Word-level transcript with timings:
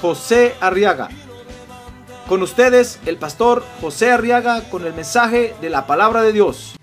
José 0.00 0.54
Arriaga. 0.60 1.08
Con 2.28 2.42
ustedes, 2.42 2.98
el 3.06 3.18
pastor 3.18 3.64
José 3.80 4.10
Arriaga 4.10 4.68
con 4.68 4.84
el 4.84 4.94
mensaje 4.94 5.54
de 5.60 5.70
la 5.70 5.86
palabra 5.86 6.22
de 6.22 6.32
Dios. 6.32 6.76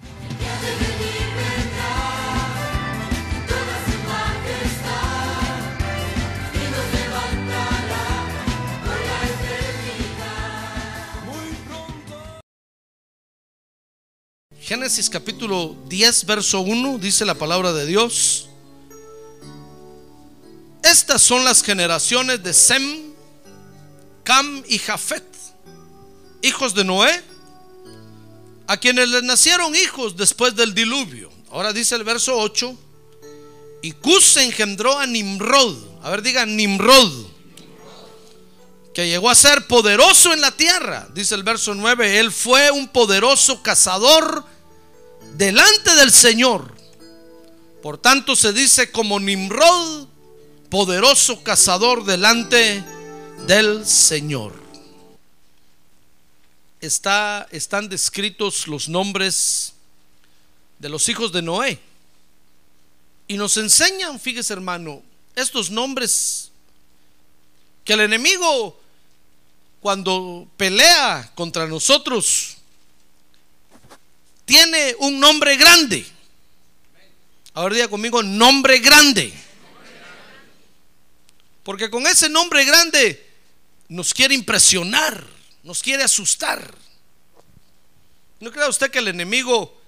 Génesis 14.60 15.10
capítulo 15.10 15.76
10, 15.90 16.26
verso 16.26 16.62
1, 16.62 16.98
dice 16.98 17.26
la 17.26 17.36
palabra 17.36 17.74
de 17.74 17.86
Dios. 17.86 18.50
Estas 20.94 21.24
son 21.24 21.44
las 21.44 21.64
generaciones 21.64 22.44
de 22.44 22.54
Sem, 22.54 23.14
Cam 24.24 24.64
y 24.68 24.78
Jafet, 24.78 25.26
hijos 26.44 26.76
de 26.76 26.84
Noé, 26.84 27.24
a 28.68 28.78
quienes 28.78 29.10
les 29.10 29.24
nacieron 29.24 29.76
hijos 29.76 30.16
después 30.16 30.56
del 30.56 30.76
diluvio. 30.76 31.32
Ahora 31.50 31.74
dice 31.74 31.96
el 31.96 32.04
verso 32.04 32.38
8, 32.38 32.78
y 33.82 33.94
Cus 33.94 34.38
engendró 34.38 35.00
a 35.00 35.08
Nimrod. 35.08 35.76
A 36.04 36.12
ver, 36.12 36.22
diga 36.22 36.46
Nimrod. 36.46 37.26
Que 38.94 39.08
llegó 39.08 39.32
a 39.32 39.36
ser 39.36 39.66
poderoso 39.66 40.32
en 40.32 40.42
la 40.42 40.52
tierra. 40.52 41.10
Dice 41.16 41.34
el 41.34 41.42
verso 41.42 41.74
9, 41.74 42.20
él 42.20 42.32
fue 42.32 42.70
un 42.70 42.88
poderoso 42.88 43.64
cazador 43.64 44.46
delante 45.38 45.96
del 45.96 46.12
Señor. 46.12 46.72
Por 47.82 47.98
tanto 47.98 48.36
se 48.36 48.54
dice 48.54 48.92
como 48.92 49.20
Nimrod, 49.20 50.13
poderoso 50.74 51.44
cazador 51.44 52.04
delante 52.04 52.84
del 53.46 53.86
Señor. 53.86 54.60
Está, 56.82 57.48
están 57.52 57.88
descritos 57.88 58.68
los 58.68 58.90
nombres 58.90 59.74
de 60.80 60.90
los 60.90 61.08
hijos 61.10 61.32
de 61.32 61.44
Noé. 61.44 61.80
Y 63.28 63.38
nos 63.38 63.56
enseñan, 63.58 64.20
fíjese 64.20 64.52
hermano, 64.52 65.04
estos 65.36 65.70
nombres 65.70 66.50
que 67.86 67.94
el 67.94 68.00
enemigo 68.00 68.82
cuando 69.80 70.48
pelea 70.58 71.34
contra 71.36 71.68
nosotros 71.68 72.58
tiene 74.46 74.96
un 74.98 75.20
nombre 75.20 75.56
grande. 75.56 76.04
Ahora 77.54 77.76
diga 77.76 77.88
conmigo, 77.90 78.24
nombre 78.24 78.80
grande. 78.80 79.32
Porque 81.64 81.90
con 81.90 82.06
ese 82.06 82.30
nombre 82.30 82.66
grande 82.66 83.26
nos 83.88 84.14
quiere 84.14 84.36
impresionar, 84.36 85.26
nos 85.64 85.82
quiere 85.82 86.04
asustar. 86.04 86.76
¿No 88.40 88.52
crea 88.52 88.68
usted 88.68 88.92
que 88.92 89.00
el 89.00 89.08
enemigo 89.08 89.82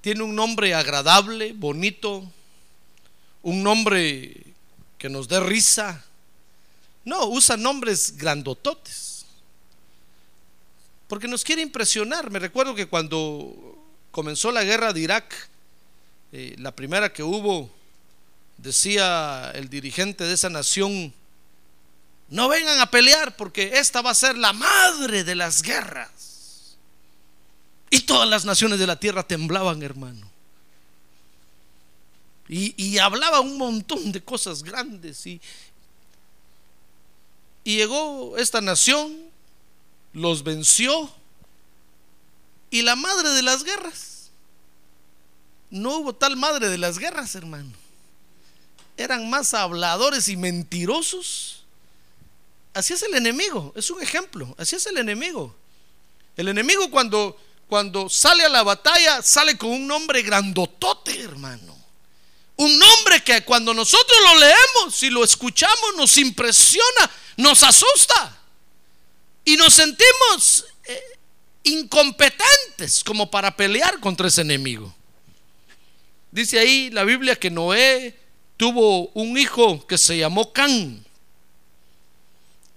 tiene 0.00 0.22
un 0.22 0.34
nombre 0.34 0.74
agradable, 0.74 1.52
bonito, 1.52 2.32
un 3.42 3.62
nombre 3.62 4.34
que 4.96 5.10
nos 5.10 5.28
dé 5.28 5.40
risa? 5.40 6.04
No, 7.04 7.26
usa 7.26 7.56
nombres 7.56 8.16
grandototes. 8.16 9.26
Porque 11.08 11.28
nos 11.28 11.44
quiere 11.44 11.62
impresionar. 11.62 12.30
Me 12.30 12.38
recuerdo 12.38 12.74
que 12.74 12.86
cuando 12.86 13.78
comenzó 14.10 14.50
la 14.50 14.64
guerra 14.64 14.92
de 14.92 15.00
Irak, 15.00 15.48
eh, 16.32 16.54
la 16.58 16.74
primera 16.74 17.12
que 17.12 17.22
hubo, 17.22 17.70
decía 18.58 19.50
el 19.54 19.70
dirigente 19.70 20.24
de 20.24 20.34
esa 20.34 20.50
nación, 20.50 21.14
no 22.28 22.48
vengan 22.48 22.78
a 22.80 22.90
pelear 22.90 23.36
porque 23.36 23.78
esta 23.78 24.02
va 24.02 24.10
a 24.10 24.14
ser 24.14 24.36
la 24.36 24.52
madre 24.52 25.24
de 25.24 25.34
las 25.34 25.62
guerras. 25.62 26.76
Y 27.90 28.00
todas 28.00 28.28
las 28.28 28.44
naciones 28.44 28.78
de 28.78 28.86
la 28.86 29.00
tierra 29.00 29.22
temblaban, 29.22 29.82
hermano. 29.82 30.30
Y, 32.46 32.74
y 32.82 32.98
hablaba 32.98 33.40
un 33.40 33.56
montón 33.56 34.12
de 34.12 34.22
cosas 34.22 34.62
grandes. 34.62 35.26
Y, 35.26 35.40
y 37.64 37.76
llegó 37.76 38.36
esta 38.36 38.60
nación, 38.60 39.16
los 40.12 40.42
venció. 40.42 41.10
Y 42.70 42.82
la 42.82 42.94
madre 42.96 43.30
de 43.30 43.42
las 43.42 43.64
guerras. 43.64 44.30
No 45.70 45.98
hubo 45.98 46.14
tal 46.14 46.36
madre 46.36 46.68
de 46.68 46.76
las 46.76 46.98
guerras, 46.98 47.34
hermano. 47.34 47.72
Eran 48.98 49.30
más 49.30 49.54
habladores 49.54 50.28
y 50.28 50.36
mentirosos. 50.36 51.62
Así 52.74 52.92
es 52.92 53.02
el 53.04 53.14
enemigo, 53.14 53.72
es 53.76 53.90
un 53.90 54.02
ejemplo. 54.02 54.54
Así 54.58 54.74
es 54.74 54.84
el 54.86 54.98
enemigo. 54.98 55.54
El 56.36 56.48
enemigo 56.48 56.90
cuando, 56.90 57.40
cuando 57.68 58.08
sale 58.08 58.44
a 58.44 58.48
la 58.48 58.64
batalla 58.64 59.22
sale 59.22 59.56
con 59.56 59.70
un 59.70 59.86
nombre 59.86 60.22
grandotote, 60.22 61.20
hermano. 61.20 61.78
Un 62.56 62.76
nombre 62.76 63.22
que 63.22 63.44
cuando 63.44 63.72
nosotros 63.72 64.18
lo 64.24 64.40
leemos 64.40 65.02
y 65.04 65.10
lo 65.10 65.22
escuchamos 65.22 65.94
nos 65.96 66.18
impresiona, 66.18 67.10
nos 67.36 67.62
asusta. 67.62 68.36
Y 69.44 69.56
nos 69.56 69.74
sentimos 69.74 70.66
eh, 70.84 71.02
incompetentes 71.62 73.04
como 73.04 73.30
para 73.30 73.56
pelear 73.56 74.00
contra 74.00 74.26
ese 74.26 74.40
enemigo. 74.40 74.92
Dice 76.32 76.58
ahí 76.58 76.90
la 76.90 77.04
Biblia 77.04 77.36
que 77.36 77.48
Noé 77.48 78.27
tuvo 78.58 79.06
un 79.14 79.38
hijo 79.38 79.86
que 79.86 79.96
se 79.96 80.18
llamó 80.18 80.52
Can. 80.52 81.02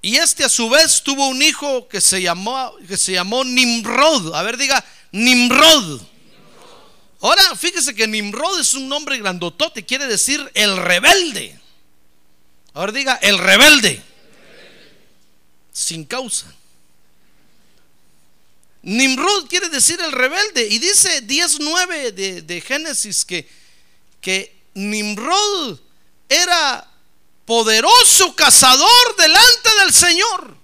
Y 0.01 0.15
este 0.15 0.45
a 0.45 0.49
su 0.49 0.69
vez 0.69 1.03
tuvo 1.03 1.27
un 1.27 1.41
hijo 1.41 1.87
que 1.89 1.99
se 1.99 2.21
llamó, 2.21 2.73
que 2.87 2.95
se 2.95 3.11
llamó 3.11 3.43
Nimrod. 3.43 4.33
A 4.33 4.43
ver, 4.43 4.57
diga, 4.57 4.83
Nimrod. 5.11 6.01
Ahora, 7.19 7.55
fíjese 7.55 7.93
que 7.93 8.07
Nimrod 8.07 8.59
es 8.59 8.73
un 8.73 8.87
nombre 8.87 9.17
grandotote, 9.17 9.85
quiere 9.85 10.07
decir 10.07 10.49
el 10.53 10.77
rebelde. 10.77 11.59
Ahora 12.73 12.91
diga, 12.91 13.15
el 13.15 13.37
rebelde. 13.37 14.01
Sin 15.73 16.05
causa. 16.05 16.53
Nimrod 18.83 19.47
quiere 19.47 19.69
decir 19.69 19.99
el 20.01 20.11
rebelde. 20.11 20.67
Y 20.67 20.79
dice 20.79 21.21
19 21.21 22.11
de, 22.11 22.41
de 22.41 22.61
Génesis 22.61 23.25
que, 23.25 23.47
que 24.19 24.60
Nimrod 24.73 25.79
era 26.29 26.87
poderoso 27.45 28.35
cazador 28.35 29.15
delante 29.17 29.69
del 29.81 29.93
Señor. 29.93 30.57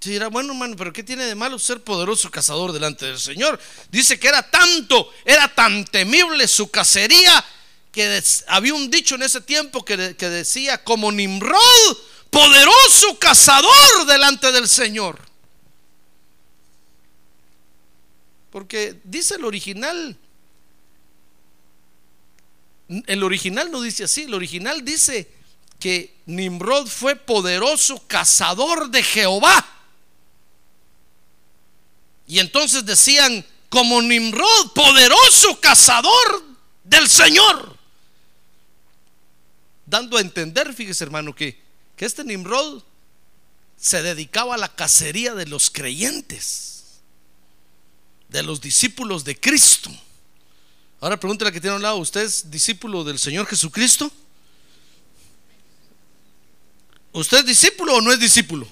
Se 0.00 0.10
dirá, 0.10 0.28
bueno, 0.28 0.52
hermano, 0.52 0.76
pero 0.76 0.92
¿qué 0.92 1.02
tiene 1.02 1.26
de 1.26 1.34
malo 1.34 1.58
ser 1.58 1.82
poderoso 1.82 2.30
cazador 2.30 2.72
delante 2.72 3.04
del 3.04 3.18
Señor? 3.18 3.60
Dice 3.90 4.18
que 4.18 4.28
era 4.28 4.42
tanto, 4.48 5.12
era 5.24 5.52
tan 5.54 5.84
temible 5.84 6.48
su 6.48 6.70
cacería 6.70 7.44
que 7.92 8.22
había 8.46 8.72
un 8.72 8.88
dicho 8.88 9.16
en 9.16 9.22
ese 9.22 9.40
tiempo 9.40 9.84
que, 9.84 10.16
que 10.16 10.28
decía, 10.28 10.82
como 10.82 11.12
Nimrod, 11.12 11.96
poderoso 12.30 13.18
cazador 13.18 14.06
delante 14.06 14.52
del 14.52 14.68
Señor. 14.68 15.20
Porque 18.50 19.00
dice 19.04 19.34
el 19.34 19.44
original, 19.44 20.16
el 23.06 23.22
original 23.22 23.70
no 23.70 23.80
dice 23.80 24.04
así, 24.04 24.22
el 24.22 24.34
original 24.34 24.84
dice 24.84 25.30
que 25.78 26.16
Nimrod 26.26 26.88
fue 26.88 27.16
poderoso 27.16 28.02
cazador 28.06 28.90
de 28.90 29.02
Jehová. 29.02 29.66
Y 32.26 32.38
entonces 32.38 32.84
decían, 32.84 33.44
como 33.68 34.02
Nimrod, 34.02 34.72
poderoso 34.74 35.58
cazador 35.60 36.44
del 36.84 37.08
Señor. 37.08 37.76
Dando 39.86 40.16
a 40.16 40.20
entender, 40.20 40.74
fíjese 40.74 41.04
hermano, 41.04 41.34
que, 41.34 41.60
que 41.96 42.04
este 42.04 42.24
Nimrod 42.24 42.82
se 43.76 44.02
dedicaba 44.02 44.56
a 44.56 44.58
la 44.58 44.68
cacería 44.68 45.34
de 45.34 45.46
los 45.46 45.70
creyentes, 45.70 47.00
de 48.28 48.42
los 48.42 48.60
discípulos 48.60 49.24
de 49.24 49.38
Cristo. 49.38 49.90
Ahora 51.00 51.18
pregúntale 51.18 51.48
a 51.48 51.52
que 51.52 51.60
tiene 51.60 51.72
a 51.72 51.76
un 51.76 51.82
lado, 51.82 51.96
¿usted 51.96 52.20
es 52.20 52.50
discípulo 52.50 53.04
del 53.04 53.18
Señor 53.18 53.46
Jesucristo? 53.46 54.12
¿Usted 57.12 57.38
es 57.38 57.46
discípulo 57.46 57.96
o 57.96 58.00
no 58.02 58.12
es 58.12 58.20
discípulo? 58.20 58.68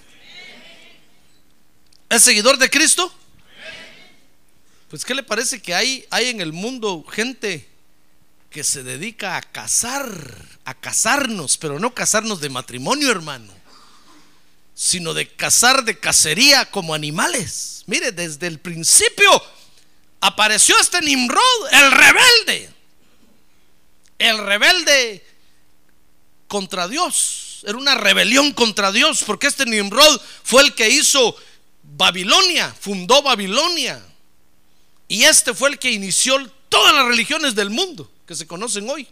¿Es 2.11 2.23
seguidor 2.23 2.59
de 2.59 2.69
Cristo? 2.69 3.11
Pues 4.91 5.07
¿qué 5.07 5.15
le 5.15 5.23
parece 5.23 5.63
que 5.63 5.75
hay, 5.75 6.07
hay 6.11 6.29
en 6.29 6.43
el 6.43 6.53
mundo 6.53 7.03
gente 7.11 7.67
que 8.51 8.63
se 8.63 8.83
dedica 8.83 9.37
a 9.37 9.43
casar, 9.43 10.59
a 10.65 10.75
casarnos, 10.75 11.57
pero 11.57 11.79
no 11.79 11.95
casarnos 11.95 12.41
de 12.41 12.51
matrimonio, 12.51 13.11
hermano, 13.11 13.53
sino 14.75 15.15
de 15.15 15.29
casar 15.29 15.83
de 15.85 15.99
cacería 15.99 16.71
como 16.71 16.93
animales? 16.93 17.85
Mire, 17.87 18.13
desde 18.13 18.47
el 18.47 18.59
principio 18.59 19.43
apareció 20.21 20.79
este 20.81 21.01
Nimrod, 21.01 21.73
el 21.73 21.93
rebelde, 21.93 22.71
el 24.19 24.39
rebelde 24.39 25.25
contra 26.47 26.89
Dios. 26.89 27.63
Era 27.67 27.77
una 27.77 27.95
rebelión 27.95 28.53
contra 28.53 28.93
Dios, 28.93 29.23
porque 29.27 29.47
este 29.47 29.67
Nimrod 29.67 30.21
fue 30.43 30.63
el 30.63 30.75
que 30.75 30.89
hizo 30.89 31.37
Babilonia, 31.83 32.75
fundó 32.79 33.23
Babilonia. 33.23 34.05
Y 35.09 35.25
este 35.25 35.55
fue 35.55 35.71
el 35.71 35.79
que 35.79 35.91
inició 35.91 36.37
todas 36.69 36.95
las 36.95 37.07
religiones 37.07 37.55
del 37.55 37.71
mundo 37.71 38.11
que 38.27 38.35
se 38.35 38.47
conocen 38.47 38.89
hoy. 38.89 39.09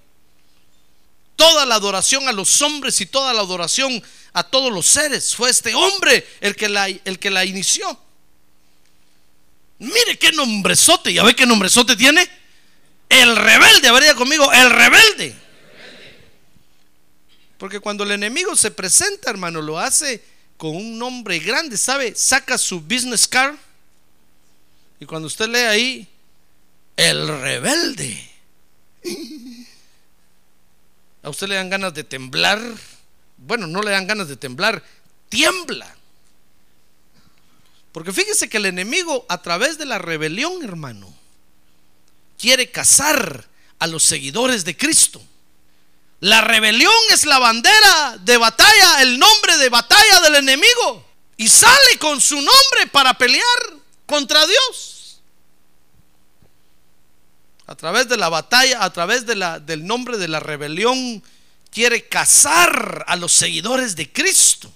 Toda 1.37 1.67
la 1.67 1.75
adoración 1.75 2.29
a 2.29 2.32
los 2.32 2.62
hombres 2.62 3.00
y 3.00 3.06
toda 3.06 3.35
la 3.35 3.41
adoración 3.41 4.02
a 4.32 4.43
todos 4.43 4.73
los 4.73 4.87
seres. 4.87 5.35
Fue 5.35 5.50
este 5.50 5.75
hombre 5.75 6.26
el 6.41 6.55
que 6.56 6.69
la, 6.69 6.87
el 6.87 7.19
que 7.19 7.31
la 7.31 7.44
inició. 7.44 7.99
Mire 9.78 10.19
qué 10.19 10.32
nombrezote. 10.32 11.12
¿Ya 11.12 11.23
ve 11.25 11.34
qué 11.34 11.46
nombrezote 11.46 11.96
tiene? 11.96 12.28
El 13.08 13.37
rebelde. 13.37 13.88
Habría 13.88 14.14
conmigo, 14.14 14.52
el 14.52 14.70
rebelde. 14.70 15.34
Porque 17.58 17.81
cuando 17.81 18.05
el 18.05 18.11
enemigo 18.11 18.55
se 18.56 18.70
presenta, 18.70 19.31
hermano, 19.31 19.62
lo 19.62 19.78
hace 19.78 20.23
con 20.56 20.75
un 20.75 20.99
nombre 20.99 21.38
grande, 21.38 21.76
¿sabe? 21.76 22.14
Saca 22.14 22.58
su 22.58 22.81
business 22.81 23.26
card 23.26 23.56
y 24.99 25.06
cuando 25.06 25.26
usted 25.26 25.49
lee 25.49 25.58
ahí, 25.58 26.08
el 26.96 27.28
rebelde, 27.28 28.31
a 31.23 31.28
usted 31.28 31.49
le 31.49 31.56
dan 31.56 31.69
ganas 31.69 31.93
de 31.93 32.05
temblar. 32.05 32.61
Bueno, 33.37 33.67
no 33.67 33.82
le 33.82 33.90
dan 33.90 34.06
ganas 34.06 34.28
de 34.28 34.37
temblar, 34.37 34.82
tiembla. 35.28 35.95
Porque 37.96 38.12
fíjese 38.12 38.50
que 38.50 38.58
el 38.58 38.66
enemigo 38.66 39.25
a 39.26 39.40
través 39.40 39.78
de 39.78 39.87
la 39.87 39.96
rebelión, 39.96 40.62
hermano, 40.62 41.10
quiere 42.38 42.70
cazar 42.70 43.48
a 43.78 43.87
los 43.87 44.02
seguidores 44.02 44.66
de 44.66 44.76
Cristo. 44.76 45.22
La 46.20 46.43
rebelión 46.43 46.93
es 47.10 47.25
la 47.25 47.38
bandera 47.38 48.19
de 48.20 48.37
batalla, 48.37 49.00
el 49.00 49.19
nombre 49.19 49.56
de 49.56 49.70
batalla 49.70 50.20
del 50.20 50.34
enemigo. 50.34 51.06
Y 51.38 51.48
sale 51.48 51.98
con 51.98 52.20
su 52.20 52.34
nombre 52.34 52.87
para 52.93 53.16
pelear 53.16 53.43
contra 54.04 54.46
Dios. 54.46 55.22
A 57.66 57.76
través 57.76 58.10
de 58.10 58.19
la 58.19 58.28
batalla, 58.28 58.84
a 58.84 58.92
través 58.92 59.25
del 59.25 59.87
nombre 59.87 60.19
de 60.19 60.28
la 60.28 60.40
rebelión, 60.40 61.25
quiere 61.70 62.06
cazar 62.06 63.06
a 63.08 63.16
los 63.16 63.32
seguidores 63.32 63.96
de 63.96 64.12
Cristo. 64.12 64.70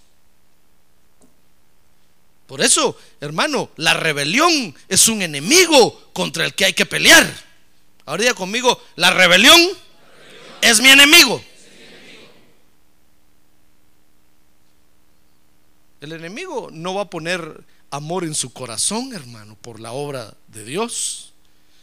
Por 2.50 2.62
eso, 2.62 2.99
hermano, 3.20 3.70
la 3.76 3.94
rebelión 3.94 4.75
es 4.88 5.06
un 5.06 5.23
enemigo 5.23 6.11
contra 6.12 6.44
el 6.44 6.52
que 6.52 6.64
hay 6.64 6.73
que 6.73 6.85
pelear. 6.85 7.32
Ahora 8.06 8.23
diga 8.23 8.35
conmigo, 8.35 8.82
la 8.97 9.12
rebelión, 9.12 9.56
es 10.61 10.81
mi 10.81 10.88
enemigo. 10.88 11.41
El 16.00 16.11
enemigo 16.11 16.70
no 16.73 16.94
va 16.94 17.02
a 17.02 17.08
poner 17.08 17.62
amor 17.93 18.25
en 18.25 18.35
su 18.35 18.52
corazón, 18.52 19.14
hermano, 19.14 19.55
por 19.55 19.79
la 19.79 19.93
obra 19.93 20.35
de 20.49 20.64
Dios. 20.64 21.32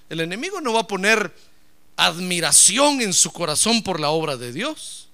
El 0.10 0.20
enemigo 0.20 0.60
no 0.60 0.74
va 0.74 0.82
a 0.82 0.88
poner 0.88 1.34
admiración 1.96 3.00
en 3.00 3.14
su 3.14 3.32
corazón 3.32 3.84
por 3.84 4.02
la 4.02 4.10
obra 4.10 4.36
de 4.36 4.52
Dios. 4.52 5.08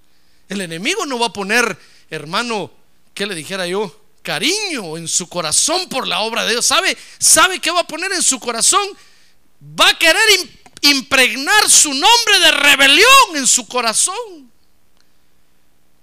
El 0.50 0.62
enemigo 0.62 1.06
no 1.06 1.20
va 1.20 1.28
a 1.28 1.34
poner, 1.34 1.78
hermano, 2.10 2.72
¿qué 3.14 3.28
le 3.28 3.36
dijera 3.36 3.68
yo? 3.68 4.00
Cariño 4.24 4.98
en 4.98 5.08
su 5.08 5.28
corazón 5.28 5.88
por 5.90 6.08
la 6.08 6.22
obra 6.22 6.46
de 6.46 6.52
Dios. 6.52 6.66
¿Sabe? 6.66 6.98
¿Sabe 7.20 7.60
qué 7.60 7.70
va 7.70 7.82
a 7.82 7.88
poner 7.88 8.12
en 8.14 8.24
su 8.24 8.40
corazón? 8.40 8.88
Va 9.80 9.90
a 9.90 10.00
querer 10.00 10.28
impregnar 10.82 11.70
su 11.70 11.90
nombre 11.90 12.40
de 12.40 12.52
rebelión 12.52 13.36
en 13.36 13.46
su 13.46 13.68
corazón. 13.68 14.52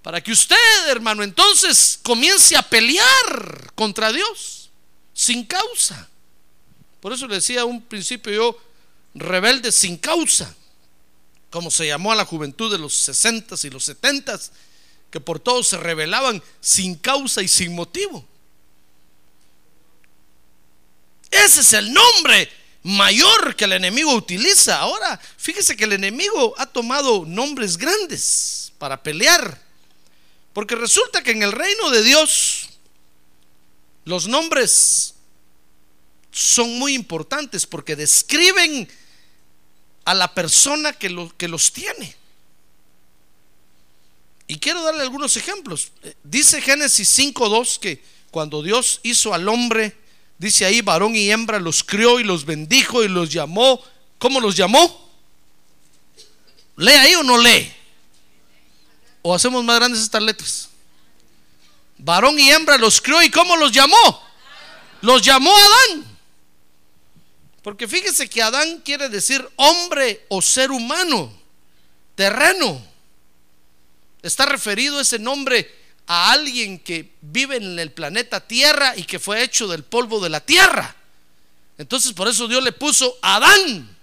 Para 0.01 0.21
que 0.21 0.31
usted, 0.31 0.55
hermano, 0.87 1.23
entonces 1.23 1.99
comience 2.01 2.55
a 2.55 2.61
pelear 2.61 3.71
contra 3.75 4.11
Dios 4.11 4.69
sin 5.13 5.45
causa. 5.45 6.07
Por 6.99 7.13
eso 7.13 7.27
le 7.27 7.35
decía 7.35 7.65
un 7.65 7.81
principio 7.81 8.33
yo, 8.33 8.57
rebelde 9.13 9.71
sin 9.71 9.97
causa, 9.97 10.55
como 11.49 11.69
se 11.69 11.87
llamó 11.87 12.11
a 12.11 12.15
la 12.15 12.25
juventud 12.25 12.71
de 12.71 12.77
los 12.77 12.93
60 12.93 13.55
y 13.63 13.69
los 13.69 13.83
70 13.85 14.39
que 15.11 15.19
por 15.19 15.39
todo 15.39 15.61
se 15.63 15.77
rebelaban 15.77 16.41
sin 16.61 16.95
causa 16.95 17.41
y 17.41 17.47
sin 17.47 17.75
motivo. 17.75 18.25
Ese 21.29 21.61
es 21.61 21.73
el 21.73 21.93
nombre 21.93 22.49
mayor 22.83 23.55
que 23.55 23.65
el 23.65 23.73
enemigo 23.73 24.13
utiliza. 24.13 24.79
Ahora, 24.79 25.19
fíjese 25.37 25.75
que 25.75 25.83
el 25.83 25.93
enemigo 25.93 26.55
ha 26.57 26.65
tomado 26.65 27.25
nombres 27.25 27.77
grandes 27.77 28.73
para 28.77 29.03
pelear. 29.03 29.61
Porque 30.53 30.75
resulta 30.75 31.21
que 31.21 31.31
en 31.31 31.43
el 31.43 31.51
reino 31.51 31.89
de 31.91 32.03
Dios 32.03 32.69
los 34.05 34.27
nombres 34.27 35.13
son 36.31 36.79
muy 36.79 36.93
importantes 36.93 37.65
porque 37.65 37.95
describen 37.95 38.89
a 40.05 40.13
la 40.13 40.33
persona 40.33 40.93
que, 40.93 41.29
que 41.37 41.47
los 41.47 41.71
tiene. 41.71 42.20
Y 44.51 44.59
quiero 44.59 44.83
darle 44.83 45.03
algunos 45.03 45.37
ejemplos. 45.37 45.93
Dice 46.25 46.61
Génesis 46.61 47.17
5.2 47.17 47.79
que 47.79 48.03
cuando 48.31 48.61
Dios 48.61 48.99
hizo 49.01 49.33
al 49.33 49.47
hombre, 49.47 49.95
dice 50.37 50.65
ahí, 50.65 50.81
varón 50.81 51.15
y 51.15 51.31
hembra 51.31 51.57
los 51.57 51.85
crió 51.85 52.19
y 52.19 52.25
los 52.25 52.43
bendijo 52.43 53.01
y 53.01 53.07
los 53.07 53.29
llamó. 53.29 53.81
¿Cómo 54.19 54.41
los 54.41 54.57
llamó? 54.57 55.09
¿Lee 56.75 56.91
ahí 56.91 57.15
o 57.15 57.23
no 57.23 57.37
lee? 57.37 57.71
¿O 59.21 59.33
hacemos 59.33 59.63
más 59.63 59.77
grandes 59.77 60.01
estas 60.01 60.21
letras? 60.21 60.69
Varón 61.97 62.37
y 62.37 62.51
hembra 62.51 62.77
los 62.77 62.99
crió 62.99 63.23
y 63.23 63.31
¿cómo 63.31 63.55
los 63.55 63.71
llamó? 63.71 64.21
Los 64.99 65.21
llamó 65.21 65.55
Adán. 65.55 66.17
Porque 67.63 67.87
fíjese 67.87 68.29
que 68.29 68.41
Adán 68.41 68.81
quiere 68.83 69.07
decir 69.07 69.49
hombre 69.55 70.25
o 70.27 70.41
ser 70.41 70.71
humano, 70.71 71.31
terreno. 72.15 72.90
Está 74.21 74.45
referido 74.45 74.99
ese 74.99 75.19
nombre 75.19 75.73
a 76.07 76.31
alguien 76.31 76.79
que 76.79 77.13
vive 77.21 77.55
en 77.57 77.79
el 77.79 77.91
planeta 77.91 78.39
Tierra 78.39 78.95
y 78.95 79.03
que 79.03 79.19
fue 79.19 79.43
hecho 79.43 79.67
del 79.67 79.83
polvo 79.83 80.19
de 80.19 80.29
la 80.29 80.41
tierra. 80.41 80.95
Entonces 81.77 82.13
por 82.13 82.27
eso 82.27 82.47
Dios 82.47 82.63
le 82.63 82.71
puso 82.71 83.17
Adán. 83.21 83.97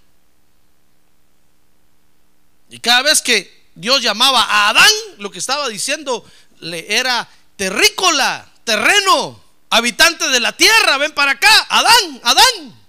Y 2.69 2.79
cada 2.79 3.03
vez 3.03 3.21
que 3.21 3.69
Dios 3.75 4.01
llamaba 4.01 4.41
a 4.41 4.69
Adán, 4.69 4.91
lo 5.17 5.31
que 5.31 5.39
estaba 5.39 5.69
diciendo 5.69 6.25
le 6.59 6.93
era 6.93 7.27
terrícola, 7.55 8.51
terreno, 8.63 9.41
habitante 9.69 10.27
de 10.29 10.39
la 10.39 10.51
tierra, 10.55 10.97
ven 10.97 11.13
para 11.13 11.31
acá, 11.31 11.67
Adán, 11.69 12.21
Adán. 12.23 12.79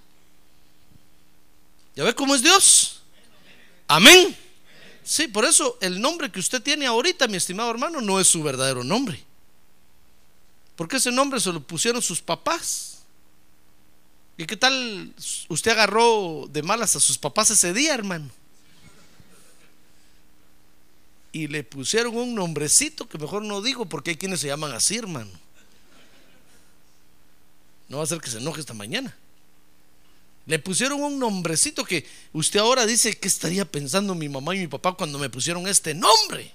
¿Ya 1.95 2.05
ve 2.05 2.15
cómo 2.15 2.35
es 2.35 2.43
Dios? 2.43 3.01
Amén. 3.87 4.37
Sí, 5.02 5.28
por 5.28 5.45
eso 5.45 5.78
el 5.80 6.00
nombre 6.00 6.30
que 6.30 6.40
usted 6.40 6.62
tiene 6.62 6.87
ahorita, 6.87 7.26
mi 7.28 7.37
estimado 7.37 7.71
hermano, 7.71 8.00
no 8.00 8.21
es 8.21 8.28
su 8.28 8.42
verdadero 8.42 8.85
nombre. 8.85 9.23
Porque 10.76 10.97
ese 10.97 11.11
nombre 11.11 11.40
se 11.40 11.52
lo 11.52 11.61
pusieron 11.61 12.00
sus 12.00 12.21
papás. 12.21 13.00
¿Y 14.37 14.47
qué 14.47 14.57
tal 14.57 15.12
usted 15.49 15.73
agarró 15.73 16.47
de 16.49 16.62
malas 16.62 16.97
a 16.97 17.00
sus 17.00 17.19
papás 17.19 17.50
ese 17.50 17.75
día, 17.75 17.92
hermano? 17.92 18.30
Y 21.33 21.47
le 21.47 21.62
pusieron 21.62 22.16
un 22.16 22.35
nombrecito 22.35 23.09
que 23.09 23.19
mejor 23.19 23.42
no 23.42 23.61
digo 23.61 23.87
porque 23.87 24.11
hay 24.11 24.16
quienes 24.16 24.40
se 24.40 24.47
llaman 24.47 24.73
así, 24.73 24.97
hermano. 24.97 25.30
No 27.88 27.99
va 27.99 28.04
a 28.04 28.07
ser 28.07 28.21
que 28.21 28.30
se 28.30 28.38
enoje 28.38 28.61
esta 28.61 28.75
mañana. 28.75 29.14
Le 30.50 30.59
pusieron 30.59 31.00
un 31.00 31.16
nombrecito 31.16 31.85
que 31.85 32.04
usted 32.33 32.59
ahora 32.59 32.85
dice 32.85 33.16
que 33.16 33.28
estaría 33.28 33.64
pensando 33.64 34.16
mi 34.16 34.28
mamá 34.28 34.57
y 34.57 34.59
mi 34.59 34.66
papá 34.66 34.95
cuando 34.95 35.16
me 35.16 35.30
pusieron 35.30 35.69
este 35.69 35.95
nombre. 35.95 36.52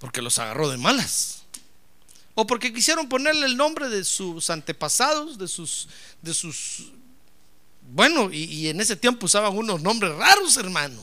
Porque 0.00 0.20
los 0.20 0.36
agarró 0.40 0.68
de 0.68 0.78
malas. 0.78 1.44
O 2.34 2.44
porque 2.44 2.72
quisieron 2.72 3.08
ponerle 3.08 3.46
el 3.46 3.56
nombre 3.56 3.88
de 3.88 4.02
sus 4.02 4.50
antepasados, 4.50 5.38
de 5.38 5.46
sus, 5.46 5.86
de 6.22 6.34
sus, 6.34 6.90
bueno, 7.82 8.32
y, 8.32 8.42
y 8.42 8.68
en 8.68 8.80
ese 8.80 8.96
tiempo 8.96 9.26
usaban 9.26 9.56
unos 9.56 9.80
nombres 9.80 10.12
raros, 10.16 10.56
hermano. 10.56 11.00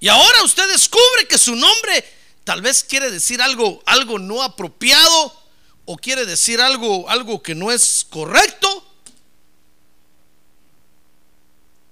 Y 0.00 0.08
ahora 0.08 0.42
usted 0.42 0.66
descubre 0.68 1.28
que 1.28 1.36
su 1.36 1.54
nombre 1.54 2.02
tal 2.44 2.62
vez 2.62 2.82
quiere 2.82 3.10
decir 3.10 3.42
algo, 3.42 3.82
algo 3.84 4.18
no 4.18 4.42
apropiado 4.42 5.44
o 5.86 5.96
quiere 5.96 6.26
decir 6.26 6.60
algo, 6.60 7.08
algo 7.08 7.42
que 7.42 7.54
no 7.54 7.72
es 7.72 8.06
correcto. 8.10 8.84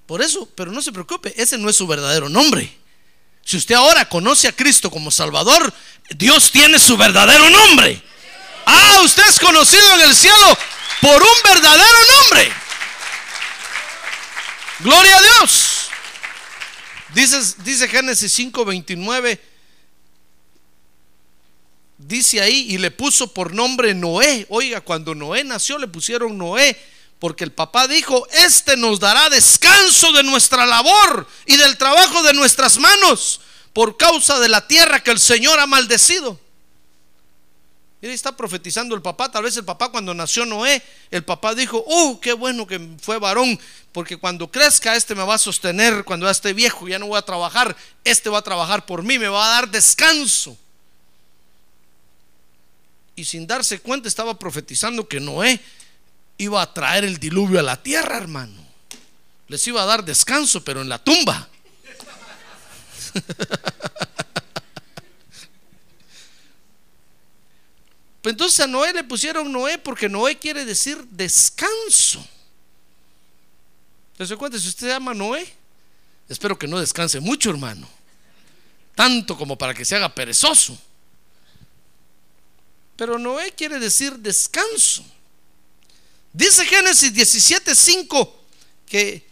Por 0.07 0.21
eso, 0.21 0.47
pero 0.55 0.71
no 0.71 0.83
se 0.83 0.93
preocupe, 0.93 1.33
ese 1.41 1.57
no 1.57 1.71
es 1.71 1.77
su 1.77 1.87
verdadero 1.87 2.29
nombre. 2.29 2.77
Si 3.45 3.57
usted 3.57 3.75
ahora 3.75 4.09
conoce 4.09 4.49
a 4.49 4.53
Cristo 4.53 4.91
como 4.91 5.11
Salvador, 5.11 5.73
Dios 6.11 6.51
tiene 6.51 6.79
su 6.79 6.97
verdadero 6.97 7.49
nombre. 7.49 8.03
Ah, 8.67 9.01
usted 9.05 9.27
es 9.29 9.39
conocido 9.39 9.95
en 9.95 10.01
el 10.03 10.15
cielo 10.15 10.59
por 11.01 11.23
un 11.23 11.43
verdadero 11.45 11.99
nombre. 12.21 12.53
Gloria 14.81 15.17
a 15.17 15.23
Dios. 15.23 15.89
Dice, 17.15 17.41
dice 17.59 17.89
Génesis 17.89 18.37
5:29. 18.39 19.39
Dice 22.07 22.43
ahí 22.43 22.67
y 22.69 22.79
le 22.79 22.91
puso 22.91 23.33
por 23.33 23.55
nombre 23.55 23.95
Noé. 23.95 24.47
Oiga, 24.51 24.83
cuando 24.83 25.15
Noé 25.15 25.43
nació 25.43 25.79
le 25.79 25.89
pusieron 25.89 26.37
Noé 26.37 26.77
porque 27.19 27.45
el 27.45 27.53
papá 27.53 27.89
dijo, 27.89 28.27
este 28.31 28.77
nos 28.77 29.01
dará 29.01 29.31
descanso 29.31 30.13
de 30.13 30.23
nuestra 30.23 30.67
labor 30.67 31.27
y 31.47 31.57
del 31.57 31.79
trabajo 31.79 32.23
de 32.23 32.35
nuestras 32.35 32.77
manos 32.77 33.41
por 33.73 33.97
causa 33.97 34.39
de 34.39 34.51
la 34.51 34.67
tierra 34.67 35.03
que 35.03 35.13
el 35.13 35.19
Señor 35.19 35.59
ha 35.59 35.67
maldecido. 35.67 36.39
Y 38.03 38.09
está 38.09 38.37
profetizando 38.37 38.95
el 38.95 39.01
papá. 39.01 39.31
Tal 39.31 39.45
vez 39.45 39.57
el 39.57 39.65
papá 39.65 39.91
cuando 39.91 40.13
nació 40.13 40.45
Noé, 40.45 40.83
el 41.11 41.25
papá 41.25 41.55
dijo, 41.55 41.83
oh, 41.87 42.21
qué 42.21 42.35
bueno 42.35 42.67
que 42.67 42.79
fue 43.01 43.19
varón, 43.19 43.59
porque 43.93 44.19
cuando 44.19 44.51
crezca 44.51 44.95
este 44.95 45.15
me 45.15 45.25
va 45.25 45.37
a 45.37 45.39
sostener, 45.39 46.05
cuando 46.05 46.27
ya 46.27 46.33
esté 46.33 46.53
viejo 46.53 46.87
ya 46.87 46.99
no 46.99 47.07
voy 47.07 47.19
a 47.19 47.23
trabajar, 47.23 47.75
este 48.05 48.29
va 48.29 48.41
a 48.41 48.43
trabajar 48.43 48.85
por 48.85 49.03
mí, 49.03 49.19
me 49.19 49.29
va 49.29 49.47
a 49.47 49.61
dar 49.61 49.71
descanso. 49.71 50.59
Y 53.17 53.25
sin 53.25 53.47
darse 53.47 53.81
cuenta 53.81 54.09
estaba 54.09 54.39
profetizando 54.39 55.07
que 55.09 55.21
Noé 55.21 55.61
iba 56.39 56.61
a 56.61 56.75
traer 56.75 57.05
el 57.05 57.19
diluvio 57.19 57.61
a 57.61 57.63
la 57.63 57.83
tierra, 57.83 58.17
hermano. 58.17 58.65
Les 59.49 59.67
iba 59.67 59.83
a 59.83 59.87
dar 59.87 60.05
descanso, 60.05 60.65
pero 60.65 60.83
en 60.83 60.89
la 60.89 60.99
tumba. 60.99 61.49
Entonces 68.25 68.59
a 68.61 68.67
Noé 68.67 68.93
le 68.93 69.05
pusieron 69.05 69.53
Noé 69.53 69.79
porque 69.79 70.09
Noé 70.09 70.39
quiere 70.39 70.65
decir 70.65 70.97
descanso. 71.11 72.27
¿Se 74.19 74.37
cuenta? 74.37 74.59
Si 74.59 74.69
usted 74.69 74.87
se 74.87 74.93
llama 74.93 75.13
Noé, 75.13 75.47
espero 76.29 76.59
que 76.59 76.67
no 76.67 76.81
descanse 76.81 77.21
mucho, 77.21 77.51
hermano. 77.51 77.87
Tanto 78.95 79.37
como 79.37 79.59
para 79.59 79.75
que 79.75 79.85
se 79.85 79.97
haga 79.97 80.15
perezoso. 80.15 80.79
Pero 82.97 83.19
Noé 83.19 83.53
quiere 83.53 83.79
decir 83.79 84.15
descanso. 84.19 85.05
Dice 86.33 86.65
Génesis 86.65 87.13
17:5 87.13 88.33
que 88.87 89.25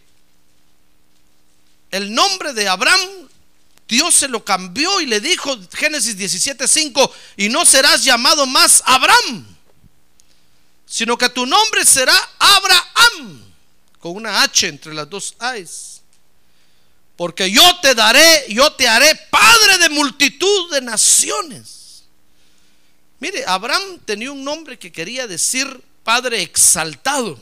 el 1.91 2.13
nombre 2.13 2.53
de 2.53 2.67
Abraham 2.67 3.29
Dios 3.87 4.15
se 4.15 4.27
lo 4.27 4.43
cambió 4.43 5.01
y 5.01 5.05
le 5.05 5.19
dijo 5.19 5.57
Génesis 5.73 6.17
17:5 6.17 7.11
y 7.37 7.49
no 7.49 7.65
serás 7.65 8.03
llamado 8.03 8.45
más 8.45 8.81
Abraham, 8.85 9.45
sino 10.85 11.17
que 11.17 11.29
tu 11.29 11.45
nombre 11.45 11.85
será 11.85 12.15
Abraham 12.39 13.43
con 13.99 14.15
una 14.15 14.41
H 14.43 14.67
entre 14.67 14.93
las 14.93 15.09
dos 15.09 15.35
A's. 15.39 16.01
Porque 17.15 17.51
yo 17.51 17.79
te 17.81 17.93
daré, 17.93 18.45
yo 18.49 18.73
te 18.73 18.87
haré 18.87 19.15
padre 19.29 19.77
de 19.77 19.89
multitud 19.89 20.71
de 20.71 20.81
naciones. 20.81 21.82
Mire, 23.23 23.45
Abraham 23.47 23.99
tenía 24.03 24.33
un 24.33 24.43
nombre 24.43 24.77
que 24.77 24.91
quería 24.91 25.27
decir 25.27 25.81
padre 26.03 26.41
exaltado. 26.41 27.39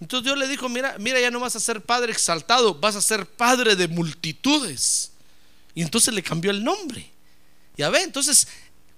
Entonces 0.00 0.24
Dios 0.24 0.36
le 0.36 0.48
dijo, 0.48 0.68
mira, 0.68 0.96
mira, 0.98 1.20
ya 1.20 1.30
no 1.30 1.38
vas 1.38 1.54
a 1.54 1.60
ser 1.60 1.80
padre 1.80 2.10
exaltado, 2.10 2.74
vas 2.74 2.96
a 2.96 3.00
ser 3.00 3.26
padre 3.26 3.76
de 3.76 3.86
multitudes. 3.86 5.12
Y 5.76 5.82
entonces 5.82 6.12
le 6.12 6.20
cambió 6.20 6.50
el 6.50 6.64
nombre. 6.64 7.08
Ya 7.76 7.90
ve, 7.90 8.02
entonces 8.02 8.48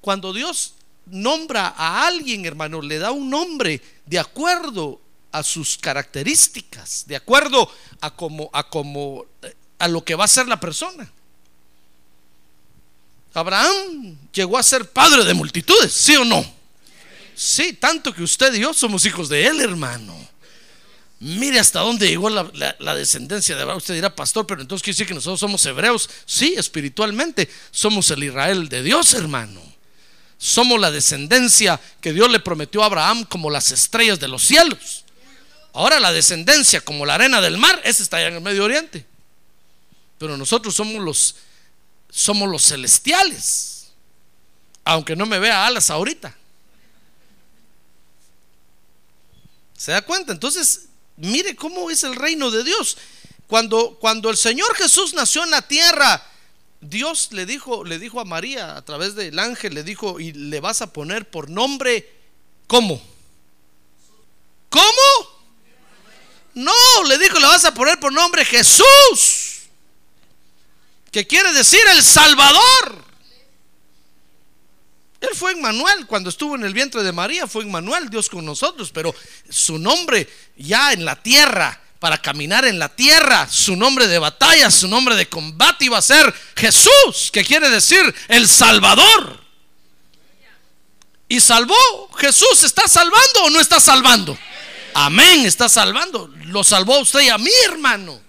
cuando 0.01 0.33
Dios 0.33 0.73
nombra 1.05 1.75
a 1.77 2.07
alguien, 2.07 2.47
hermano, 2.47 2.81
le 2.81 2.99
da 2.99 3.13
un 3.13 3.29
nombre 3.29 3.83
de 4.07 4.19
acuerdo 4.19 5.03
a 5.33 5.43
sus 5.43 5.77
características, 5.77 7.05
de 7.07 7.17
acuerdo 7.17 7.71
a 8.01 8.11
como 8.17 8.49
a 8.55 8.71
como 8.71 9.27
a 9.79 9.87
lo 9.87 10.03
que 10.03 10.15
va 10.15 10.25
a 10.25 10.29
ser 10.29 10.49
la 10.49 10.59
persona. 10.59 11.13
Abraham 13.35 14.17
llegó 14.33 14.57
a 14.57 14.63
ser 14.63 14.89
padre 14.91 15.25
de 15.25 15.35
multitudes, 15.35 15.93
¿sí 15.93 16.15
o 16.17 16.25
no? 16.25 16.45
Sí, 17.35 17.73
tanto 17.73 18.15
que 18.15 18.23
usted 18.23 18.55
y 18.55 18.61
yo 18.61 18.73
somos 18.73 19.05
hijos 19.07 19.29
de 19.29 19.47
él, 19.47 19.61
hermano. 19.61 20.17
Mire 21.19 21.59
hasta 21.59 21.81
dónde 21.81 22.09
llegó 22.09 22.29
la, 22.29 22.95
descendencia 22.95 23.57
de 23.57 23.63
Abraham. 23.63 23.79
Usted 23.79 23.95
dirá, 23.95 24.15
pastor, 24.15 24.47
pero 24.47 24.61
entonces 24.61 24.83
quiere 24.83 24.95
decir 24.95 25.07
que 25.07 25.15
nosotros 25.15 25.41
somos 25.41 25.65
hebreos. 25.67 26.09
Sí, 26.27 26.55
espiritualmente 26.57 27.49
somos 27.71 28.11
el 28.11 28.25
Israel 28.25 28.69
de 28.69 28.83
Dios, 28.83 29.15
hermano. 29.15 29.61
Somos 30.39 30.79
la 30.79 30.91
descendencia 30.91 31.81
que 32.01 32.13
Dios 32.13 32.31
le 32.31 32.41
prometió 32.41 32.83
a 32.83 32.87
Abraham 32.87 33.25
como 33.25 33.51
las 33.51 33.71
estrellas 33.71 34.21
de 34.21 34.29
los 34.29 34.43
cielos. 34.43 35.05
Ahora 35.73 35.99
la 35.99 36.13
descendencia 36.13 36.81
como 36.83 37.07
la 37.07 37.15
arena 37.15 37.41
del 37.41 37.59
mar, 37.59 37.81
esa 37.85 38.03
está 38.03 38.19
allá 38.19 38.29
en 38.29 38.35
el 38.35 38.41
Medio 38.41 38.65
Oriente. 38.65 39.07
Pero 40.19 40.37
nosotros 40.37 40.75
somos 40.75 41.03
los, 41.03 41.37
somos 42.15 42.49
los 42.49 42.65
celestiales. 42.65 43.89
Aunque 44.85 45.17
no 45.17 45.27
me 45.27 45.41
vea 45.41 45.67
alas 45.67 45.91
ahorita. 45.91 46.37
¿Se 49.77 49.91
da 49.91 50.03
cuenta? 50.03 50.33
Entonces, 50.33 50.87
mire 51.17 51.57
cómo 51.57 51.91
es 51.91 52.05
el 52.05 52.15
reino 52.15 52.53
de 52.53 52.63
Dios. 52.63 52.97
Cuando, 53.49 53.97
cuando 54.01 54.31
el 54.31 54.37
Señor 54.37 54.75
Jesús 54.77 55.13
nació 55.13 55.43
en 55.43 55.51
la 55.51 55.63
tierra, 55.63 56.25
Dios 56.81 57.31
le 57.33 57.47
dijo, 57.47 57.83
le 57.83 57.99
dijo 57.99 58.21
a 58.21 58.25
María 58.25 58.77
a 58.77 58.85
través 58.85 59.17
del 59.17 59.39
ángel, 59.39 59.75
le 59.75 59.83
dijo, 59.83 60.21
y 60.21 60.33
le 60.33 60.61
vas 60.61 60.83
a 60.83 60.93
poner 60.93 61.29
por 61.29 61.51
nombre, 61.51 62.09
¿cómo? 62.69 63.03
¿Cómo? 64.69 65.35
No, 66.55 66.73
le 67.09 67.19
dijo, 67.19 67.41
le 67.41 67.47
vas 67.47 67.65
a 67.65 67.75
poner 67.75 67.99
por 67.99 68.13
nombre 68.13 68.45
Jesús, 68.45 69.44
que 71.15 71.29
quiere 71.29 71.53
decir 71.53 71.79
el 71.93 72.03
Salvador. 72.03 73.05
Él 75.21 75.29
fue 75.33 75.53
Emmanuel, 75.53 76.09
cuando 76.09 76.29
estuvo 76.29 76.57
en 76.57 76.65
el 76.65 76.75
vientre 76.75 77.05
de 77.05 77.13
María, 77.13 77.47
fue 77.47 77.63
Emmanuel, 77.63 78.11
Dios 78.11 78.29
con 78.29 78.45
nosotros, 78.45 78.91
pero 78.93 79.15
su 79.49 79.79
nombre 79.79 80.29
ya 80.57 80.93
en 80.93 81.05
la 81.05 81.15
tierra, 81.15 81.81
para 82.01 82.21
caminar 82.21 82.65
en 82.65 82.81
la 82.81 82.89
tierra, 82.89 83.47
su 83.49 83.77
nombre 83.77 84.09
de 84.09 84.19
batalla, 84.19 84.73
su 84.73 84.89
nombre 84.89 85.15
de 85.15 85.29
combate 85.29 85.85
iba 85.85 85.99
a 85.99 86.03
ser 86.03 86.35
Jesús, 86.57 87.31
que 87.33 87.45
quiere 87.45 87.71
decir 87.71 88.13
el 88.27 88.49
Salvador. 88.49 89.41
Y 91.29 91.39
salvó, 91.39 92.11
Jesús 92.19 92.65
está 92.65 92.89
salvando 92.89 93.45
o 93.45 93.51
no 93.51 93.61
está 93.61 93.79
salvando. 93.79 94.37
Amén, 94.95 95.47
está 95.47 95.69
salvando. 95.69 96.29
Lo 96.47 96.65
salvó 96.65 96.99
usted 96.99 97.21
y 97.21 97.29
a 97.29 97.39
mí, 97.39 97.53
hermano. 97.67 98.24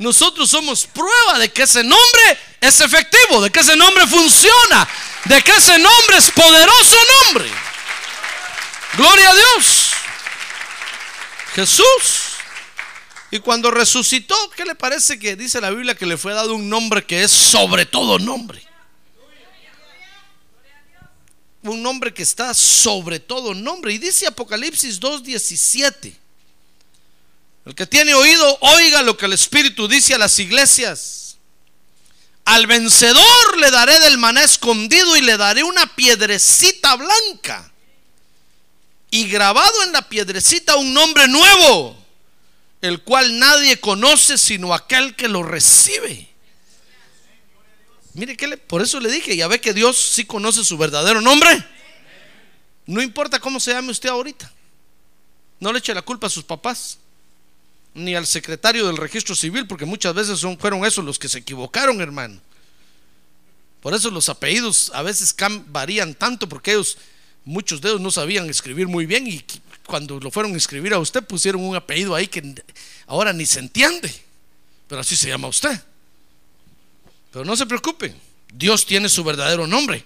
Nosotros 0.00 0.48
somos 0.48 0.86
prueba 0.86 1.38
de 1.38 1.52
que 1.52 1.64
ese 1.64 1.84
nombre 1.84 2.38
es 2.58 2.80
efectivo, 2.80 3.42
de 3.42 3.50
que 3.50 3.60
ese 3.60 3.76
nombre 3.76 4.06
funciona, 4.06 4.88
de 5.26 5.42
que 5.42 5.52
ese 5.54 5.78
nombre 5.78 6.16
es 6.16 6.30
poderoso 6.30 6.96
nombre. 7.26 7.50
Gloria 8.96 9.28
a 9.28 9.34
Dios. 9.34 9.90
Jesús. 11.54 12.30
Y 13.30 13.40
cuando 13.40 13.70
resucitó, 13.70 14.34
¿qué 14.56 14.64
le 14.64 14.74
parece 14.74 15.18
que 15.18 15.36
dice 15.36 15.60
la 15.60 15.68
Biblia 15.68 15.94
que 15.94 16.06
le 16.06 16.16
fue 16.16 16.32
dado 16.32 16.54
un 16.54 16.70
nombre 16.70 17.04
que 17.04 17.22
es 17.22 17.30
sobre 17.30 17.84
todo 17.84 18.18
nombre? 18.18 18.66
Un 21.62 21.82
nombre 21.82 22.14
que 22.14 22.22
está 22.22 22.54
sobre 22.54 23.20
todo 23.20 23.52
nombre. 23.52 23.92
Y 23.92 23.98
dice 23.98 24.26
Apocalipsis 24.26 24.98
2.17. 24.98 26.16
El 27.66 27.74
que 27.74 27.86
tiene 27.86 28.14
oído, 28.14 28.58
oiga 28.60 29.02
lo 29.02 29.16
que 29.16 29.26
el 29.26 29.32
Espíritu 29.32 29.86
dice 29.86 30.14
a 30.14 30.18
las 30.18 30.38
iglesias. 30.38 31.36
Al 32.44 32.66
vencedor 32.66 33.58
le 33.58 33.70
daré 33.70 33.98
del 34.00 34.18
maná 34.18 34.42
escondido 34.42 35.16
y 35.16 35.20
le 35.20 35.36
daré 35.36 35.62
una 35.62 35.94
piedrecita 35.94 36.96
blanca. 36.96 37.70
Y 39.10 39.28
grabado 39.28 39.82
en 39.84 39.92
la 39.92 40.08
piedrecita 40.08 40.76
un 40.76 40.94
nombre 40.94 41.28
nuevo, 41.28 41.96
el 42.80 43.02
cual 43.02 43.38
nadie 43.38 43.78
conoce 43.78 44.38
sino 44.38 44.72
aquel 44.72 45.14
que 45.14 45.28
lo 45.28 45.42
recibe. 45.42 46.28
Mire 48.14 48.36
que 48.36 48.48
le, 48.48 48.56
por 48.56 48.82
eso 48.82 48.98
le 49.00 49.10
dije, 49.10 49.36
ya 49.36 49.46
ve 49.46 49.60
que 49.60 49.72
Dios 49.72 49.96
sí 49.96 50.24
conoce 50.24 50.64
su 50.64 50.76
verdadero 50.78 51.20
nombre. 51.20 51.64
No 52.86 53.02
importa 53.02 53.38
cómo 53.38 53.60
se 53.60 53.72
llame 53.72 53.92
usted 53.92 54.08
ahorita. 54.08 54.50
No 55.60 55.72
le 55.72 55.78
eche 55.78 55.94
la 55.94 56.02
culpa 56.02 56.26
a 56.26 56.30
sus 56.30 56.42
papás. 56.42 56.98
Ni 57.94 58.14
al 58.14 58.26
secretario 58.26 58.86
del 58.86 58.96
registro 58.96 59.34
civil, 59.34 59.66
porque 59.66 59.84
muchas 59.84 60.14
veces 60.14 60.38
son, 60.38 60.58
fueron 60.58 60.84
esos 60.84 61.04
los 61.04 61.18
que 61.18 61.28
se 61.28 61.38
equivocaron, 61.38 62.00
hermano. 62.00 62.40
Por 63.80 63.94
eso 63.94 64.10
los 64.10 64.28
apellidos 64.28 64.90
a 64.94 65.02
veces 65.02 65.34
varían 65.66 66.14
tanto, 66.14 66.48
porque 66.48 66.72
ellos, 66.72 66.98
muchos 67.44 67.80
de 67.80 67.88
ellos 67.88 68.00
no 68.00 68.10
sabían 68.10 68.48
escribir 68.48 68.86
muy 68.86 69.06
bien 69.06 69.26
y 69.26 69.44
cuando 69.86 70.20
lo 70.20 70.30
fueron 70.30 70.54
a 70.54 70.56
escribir 70.56 70.92
a 70.94 70.98
usted 70.98 71.24
pusieron 71.24 71.64
un 71.64 71.74
apellido 71.74 72.14
ahí 72.14 72.28
que 72.28 72.62
ahora 73.06 73.32
ni 73.32 73.46
se 73.46 73.58
entiende, 73.58 74.14
pero 74.86 75.00
así 75.00 75.16
se 75.16 75.28
llama 75.28 75.48
usted. 75.48 75.80
Pero 77.32 77.44
no 77.44 77.56
se 77.56 77.66
preocupe, 77.66 78.14
Dios 78.52 78.84
tiene 78.86 79.08
su 79.08 79.24
verdadero 79.24 79.66
nombre. 79.66 80.04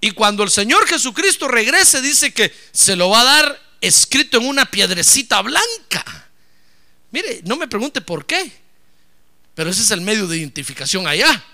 Y 0.00 0.12
cuando 0.12 0.42
el 0.42 0.50
Señor 0.50 0.86
Jesucristo 0.86 1.48
regrese, 1.48 2.00
dice 2.00 2.32
que 2.32 2.52
se 2.72 2.96
lo 2.96 3.10
va 3.10 3.20
a 3.20 3.24
dar 3.24 3.62
escrito 3.80 4.38
en 4.38 4.46
una 4.46 4.64
piedrecita 4.64 5.42
blanca. 5.42 6.29
Mire, 7.10 7.40
no 7.44 7.56
me 7.56 7.68
pregunte 7.68 8.00
por 8.00 8.24
qué, 8.26 8.52
pero 9.54 9.70
ese 9.70 9.82
es 9.82 9.90
el 9.90 10.00
medio 10.00 10.26
de 10.26 10.38
identificación 10.38 11.06
allá. 11.06 11.44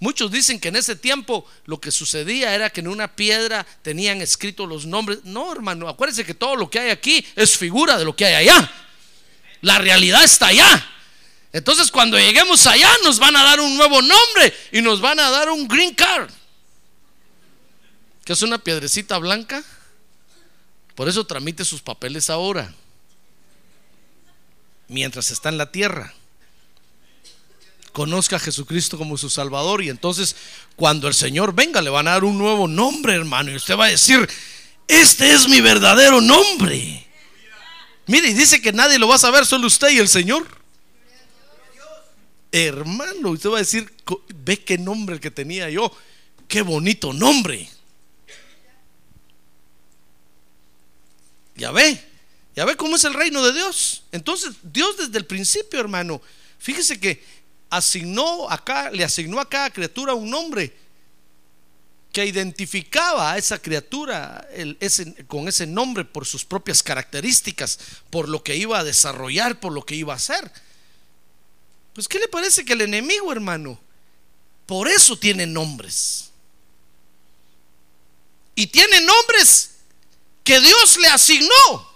Muchos 0.00 0.30
dicen 0.30 0.60
que 0.60 0.68
en 0.68 0.76
ese 0.76 0.96
tiempo 0.96 1.46
lo 1.64 1.80
que 1.80 1.90
sucedía 1.90 2.54
era 2.54 2.70
que 2.70 2.80
en 2.80 2.88
una 2.88 3.16
piedra 3.16 3.66
tenían 3.82 4.20
escritos 4.20 4.68
los 4.68 4.86
nombres. 4.86 5.20
No, 5.24 5.52
hermano, 5.52 5.88
acuérdense 5.88 6.24
que 6.24 6.34
todo 6.34 6.56
lo 6.56 6.68
que 6.68 6.78
hay 6.78 6.90
aquí 6.90 7.24
es 7.36 7.56
figura 7.56 7.96
de 7.96 8.04
lo 8.04 8.14
que 8.14 8.26
hay 8.26 8.34
allá. 8.34 8.70
La 9.62 9.78
realidad 9.78 10.22
está 10.22 10.48
allá. 10.48 10.90
Entonces 11.52 11.90
cuando 11.90 12.18
lleguemos 12.18 12.66
allá 12.66 12.90
nos 13.02 13.18
van 13.18 13.36
a 13.36 13.44
dar 13.44 13.60
un 13.60 13.76
nuevo 13.76 14.02
nombre 14.02 14.52
y 14.72 14.82
nos 14.82 15.00
van 15.00 15.20
a 15.20 15.30
dar 15.30 15.48
un 15.48 15.66
green 15.66 15.94
card. 15.94 16.28
Que 18.24 18.32
es 18.32 18.42
una 18.42 18.58
piedrecita 18.58 19.16
blanca. 19.18 19.62
Por 20.94 21.08
eso 21.08 21.26
tramite 21.26 21.64
sus 21.64 21.80
papeles 21.80 22.28
ahora. 22.28 22.74
Mientras 24.88 25.30
está 25.30 25.48
en 25.48 25.58
la 25.58 25.70
tierra. 25.70 26.14
Conozca 27.92 28.36
a 28.36 28.40
Jesucristo 28.40 28.98
como 28.98 29.16
su 29.16 29.30
Salvador 29.30 29.82
y 29.82 29.88
entonces 29.88 30.34
cuando 30.74 31.06
el 31.06 31.14
Señor 31.14 31.54
venga 31.54 31.80
le 31.80 31.90
van 31.90 32.08
a 32.08 32.12
dar 32.12 32.24
un 32.24 32.36
nuevo 32.36 32.66
nombre, 32.66 33.14
hermano. 33.14 33.52
Y 33.52 33.56
usted 33.56 33.78
va 33.78 33.86
a 33.86 33.90
decir, 33.90 34.28
este 34.88 35.32
es 35.32 35.48
mi 35.48 35.60
verdadero 35.60 36.20
nombre. 36.20 37.06
Mire, 38.06 38.28
y 38.28 38.34
dice 38.34 38.60
que 38.60 38.72
nadie 38.72 38.98
lo 38.98 39.08
va 39.08 39.14
a 39.14 39.18
saber, 39.18 39.46
solo 39.46 39.66
usted 39.66 39.90
y 39.90 39.98
el 39.98 40.08
Señor. 40.08 40.46
Hermano, 42.52 43.30
usted 43.30 43.50
va 43.50 43.56
a 43.56 43.60
decir, 43.60 43.92
ve 44.34 44.62
qué 44.62 44.78
nombre 44.78 45.18
que 45.18 45.30
tenía 45.30 45.70
yo, 45.70 45.90
qué 46.46 46.62
bonito 46.62 47.12
nombre. 47.12 47.68
Ya 51.56 51.70
ve, 51.70 52.04
ya 52.54 52.64
ve 52.64 52.76
cómo 52.76 52.96
es 52.96 53.04
el 53.04 53.14
reino 53.14 53.44
de 53.44 53.52
Dios. 53.52 54.04
Entonces, 54.12 54.54
Dios 54.62 54.96
desde 54.96 55.18
el 55.18 55.26
principio, 55.26 55.80
hermano, 55.80 56.22
fíjese 56.58 57.00
que 57.00 57.22
asignó 57.68 58.48
acá, 58.50 58.90
le 58.90 59.04
asignó 59.04 59.40
a 59.40 59.48
cada 59.48 59.70
criatura 59.70 60.14
un 60.14 60.30
nombre 60.30 60.72
que 62.12 62.24
identificaba 62.24 63.32
a 63.32 63.38
esa 63.38 63.58
criatura 63.58 64.46
con 65.26 65.48
ese 65.48 65.66
nombre 65.66 66.04
por 66.04 66.24
sus 66.24 66.44
propias 66.44 66.80
características, 66.80 67.76
por 68.08 68.28
lo 68.28 68.44
que 68.44 68.56
iba 68.56 68.78
a 68.78 68.84
desarrollar, 68.84 69.58
por 69.58 69.72
lo 69.72 69.84
que 69.84 69.96
iba 69.96 70.12
a 70.12 70.16
hacer. 70.16 70.48
Pues 71.92 72.06
¿qué 72.06 72.20
le 72.20 72.28
parece 72.28 72.64
que 72.64 72.74
el 72.74 72.82
enemigo, 72.82 73.32
hermano? 73.32 73.80
Por 74.64 74.86
eso 74.86 75.18
tiene 75.18 75.44
nombres. 75.44 76.30
Y 78.54 78.68
tiene 78.68 79.00
nombres 79.00 79.70
que 80.44 80.60
Dios 80.60 80.96
le 80.98 81.08
asignó. 81.08 81.93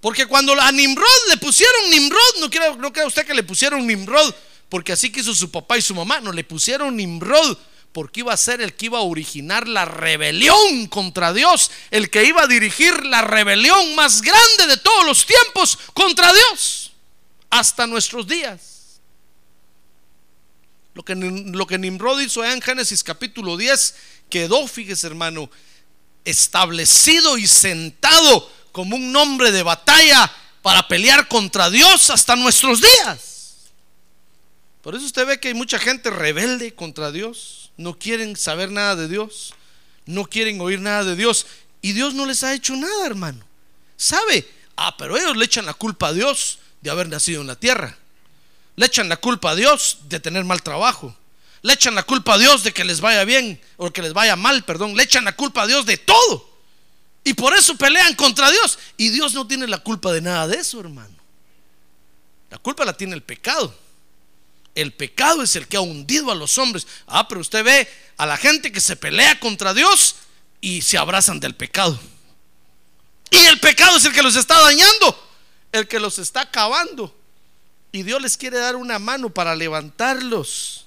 Porque 0.00 0.26
cuando 0.26 0.52
a 0.60 0.70
Nimrod 0.70 1.28
le 1.28 1.36
pusieron 1.38 1.90
Nimrod, 1.90 2.40
no 2.40 2.50
crea, 2.50 2.74
no 2.76 2.92
usted 3.06 3.26
que 3.26 3.34
le 3.34 3.42
pusieron 3.42 3.86
Nimrod 3.86 4.34
porque 4.68 4.92
así 4.92 5.10
quiso 5.10 5.34
su 5.34 5.50
papá 5.50 5.78
y 5.78 5.82
su 5.82 5.94
mamá, 5.94 6.20
no 6.20 6.32
le 6.32 6.44
pusieron 6.44 6.96
Nimrod 6.96 7.56
porque 7.92 8.20
iba 8.20 8.32
a 8.32 8.36
ser 8.36 8.60
el 8.60 8.74
que 8.74 8.86
iba 8.86 8.98
a 8.98 9.02
originar 9.02 9.66
la 9.66 9.84
rebelión 9.86 10.86
contra 10.88 11.32
Dios, 11.32 11.70
el 11.90 12.10
que 12.10 12.24
iba 12.24 12.42
a 12.42 12.46
dirigir 12.46 13.04
la 13.06 13.22
rebelión 13.22 13.94
más 13.94 14.20
grande 14.20 14.66
de 14.68 14.76
todos 14.76 15.06
los 15.06 15.26
tiempos 15.26 15.78
contra 15.94 16.32
Dios 16.32 16.92
hasta 17.50 17.86
nuestros 17.86 18.26
días. 18.28 19.00
Lo 20.94 21.04
que, 21.04 21.14
lo 21.14 21.66
que 21.66 21.78
Nimrod 21.78 22.20
hizo 22.20 22.44
en 22.44 22.60
Génesis 22.60 23.02
capítulo 23.02 23.56
10 23.56 23.94
quedó, 24.28 24.66
fíjese 24.68 25.06
hermano, 25.06 25.50
establecido 26.24 27.38
y 27.38 27.46
sentado 27.46 28.50
como 28.78 28.94
un 28.94 29.10
nombre 29.10 29.50
de 29.50 29.64
batalla 29.64 30.32
para 30.62 30.86
pelear 30.86 31.26
contra 31.26 31.68
Dios 31.68 32.10
hasta 32.10 32.36
nuestros 32.36 32.80
días. 32.80 33.72
Por 34.82 34.94
eso 34.94 35.04
usted 35.04 35.26
ve 35.26 35.40
que 35.40 35.48
hay 35.48 35.54
mucha 35.54 35.80
gente 35.80 36.10
rebelde 36.10 36.72
contra 36.76 37.10
Dios, 37.10 37.72
no 37.76 37.98
quieren 37.98 38.36
saber 38.36 38.70
nada 38.70 38.94
de 38.94 39.08
Dios, 39.08 39.52
no 40.06 40.26
quieren 40.26 40.60
oír 40.60 40.78
nada 40.78 41.02
de 41.02 41.16
Dios 41.16 41.44
y 41.82 41.90
Dios 41.90 42.14
no 42.14 42.24
les 42.24 42.44
ha 42.44 42.54
hecho 42.54 42.76
nada, 42.76 43.04
hermano. 43.04 43.44
¿Sabe? 43.96 44.48
Ah, 44.76 44.96
pero 44.96 45.16
ellos 45.16 45.36
le 45.36 45.46
echan 45.46 45.66
la 45.66 45.74
culpa 45.74 46.06
a 46.06 46.12
Dios 46.12 46.60
de 46.80 46.90
haber 46.90 47.08
nacido 47.08 47.40
en 47.40 47.48
la 47.48 47.56
tierra. 47.56 47.98
Le 48.76 48.86
echan 48.86 49.08
la 49.08 49.16
culpa 49.16 49.50
a 49.50 49.56
Dios 49.56 50.02
de 50.04 50.20
tener 50.20 50.44
mal 50.44 50.62
trabajo. 50.62 51.16
Le 51.62 51.72
echan 51.72 51.96
la 51.96 52.04
culpa 52.04 52.34
a 52.34 52.38
Dios 52.38 52.62
de 52.62 52.72
que 52.72 52.84
les 52.84 53.00
vaya 53.00 53.24
bien 53.24 53.60
o 53.76 53.90
que 53.90 54.02
les 54.02 54.12
vaya 54.12 54.36
mal, 54.36 54.62
perdón. 54.62 54.94
Le 54.94 55.02
echan 55.02 55.24
la 55.24 55.34
culpa 55.34 55.62
a 55.62 55.66
Dios 55.66 55.84
de 55.84 55.96
todo. 55.96 56.57
Y 57.28 57.34
por 57.34 57.52
eso 57.52 57.76
pelean 57.76 58.14
contra 58.14 58.50
Dios. 58.50 58.78
Y 58.96 59.10
Dios 59.10 59.34
no 59.34 59.46
tiene 59.46 59.66
la 59.66 59.76
culpa 59.76 60.10
de 60.12 60.22
nada 60.22 60.48
de 60.48 60.56
eso, 60.56 60.80
hermano. 60.80 61.14
La 62.48 62.56
culpa 62.56 62.86
la 62.86 62.94
tiene 62.94 63.14
el 63.14 63.22
pecado. 63.22 63.74
El 64.74 64.94
pecado 64.94 65.42
es 65.42 65.54
el 65.54 65.68
que 65.68 65.76
ha 65.76 65.82
hundido 65.82 66.32
a 66.32 66.34
los 66.34 66.56
hombres. 66.56 66.86
Ah, 67.06 67.28
pero 67.28 67.42
usted 67.42 67.62
ve 67.62 67.86
a 68.16 68.24
la 68.24 68.38
gente 68.38 68.72
que 68.72 68.80
se 68.80 68.96
pelea 68.96 69.38
contra 69.40 69.74
Dios 69.74 70.14
y 70.62 70.80
se 70.80 70.96
abrazan 70.96 71.38
del 71.38 71.54
pecado. 71.54 72.00
Y 73.30 73.36
el 73.36 73.60
pecado 73.60 73.98
es 73.98 74.06
el 74.06 74.14
que 74.14 74.22
los 74.22 74.34
está 74.34 74.58
dañando 74.62 75.28
el 75.72 75.86
que 75.86 76.00
los 76.00 76.18
está 76.18 76.40
acabando. 76.40 77.14
Y 77.92 78.04
Dios 78.04 78.22
les 78.22 78.38
quiere 78.38 78.56
dar 78.56 78.74
una 78.74 78.98
mano 78.98 79.28
para 79.28 79.54
levantarlos, 79.54 80.86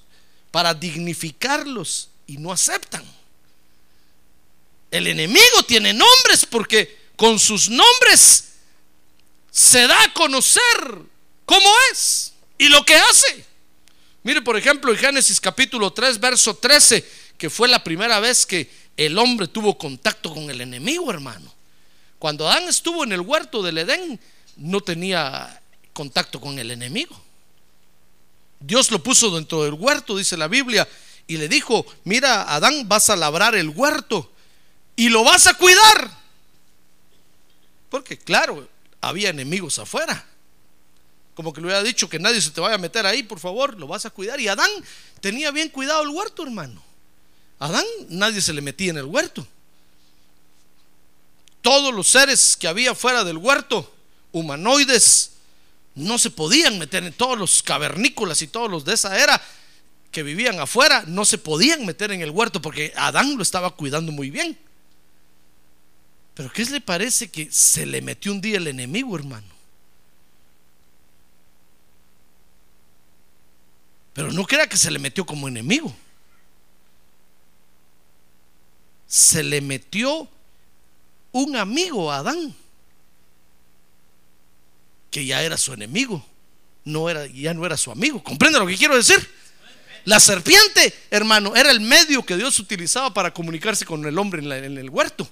para 0.50 0.74
dignificarlos, 0.74 2.08
y 2.26 2.38
no 2.38 2.50
aceptan. 2.50 3.04
El 4.92 5.06
enemigo 5.06 5.62
tiene 5.66 5.94
nombres 5.94 6.44
porque 6.44 6.98
con 7.16 7.38
sus 7.38 7.70
nombres 7.70 8.50
se 9.50 9.86
da 9.86 10.04
a 10.04 10.12
conocer 10.12 10.62
cómo 11.46 11.68
es 11.90 12.34
y 12.58 12.68
lo 12.68 12.84
que 12.84 12.94
hace. 12.94 13.46
Mire, 14.22 14.42
por 14.42 14.56
ejemplo, 14.56 14.92
en 14.92 14.98
Génesis 14.98 15.40
capítulo 15.40 15.94
3, 15.94 16.20
verso 16.20 16.54
13, 16.54 17.08
que 17.38 17.48
fue 17.48 17.68
la 17.68 17.82
primera 17.82 18.20
vez 18.20 18.44
que 18.44 18.70
el 18.98 19.16
hombre 19.16 19.48
tuvo 19.48 19.78
contacto 19.78 20.32
con 20.32 20.50
el 20.50 20.60
enemigo, 20.60 21.10
hermano. 21.10 21.52
Cuando 22.18 22.46
Adán 22.46 22.68
estuvo 22.68 23.02
en 23.02 23.12
el 23.12 23.22
huerto 23.22 23.62
del 23.62 23.78
Edén, 23.78 24.20
no 24.56 24.82
tenía 24.82 25.58
contacto 25.94 26.38
con 26.38 26.58
el 26.58 26.70
enemigo. 26.70 27.18
Dios 28.60 28.90
lo 28.90 29.02
puso 29.02 29.34
dentro 29.34 29.64
del 29.64 29.72
huerto, 29.72 30.18
dice 30.18 30.36
la 30.36 30.48
Biblia, 30.48 30.86
y 31.26 31.38
le 31.38 31.48
dijo, 31.48 31.86
mira, 32.04 32.42
Adán, 32.54 32.86
vas 32.86 33.08
a 33.08 33.16
labrar 33.16 33.54
el 33.54 33.70
huerto 33.70 34.31
y 35.02 35.08
lo 35.08 35.24
vas 35.24 35.48
a 35.48 35.54
cuidar. 35.54 36.16
Porque 37.90 38.16
claro, 38.16 38.68
había 39.00 39.30
enemigos 39.30 39.80
afuera. 39.80 40.24
Como 41.34 41.52
que 41.52 41.60
le 41.60 41.66
hubiera 41.66 41.82
dicho 41.82 42.08
que 42.08 42.20
nadie 42.20 42.40
se 42.40 42.52
te 42.52 42.60
vaya 42.60 42.76
a 42.76 42.78
meter 42.78 43.04
ahí, 43.04 43.24
por 43.24 43.40
favor, 43.40 43.76
lo 43.80 43.88
vas 43.88 44.06
a 44.06 44.10
cuidar. 44.10 44.40
Y 44.40 44.46
Adán 44.46 44.70
tenía 45.20 45.50
bien 45.50 45.70
cuidado 45.70 46.02
el 46.02 46.10
huerto, 46.10 46.44
hermano. 46.44 46.80
Adán 47.58 47.84
nadie 48.10 48.40
se 48.40 48.52
le 48.52 48.60
metía 48.60 48.90
en 48.90 48.98
el 48.98 49.06
huerto. 49.06 49.44
Todos 51.62 51.92
los 51.92 52.06
seres 52.06 52.56
que 52.56 52.68
había 52.68 52.94
fuera 52.94 53.24
del 53.24 53.38
huerto 53.38 53.92
humanoides 54.30 55.32
no 55.96 56.16
se 56.16 56.30
podían 56.30 56.78
meter 56.78 57.02
en 57.02 57.12
todos 57.12 57.36
los 57.36 57.64
cavernícolas 57.64 58.40
y 58.42 58.46
todos 58.46 58.70
los 58.70 58.84
de 58.84 58.94
esa 58.94 59.20
era 59.20 59.42
que 60.12 60.22
vivían 60.22 60.60
afuera, 60.60 61.02
no 61.08 61.24
se 61.24 61.38
podían 61.38 61.84
meter 61.86 62.12
en 62.12 62.22
el 62.22 62.30
huerto 62.30 62.62
porque 62.62 62.92
Adán 62.94 63.36
lo 63.36 63.42
estaba 63.42 63.74
cuidando 63.74 64.12
muy 64.12 64.30
bien. 64.30 64.56
Pero 66.34 66.52
¿qué 66.52 66.64
le 66.64 66.80
parece 66.80 67.30
que 67.30 67.50
se 67.50 67.84
le 67.84 68.00
metió 68.00 68.32
un 68.32 68.40
día 68.40 68.56
el 68.56 68.66
enemigo, 68.66 69.16
hermano? 69.16 69.46
Pero 74.14 74.32
no 74.32 74.44
crea 74.44 74.68
que 74.68 74.76
se 74.76 74.90
le 74.90 74.98
metió 74.98 75.24
como 75.24 75.48
enemigo. 75.48 75.94
Se 79.06 79.42
le 79.42 79.60
metió 79.60 80.28
un 81.32 81.56
amigo 81.56 82.10
a 82.10 82.18
Adán 82.18 82.54
que 85.10 85.26
ya 85.26 85.42
era 85.42 85.58
su 85.58 85.74
enemigo, 85.74 86.24
no 86.84 87.10
era, 87.10 87.26
ya 87.26 87.52
no 87.52 87.66
era 87.66 87.76
su 87.76 87.90
amigo. 87.92 88.24
¿Comprende 88.24 88.58
lo 88.58 88.66
que 88.66 88.76
quiero 88.76 88.96
decir? 88.96 89.28
La 90.04 90.18
serpiente, 90.18 90.92
hermano, 91.10 91.54
era 91.54 91.70
el 91.70 91.80
medio 91.80 92.24
que 92.24 92.36
Dios 92.36 92.58
utilizaba 92.58 93.12
para 93.12 93.32
comunicarse 93.32 93.84
con 93.84 94.04
el 94.06 94.18
hombre 94.18 94.42
en, 94.42 94.78
el 94.78 94.90
huerto. 94.90 95.28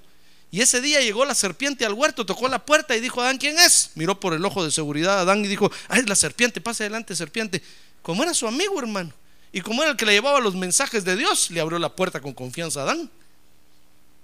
Y 0.53 0.61
ese 0.63 0.81
día 0.81 1.01
llegó 1.01 1.25
la 1.25 1.35
serpiente 1.35 1.87
al 1.87 1.93
huerto, 1.93 2.27
tocó 2.27 2.49
la 2.49 2.65
puerta 2.65 2.97
y 2.97 3.01
dijo, 3.01 3.21
Adán, 3.21 3.39
¿quién 3.39 3.59
es? 3.59 3.91
Miró 3.95 4.19
por 4.19 4.35
el 4.35 4.45
ojo 4.45 4.65
de 4.65 4.73
seguridad 4.73 5.19
a 5.19 5.21
Adán 5.23 5.45
y 5.45 5.49
dijo, 5.49 5.71
es 5.95 6.09
la 6.09 6.17
serpiente, 6.17 6.61
pase 6.61 6.85
adelante, 6.85 7.15
serpiente. 7.15 7.63
Como 8.03 8.23
era 8.23 8.35
su 8.35 8.49
amigo, 8.49 8.79
hermano, 8.81 9.13
y 9.53 9.61
como 9.61 9.83
era 9.83 9.93
el 9.93 9.97
que 9.97 10.07
le 10.07 10.13
llevaba 10.13 10.41
los 10.41 10.57
mensajes 10.57 11.05
de 11.05 11.17
Dios, 11.17 11.51
le 11.51 11.61
abrió 11.61 11.79
la 11.79 11.95
puerta 11.95 12.21
con 12.21 12.33
confianza 12.33 12.81
a 12.81 12.83
Adán. 12.85 13.11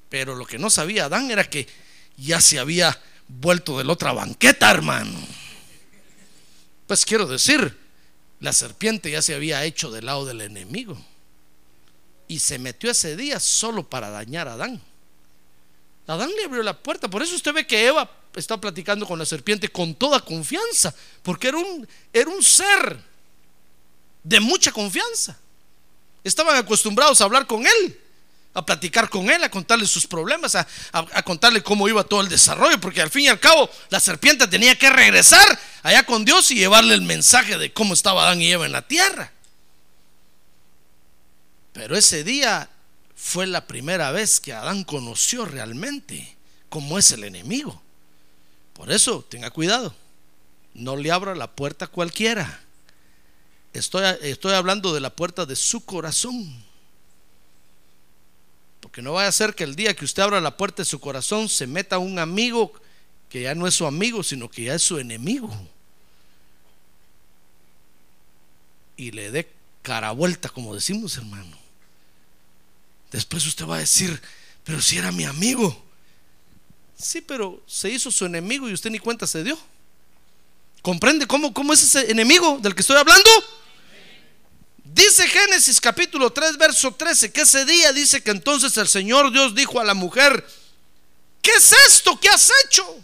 Pero 0.08 0.34
lo 0.34 0.46
que 0.46 0.58
no 0.58 0.70
sabía 0.70 1.04
Adán 1.04 1.30
era 1.30 1.44
que 1.44 1.68
ya 2.16 2.40
se 2.40 2.58
había 2.58 3.00
vuelto 3.28 3.78
de 3.78 3.84
la 3.84 3.92
otra 3.92 4.12
banqueta, 4.12 4.70
hermano. 4.70 5.18
Pues 6.86 7.04
quiero 7.04 7.26
decir, 7.26 7.76
la 8.40 8.52
serpiente 8.52 9.10
ya 9.10 9.22
se 9.22 9.34
había 9.34 9.64
hecho 9.64 9.90
del 9.90 10.06
lado 10.06 10.24
del 10.24 10.40
enemigo. 10.40 10.96
Y 12.28 12.40
se 12.40 12.58
metió 12.58 12.90
ese 12.90 13.16
día 13.16 13.38
solo 13.38 13.88
para 13.88 14.10
dañar 14.10 14.48
a 14.48 14.54
Adán. 14.54 14.82
Adán 16.06 16.30
le 16.36 16.44
abrió 16.44 16.62
la 16.62 16.76
puerta. 16.76 17.08
Por 17.08 17.22
eso 17.22 17.34
usted 17.34 17.52
ve 17.52 17.66
que 17.66 17.86
Eva 17.86 18.10
está 18.34 18.60
platicando 18.60 19.06
con 19.06 19.18
la 19.18 19.26
serpiente 19.26 19.68
con 19.68 19.94
toda 19.94 20.20
confianza. 20.20 20.94
Porque 21.22 21.48
era 21.48 21.58
un, 21.58 21.88
era 22.12 22.30
un 22.30 22.42
ser 22.42 23.00
de 24.22 24.40
mucha 24.40 24.72
confianza. 24.72 25.36
Estaban 26.22 26.56
acostumbrados 26.56 27.20
a 27.20 27.24
hablar 27.24 27.46
con 27.46 27.66
él 27.66 28.00
a 28.56 28.64
platicar 28.64 29.10
con 29.10 29.28
él, 29.28 29.44
a 29.44 29.50
contarle 29.50 29.86
sus 29.86 30.06
problemas, 30.06 30.54
a, 30.54 30.66
contarle 31.24 31.62
cómo 31.62 31.88
iba 31.88 32.02
todo 32.04 32.22
el 32.22 32.30
desarrollo, 32.30 32.80
porque 32.80 33.02
al 33.02 33.10
fin 33.10 33.24
y 33.24 33.28
al 33.28 33.38
cabo 33.38 33.68
la 33.90 34.00
serpiente 34.00 34.48
tenía 34.48 34.74
que 34.78 34.88
regresar 34.88 35.60
allá 35.82 36.04
con 36.04 36.24
Dios 36.24 36.50
y 36.50 36.54
llevarle 36.54 36.94
el 36.94 37.02
mensaje 37.02 37.58
de 37.58 37.70
cómo 37.74 37.92
estaba 37.92 38.22
Adán 38.22 38.40
y 38.40 38.50
Eva 38.50 38.64
en 38.64 38.72
la 38.72 38.80
tierra. 38.80 39.30
Pero 41.74 41.98
ese 41.98 42.24
día 42.24 42.70
fue 43.16 43.46
la 43.46 43.66
primera 43.66 44.12
vez 44.12 44.38
que 44.38 44.52
Adán 44.52 44.84
conoció 44.84 45.46
realmente 45.46 46.36
cómo 46.68 46.98
es 46.98 47.10
el 47.10 47.24
enemigo. 47.24 47.82
Por 48.74 48.92
eso, 48.92 49.24
tenga 49.28 49.50
cuidado, 49.50 49.94
no 50.74 50.96
le 50.96 51.10
abra 51.10 51.34
la 51.34 51.50
puerta 51.50 51.86
a 51.86 51.88
cualquiera. 51.88 52.60
Estoy, 53.72 54.04
estoy 54.20 54.52
hablando 54.52 54.92
de 54.94 55.00
la 55.00 55.10
puerta 55.10 55.46
de 55.46 55.56
su 55.56 55.84
corazón. 55.84 56.62
Porque 58.80 59.00
no 59.00 59.14
vaya 59.14 59.28
a 59.28 59.32
ser 59.32 59.54
que 59.54 59.64
el 59.64 59.76
día 59.76 59.94
que 59.94 60.04
usted 60.04 60.22
abra 60.22 60.40
la 60.42 60.58
puerta 60.58 60.82
de 60.82 60.86
su 60.86 61.00
corazón 61.00 61.48
se 61.48 61.66
meta 61.66 61.98
un 61.98 62.18
amigo 62.18 62.72
que 63.30 63.42
ya 63.42 63.54
no 63.54 63.66
es 63.66 63.74
su 63.74 63.86
amigo, 63.86 64.22
sino 64.22 64.50
que 64.50 64.64
ya 64.64 64.74
es 64.74 64.82
su 64.82 64.98
enemigo. 64.98 65.50
Y 68.98 69.10
le 69.10 69.30
dé 69.30 69.50
cara 69.80 70.12
vuelta, 70.12 70.50
como 70.50 70.74
decimos, 70.74 71.16
hermano. 71.16 71.65
Después 73.10 73.46
usted 73.46 73.66
va 73.66 73.76
a 73.76 73.80
decir, 73.80 74.20
pero 74.64 74.80
si 74.80 74.98
era 74.98 75.12
mi 75.12 75.24
amigo. 75.24 75.84
Sí, 76.98 77.20
pero 77.20 77.62
se 77.66 77.90
hizo 77.90 78.10
su 78.10 78.24
enemigo 78.24 78.68
y 78.68 78.72
usted 78.72 78.90
ni 78.90 78.98
cuenta 78.98 79.26
se 79.26 79.44
dio. 79.44 79.58
¿Comprende 80.82 81.26
cómo, 81.26 81.52
cómo 81.52 81.72
es 81.72 81.82
ese 81.82 82.10
enemigo 82.10 82.58
del 82.62 82.74
que 82.74 82.80
estoy 82.80 82.96
hablando? 82.96 83.30
Dice 84.84 85.28
Génesis 85.28 85.80
capítulo 85.80 86.32
3, 86.32 86.56
verso 86.56 86.94
13, 86.94 87.32
que 87.32 87.42
ese 87.42 87.64
día 87.64 87.92
dice 87.92 88.22
que 88.22 88.30
entonces 88.30 88.76
el 88.76 88.88
Señor 88.88 89.30
Dios 89.30 89.54
dijo 89.54 89.80
a 89.80 89.84
la 89.84 89.94
mujer, 89.94 90.46
¿qué 91.42 91.50
es 91.50 91.72
esto 91.86 92.18
que 92.18 92.28
has 92.28 92.50
hecho? 92.64 92.96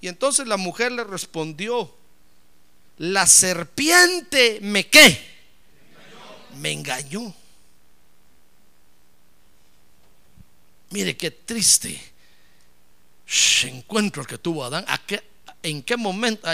Y 0.00 0.08
entonces 0.08 0.46
la 0.46 0.56
mujer 0.56 0.92
le 0.92 1.02
respondió, 1.02 1.92
la 2.98 3.26
serpiente 3.26 4.58
me 4.62 4.86
qué? 4.86 5.18
Me 6.58 6.72
engañó. 6.72 7.34
Mire 10.90 11.16
qué 11.16 11.30
triste 11.30 12.16
encuentro 13.64 14.24
que 14.24 14.38
tuvo 14.38 14.64
Adán. 14.64 14.84
¿A 14.88 14.98
qué, 14.98 15.22
en 15.62 15.82
qué 15.82 15.96
momento, 15.96 16.48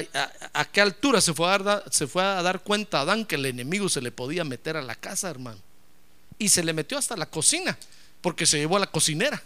a, 0.52 0.64
qué 0.66 0.80
altura 0.80 1.20
se 1.20 1.34
fue, 1.34 1.52
a 1.52 1.58
dar, 1.58 1.84
se 1.90 2.06
fue 2.06 2.22
a 2.22 2.42
dar 2.42 2.62
cuenta 2.62 3.00
Adán 3.00 3.24
que 3.24 3.34
el 3.34 3.46
enemigo 3.46 3.88
se 3.88 4.00
le 4.00 4.10
podía 4.10 4.44
meter 4.44 4.76
a 4.76 4.82
la 4.82 4.94
casa, 4.94 5.28
hermano. 5.28 5.60
Y 6.38 6.48
se 6.48 6.64
le 6.64 6.72
metió 6.72 6.98
hasta 6.98 7.16
la 7.16 7.26
cocina, 7.26 7.78
porque 8.20 8.46
se 8.46 8.58
llevó 8.58 8.76
a 8.76 8.80
la 8.80 8.86
cocinera. 8.86 9.42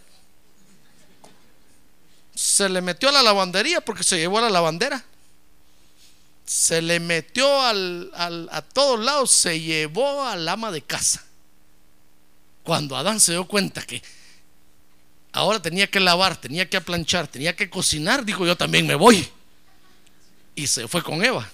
Se 2.33 2.69
le 2.69 2.81
metió 2.81 3.09
a 3.09 3.11
la 3.11 3.23
lavandería 3.23 3.81
porque 3.81 4.03
se 4.03 4.17
llevó 4.17 4.37
a 4.37 4.43
la 4.43 4.49
lavandera. 4.49 5.03
Se 6.45 6.81
le 6.81 6.99
metió 6.99 7.61
al, 7.61 8.11
a 8.13 8.61
todos 8.61 8.99
lados, 8.99 9.31
se 9.31 9.59
llevó 9.59 10.23
al 10.23 10.47
ama 10.47 10.71
de 10.71 10.81
casa. 10.81 11.25
Cuando 12.63 12.95
Adán 12.95 13.19
se 13.19 13.33
dio 13.33 13.45
cuenta 13.47 13.81
que 13.81 14.01
ahora 15.37 15.61
tenía 15.61 15.87
que 15.87 15.99
lavar, 15.99 16.35
tenía 16.35 16.69
que 16.69 16.81
planchar, 16.81 17.27
tenía 17.27 17.55
que 17.55 17.69
cocinar, 17.69 18.25
dijo 18.25 18.45
yo 18.45 18.57
también 18.57 18.87
me 18.87 18.95
voy 18.95 19.27
y 20.55 20.67
se 20.67 20.87
fue 20.87 21.03
con 21.03 21.23
Eva. 21.23 21.49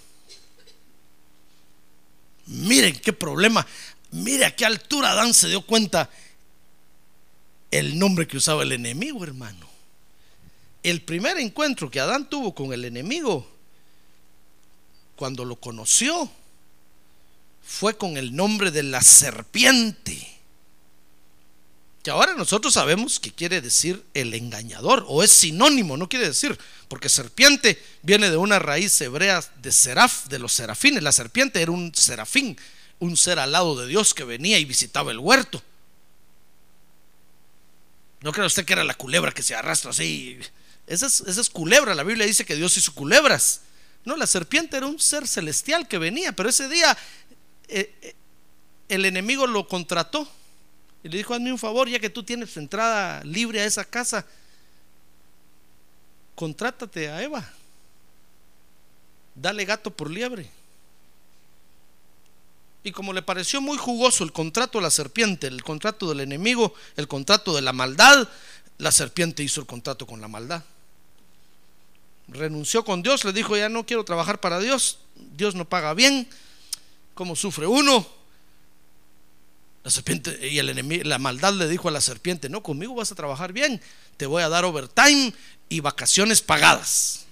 Miren 2.45 2.97
qué 2.99 3.13
problema. 3.13 3.65
Mire 4.11 4.45
a 4.45 4.55
qué 4.55 4.65
altura 4.65 5.11
Adán 5.11 5.33
se 5.33 5.49
dio 5.49 5.65
cuenta 5.65 6.09
el 7.71 7.99
nombre 7.99 8.27
que 8.27 8.37
usaba 8.37 8.63
el 8.63 8.71
enemigo, 8.71 9.23
hermano. 9.23 9.67
El 10.83 11.01
primer 11.01 11.37
encuentro 11.37 11.89
que 11.89 11.99
Adán 11.99 12.29
tuvo 12.29 12.53
con 12.53 12.73
el 12.73 12.85
enemigo, 12.85 13.49
cuando 15.15 15.45
lo 15.45 15.55
conoció, 15.55 16.29
fue 17.63 17.97
con 17.97 18.17
el 18.17 18.35
nombre 18.35 18.71
de 18.71 18.83
la 18.83 19.01
serpiente 19.01 20.32
que 22.03 22.11
ahora 22.11 22.35
nosotros 22.35 22.73
sabemos 22.73 23.17
que 23.17 23.31
quiere 23.31 23.61
decir 23.61 24.03
el 24.13 24.33
engañador, 24.33 25.05
o 25.07 25.23
es 25.23 25.31
sinónimo, 25.31 25.95
no 25.95 26.09
quiere 26.09 26.27
decir, 26.27 26.59
porque 26.89 27.07
serpiente 27.07 27.81
viene 28.01 28.29
de 28.29 28.35
una 28.35 28.59
raíz 28.59 28.99
hebrea 28.99 29.41
de 29.61 29.71
seraf, 29.71 30.27
de 30.27 30.37
los 30.37 30.51
serafines. 30.51 31.01
La 31.01 31.13
serpiente 31.13 31.61
era 31.61 31.71
un 31.71 31.95
serafín, 31.95 32.57
un 32.99 33.15
ser 33.15 33.39
al 33.39 33.53
lado 33.53 33.79
de 33.79 33.87
Dios 33.87 34.13
que 34.13 34.25
venía 34.25 34.59
y 34.59 34.65
visitaba 34.65 35.11
el 35.11 35.19
huerto. 35.19 35.63
No 38.19 38.33
cree 38.33 38.45
usted 38.45 38.65
que 38.65 38.73
era 38.73 38.83
la 38.83 38.95
culebra 38.95 39.31
que 39.31 39.41
se 39.41 39.55
arrastra 39.55 39.91
así. 39.91 40.37
Esa 40.87 41.07
es, 41.07 41.49
culebra, 41.49 41.95
la 41.95 42.03
Biblia 42.03 42.25
dice 42.25 42.45
que 42.45 42.55
Dios 42.57 42.75
hizo 42.77 42.93
culebras. 42.93 43.61
No, 44.03 44.17
la 44.17 44.27
serpiente 44.27 44.75
era 44.75 44.87
un 44.87 44.99
ser 44.99 45.25
celestial 45.25 45.87
que 45.87 45.97
venía, 45.97 46.33
pero 46.33 46.49
ese 46.49 46.67
día 46.67 46.97
eh, 47.69 47.95
eh, 48.01 48.15
el 48.89 49.05
enemigo 49.05 49.47
lo 49.47 49.69
contrató 49.69 50.29
y 51.03 51.09
le 51.09 51.17
dijo, 51.17 51.33
hazme 51.33 51.51
un 51.51 51.59
favor, 51.59 51.89
ya 51.89 51.99
que 51.99 52.09
tú 52.09 52.23
tienes 52.23 52.55
entrada 52.55 53.21
libre 53.25 53.59
a 53.59 53.65
esa 53.65 53.83
casa, 53.83 54.25
contrátate 56.35 57.09
a 57.09 57.21
Eva. 57.21 57.47
Dale 59.35 59.65
gato 59.65 59.91
por 59.91 60.09
liebre. 60.09 60.49
Y 62.85 62.91
como 62.91 63.11
le 63.11 63.21
pareció 63.21 63.59
muy 63.59 63.77
jugoso 63.77 64.23
el 64.23 64.31
contrato 64.31 64.77
de 64.77 64.83
la 64.83 64.91
serpiente, 64.91 65.47
el 65.47 65.63
contrato 65.63 66.07
del 66.07 66.21
enemigo, 66.21 66.73
el 66.95 67.07
contrato 67.07 67.53
de 67.53 67.61
la 67.61 67.73
maldad, 67.73 68.27
la 68.77 68.91
serpiente 68.91 69.43
hizo 69.43 69.59
el 69.59 69.67
contrato 69.67 70.05
con 70.07 70.21
la 70.21 70.27
maldad. 70.27 70.63
Renunció 72.29 72.85
con 72.85 73.03
Dios, 73.03 73.25
le 73.25 73.33
dijo, 73.33 73.57
ya 73.57 73.67
no 73.67 73.85
quiero 73.85 74.05
trabajar 74.05 74.39
para 74.39 74.59
Dios, 74.59 74.99
Dios 75.15 75.55
no 75.55 75.65
paga 75.65 75.93
bien, 75.93 76.27
¿cómo 77.13 77.35
sufre 77.35 77.67
uno? 77.67 78.22
La 79.83 79.91
serpiente 79.91 80.47
y 80.47 80.59
el 80.59 80.69
enemigo, 80.69 81.03
la 81.03 81.19
maldad 81.19 81.53
le 81.53 81.67
dijo 81.67 81.89
a 81.89 81.91
la 81.91 81.99
serpiente, 81.99 82.47
no, 82.49 82.63
conmigo 82.63 82.95
vas 82.95 83.11
a 83.11 83.15
trabajar 83.15 83.51
bien, 83.51 83.81
te 84.15 84.25
voy 84.25 84.41
a 84.41 84.49
dar 84.49 84.63
overtime 84.63 85.33
y 85.67 85.81
vacaciones 85.81 86.41
pagadas. 86.41 87.25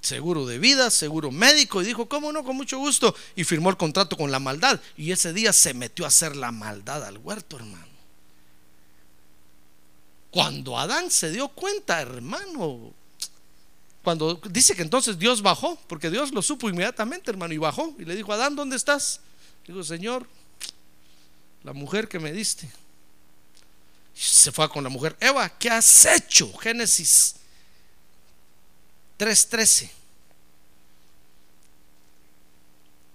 Seguro 0.00 0.46
de 0.46 0.58
vida, 0.58 0.90
seguro 0.90 1.30
médico. 1.30 1.82
Y 1.82 1.86
dijo, 1.86 2.08
¿cómo 2.08 2.32
no? 2.32 2.44
Con 2.44 2.56
mucho 2.56 2.78
gusto. 2.78 3.14
Y 3.34 3.44
firmó 3.44 3.68
el 3.68 3.76
contrato 3.76 4.16
con 4.16 4.30
la 4.30 4.38
maldad. 4.38 4.80
Y 4.96 5.10
ese 5.10 5.32
día 5.32 5.52
se 5.52 5.74
metió 5.74 6.04
a 6.04 6.08
hacer 6.08 6.36
la 6.36 6.52
maldad 6.52 7.04
al 7.04 7.18
huerto, 7.18 7.56
hermano. 7.56 7.86
Cuando 10.30 10.78
Adán 10.78 11.10
se 11.10 11.32
dio 11.32 11.48
cuenta, 11.48 12.00
hermano, 12.00 12.92
cuando 14.04 14.40
dice 14.50 14.76
que 14.76 14.82
entonces 14.82 15.18
Dios 15.18 15.42
bajó, 15.42 15.78
porque 15.88 16.10
Dios 16.10 16.32
lo 16.32 16.42
supo 16.42 16.68
inmediatamente, 16.68 17.30
hermano, 17.30 17.52
y 17.52 17.58
bajó 17.58 17.94
y 17.98 18.04
le 18.04 18.14
dijo, 18.14 18.32
Adán, 18.32 18.54
¿dónde 18.54 18.76
estás? 18.76 19.20
Dijo, 19.66 19.82
Señor, 19.82 20.26
la 21.64 21.72
mujer 21.72 22.08
que 22.08 22.18
me 22.18 22.32
diste. 22.32 22.68
Se 24.14 24.50
fue 24.50 24.68
con 24.68 24.82
la 24.82 24.90
mujer. 24.90 25.16
Eva, 25.20 25.48
¿qué 25.48 25.70
has 25.70 26.06
hecho? 26.06 26.52
Génesis 26.58 27.36
3:13. 29.18 29.90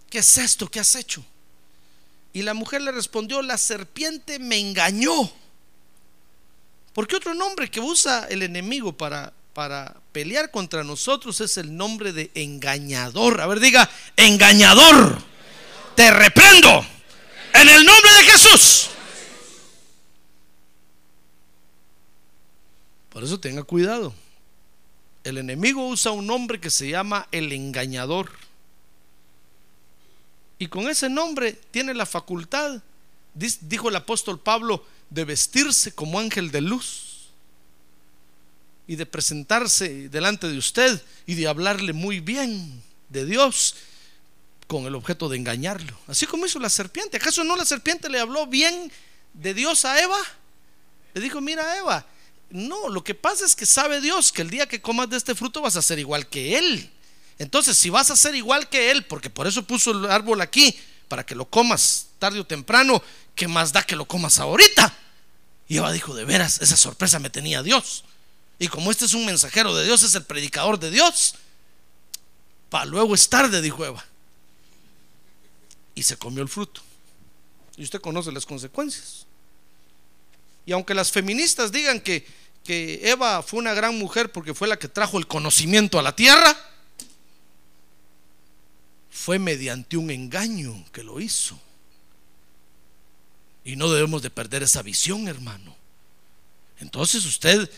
¿Qué 0.10 0.20
es 0.20 0.38
esto? 0.38 0.70
¿Qué 0.70 0.80
has 0.80 0.96
hecho? 0.96 1.26
Y 2.34 2.42
la 2.42 2.54
mujer 2.54 2.82
le 2.82 2.92
respondió, 2.92 3.42
la 3.42 3.58
serpiente 3.58 4.40
me 4.40 4.60
engañó. 4.60 5.32
Porque 6.94 7.16
otro 7.16 7.34
nombre 7.34 7.70
que 7.70 7.80
usa 7.80 8.28
el 8.30 8.44
enemigo 8.44 8.96
para, 8.96 9.34
para 9.54 9.96
pelear 10.12 10.52
contra 10.52 10.84
nosotros 10.84 11.42
es 11.42 11.58
el 11.58 11.76
nombre 11.76 12.14
de 12.14 12.30
engañador. 12.36 13.42
A 13.42 13.48
ver, 13.48 13.60
diga, 13.60 13.90
engañador. 14.16 15.18
Te 15.96 16.12
reprendo. 16.12 16.86
En 17.54 17.70
el 17.70 17.86
nombre 17.86 18.12
de 18.14 18.32
Jesús. 18.32 18.90
Por 23.10 23.24
eso 23.24 23.40
tenga 23.40 23.64
cuidado. 23.64 24.14
El 25.24 25.38
enemigo 25.38 25.88
usa 25.88 26.12
un 26.12 26.28
nombre 26.28 26.60
que 26.60 26.70
se 26.70 26.90
llama 26.90 27.28
el 27.32 27.52
engañador. 27.52 28.32
Y 30.58 30.68
con 30.68 30.90
ese 30.90 31.10
nombre 31.10 31.54
tiene 31.72 31.94
la 31.94 32.06
facultad, 32.06 32.82
dijo 33.34 33.90
el 33.90 33.96
apóstol 33.96 34.40
Pablo, 34.40 34.86
de 35.10 35.26
vestirse 35.26 35.94
como 35.94 36.20
ángel 36.20 36.52
de 36.52 36.62
luz 36.62 37.28
y 38.88 38.96
de 38.96 39.06
presentarse 39.06 40.10
delante 40.10 40.48
de 40.48 40.58
usted 40.58 41.02
y 41.26 41.36
de 41.36 41.48
hablarle 41.48 41.94
muy 41.94 42.20
bien 42.20 42.82
de 43.10 43.26
Dios 43.26 43.76
con 44.74 44.88
el 44.88 44.96
objeto 44.96 45.30
de 45.30 45.38
engañarlo. 45.38 45.96
Así 46.08 46.26
como 46.26 46.48
hizo 46.48 46.58
la 46.58 46.68
serpiente. 46.68 47.18
¿Acaso 47.18 47.44
no 47.44 47.56
la 47.56 47.64
serpiente 47.64 48.10
le 48.10 48.20
habló 48.20 48.48
bien 48.48 48.92
de 49.36 49.54
Dios 49.54 49.86
a 49.86 50.02
Eva? 50.02 50.18
Le 51.14 51.22
dijo, 51.22 51.42
mira 51.42 51.78
Eva, 51.78 52.08
no, 52.50 52.90
lo 52.90 53.04
que 53.04 53.14
pasa 53.14 53.46
es 53.46 53.56
que 53.56 53.68
sabe 53.68 54.02
Dios 54.02 54.32
que 54.32 54.42
el 54.42 54.50
día 54.50 54.68
que 54.68 54.82
comas 54.82 55.12
de 55.12 55.18
este 55.18 55.36
fruto 55.36 55.62
vas 55.62 55.76
a 55.76 55.84
ser 55.84 56.00
igual 56.00 56.28
que 56.28 56.58
Él. 56.58 56.90
Entonces, 57.38 57.78
si 57.78 57.92
vas 57.92 58.10
a 58.10 58.16
ser 58.16 58.34
igual 58.34 58.68
que 58.68 58.90
Él, 58.90 59.06
porque 59.06 59.30
por 59.30 59.46
eso 59.46 59.62
puso 59.62 59.92
el 59.92 60.10
árbol 60.10 60.42
aquí, 60.42 60.76
para 61.08 61.24
que 61.24 61.36
lo 61.36 61.46
comas 61.46 62.08
tarde 62.18 62.40
o 62.40 62.46
temprano, 62.48 63.04
¿qué 63.36 63.48
más 63.48 63.74
da 63.74 63.84
que 63.84 63.96
lo 63.96 64.06
comas 64.06 64.40
ahorita? 64.40 64.92
Y 65.68 65.78
Eva 65.78 65.92
dijo, 65.92 66.16
de 66.16 66.26
veras, 66.26 66.60
esa 66.62 66.78
sorpresa 66.78 67.20
me 67.20 67.30
tenía 67.30 67.62
Dios. 67.62 68.06
Y 68.58 68.70
como 68.70 68.90
este 68.90 69.06
es 69.06 69.14
un 69.14 69.28
mensajero 69.28 69.76
de 69.76 69.86
Dios, 69.86 70.02
es 70.02 70.16
el 70.16 70.24
predicador 70.24 70.80
de 70.80 70.90
Dios, 70.90 71.36
para 72.72 72.86
luego 72.86 73.14
es 73.14 73.30
tarde, 73.30 73.62
dijo 73.62 73.86
Eva. 73.86 74.04
Y 75.96 76.04
se 76.04 76.18
comió 76.18 76.42
el 76.42 76.50
fruto. 76.50 76.82
Y 77.78 77.84
usted 77.84 78.02
conoce 78.02 78.32
las 78.32 78.46
consecuencias. 78.46 79.26
Y 80.66 80.72
aunque 80.72 80.94
las 80.94 81.12
feministas 81.12 81.72
digan 81.72 82.00
que, 82.00 82.26
que 82.64 83.02
Eva 83.04 83.44
fue 83.44 83.60
una 83.60 83.74
gran 83.74 83.98
mujer 83.98 84.32
porque 84.32 84.54
fue 84.54 84.68
la 84.68 84.78
que 84.78 84.88
trajo 84.88 85.18
el 85.18 85.28
conocimiento 85.28 86.00
a 86.00 86.04
la 86.04 86.16
tierra, 86.16 86.58
fue 89.10 89.40
mediante 89.40 89.98
un 89.98 90.10
engaño 90.10 90.84
que 90.92 91.04
lo 91.04 91.20
hizo. 91.20 91.60
Y 93.64 93.76
no 93.76 93.90
debemos 93.92 94.22
de 94.22 94.30
perder 94.30 94.64
esa 94.64 94.82
visión, 94.82 95.28
hermano. 95.28 95.76
Entonces 96.80 97.24
usted 97.26 97.70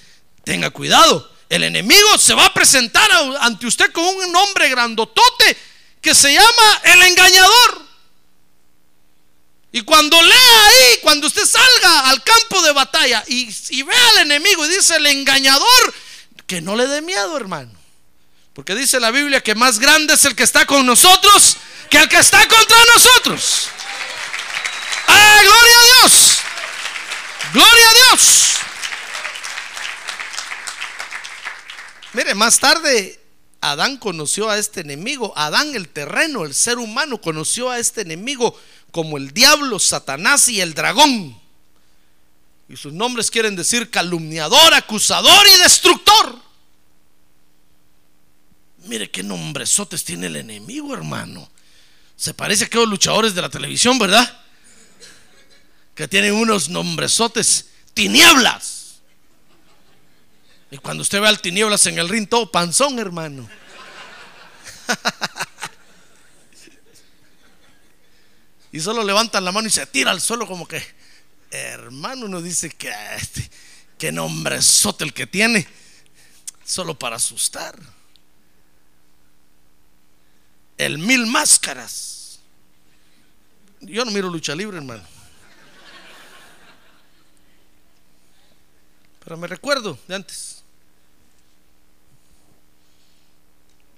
tenga 0.43 0.69
cuidado. 0.71 1.31
El 1.49 1.63
enemigo 1.63 2.17
se 2.17 2.33
va 2.33 2.47
a 2.47 2.53
presentar 2.53 3.07
ante 3.41 3.67
usted 3.67 3.91
con 3.91 4.03
un 4.03 4.31
nombre 4.31 4.69
grandotote 4.69 5.57
que 6.01 6.15
se 6.15 6.33
llama 6.33 6.81
el 6.83 7.01
engañador. 7.03 7.85
Y 9.75 9.81
cuando 9.81 10.21
lea 10.21 10.67
ahí, 10.67 10.99
cuando 11.01 11.27
usted 11.27 11.45
salga 11.45 12.09
al 12.09 12.23
campo 12.23 12.61
de 12.61 12.71
batalla 12.71 13.21
y, 13.27 13.53
y 13.71 13.83
vea 13.83 14.09
al 14.11 14.19
enemigo 14.19 14.65
y 14.65 14.69
dice 14.69 14.95
el 14.95 15.05
engañador, 15.05 15.93
que 16.47 16.61
no 16.61 16.77
le 16.77 16.87
dé 16.87 17.01
miedo, 17.01 17.35
hermano. 17.35 17.73
Porque 18.53 18.73
dice 18.73 19.01
la 19.01 19.11
Biblia 19.11 19.43
que 19.43 19.53
más 19.53 19.79
grande 19.79 20.13
es 20.13 20.23
el 20.23 20.33
que 20.33 20.43
está 20.43 20.65
con 20.65 20.85
nosotros 20.85 21.57
que 21.89 21.97
el 21.97 22.07
que 22.07 22.19
está 22.19 22.47
contra 22.47 22.77
nosotros. 22.93 23.67
¡Ah, 25.09 25.39
gloria 25.43 25.77
a 25.77 25.99
Dios! 25.99 26.37
¡Gloria 27.51 27.89
a 27.89 27.93
Dios! 27.93 28.53
Mire, 32.13 32.33
más 32.33 32.59
tarde 32.59 33.19
Adán 33.59 33.97
conoció 33.97 34.49
a 34.49 34.57
este 34.57 34.81
enemigo. 34.81 35.33
Adán, 35.35 35.75
el 35.75 35.89
terreno, 35.89 36.45
el 36.45 36.53
ser 36.53 36.77
humano, 36.77 37.19
conoció 37.19 37.69
a 37.71 37.79
este 37.79 38.01
enemigo 38.01 38.57
como 38.95 39.17
el 39.17 39.33
diablo, 39.33 39.77
Satanás 39.77 40.47
y 40.47 40.61
el 40.61 40.73
dragón. 40.73 41.37
Y 42.69 42.77
sus 42.77 42.93
nombres 42.93 43.29
quieren 43.29 43.53
decir 43.53 43.89
calumniador, 43.89 44.73
acusador 44.73 45.45
y 45.53 45.59
destructor. 45.61 46.39
Mire 48.85 49.11
qué 49.11 49.21
nombresotes 49.21 50.05
tiene 50.05 50.27
el 50.27 50.37
enemigo, 50.37 50.93
hermano. 50.93 51.51
Se 52.15 52.33
parece 52.33 52.63
a 52.63 52.67
aquellos 52.67 52.87
luchadores 52.87 53.35
de 53.35 53.41
la 53.41 53.49
televisión, 53.49 53.99
¿verdad? 53.99 54.45
Que 55.93 56.07
tienen 56.07 56.33
unos 56.33 56.69
nombresotes, 56.69 57.71
tinieblas. 57.93 58.99
Y 60.71 60.77
cuando 60.77 61.01
usted 61.01 61.19
ve 61.19 61.27
al 61.27 61.41
tinieblas 61.41 61.85
en 61.87 61.99
el 61.99 62.07
ring, 62.07 62.29
todo 62.29 62.49
panzón, 62.49 62.97
hermano. 62.97 63.45
y 68.75 68.81
solo 68.81 69.05
levantan 69.05 69.45
la 69.45 69.53
mano 69.53 69.69
y 69.69 69.71
se 69.71 69.85
tira 69.85 70.11
al 70.11 70.19
suelo 70.19 70.45
como 70.45 70.67
que, 70.67 70.83
hermano, 71.49 72.25
uno 72.25 72.41
dice 72.41 72.69
que 72.69 72.91
este, 73.15 73.49
qué 73.97 74.11
nombresote 74.11 75.05
el 75.05 75.13
que 75.13 75.25
tiene, 75.25 75.65
solo 76.65 76.99
para 76.99 77.15
asustar 77.15 77.79
el 80.77 80.97
mil 80.97 81.25
máscaras. 81.25 82.39
Yo 83.79 84.03
no 84.03 84.11
miro 84.11 84.29
lucha 84.29 84.53
libre, 84.53 84.75
hermano. 84.75 85.03
Pero 89.23 89.37
me 89.37 89.47
recuerdo 89.47 89.97
de 90.05 90.15
antes. 90.15 90.63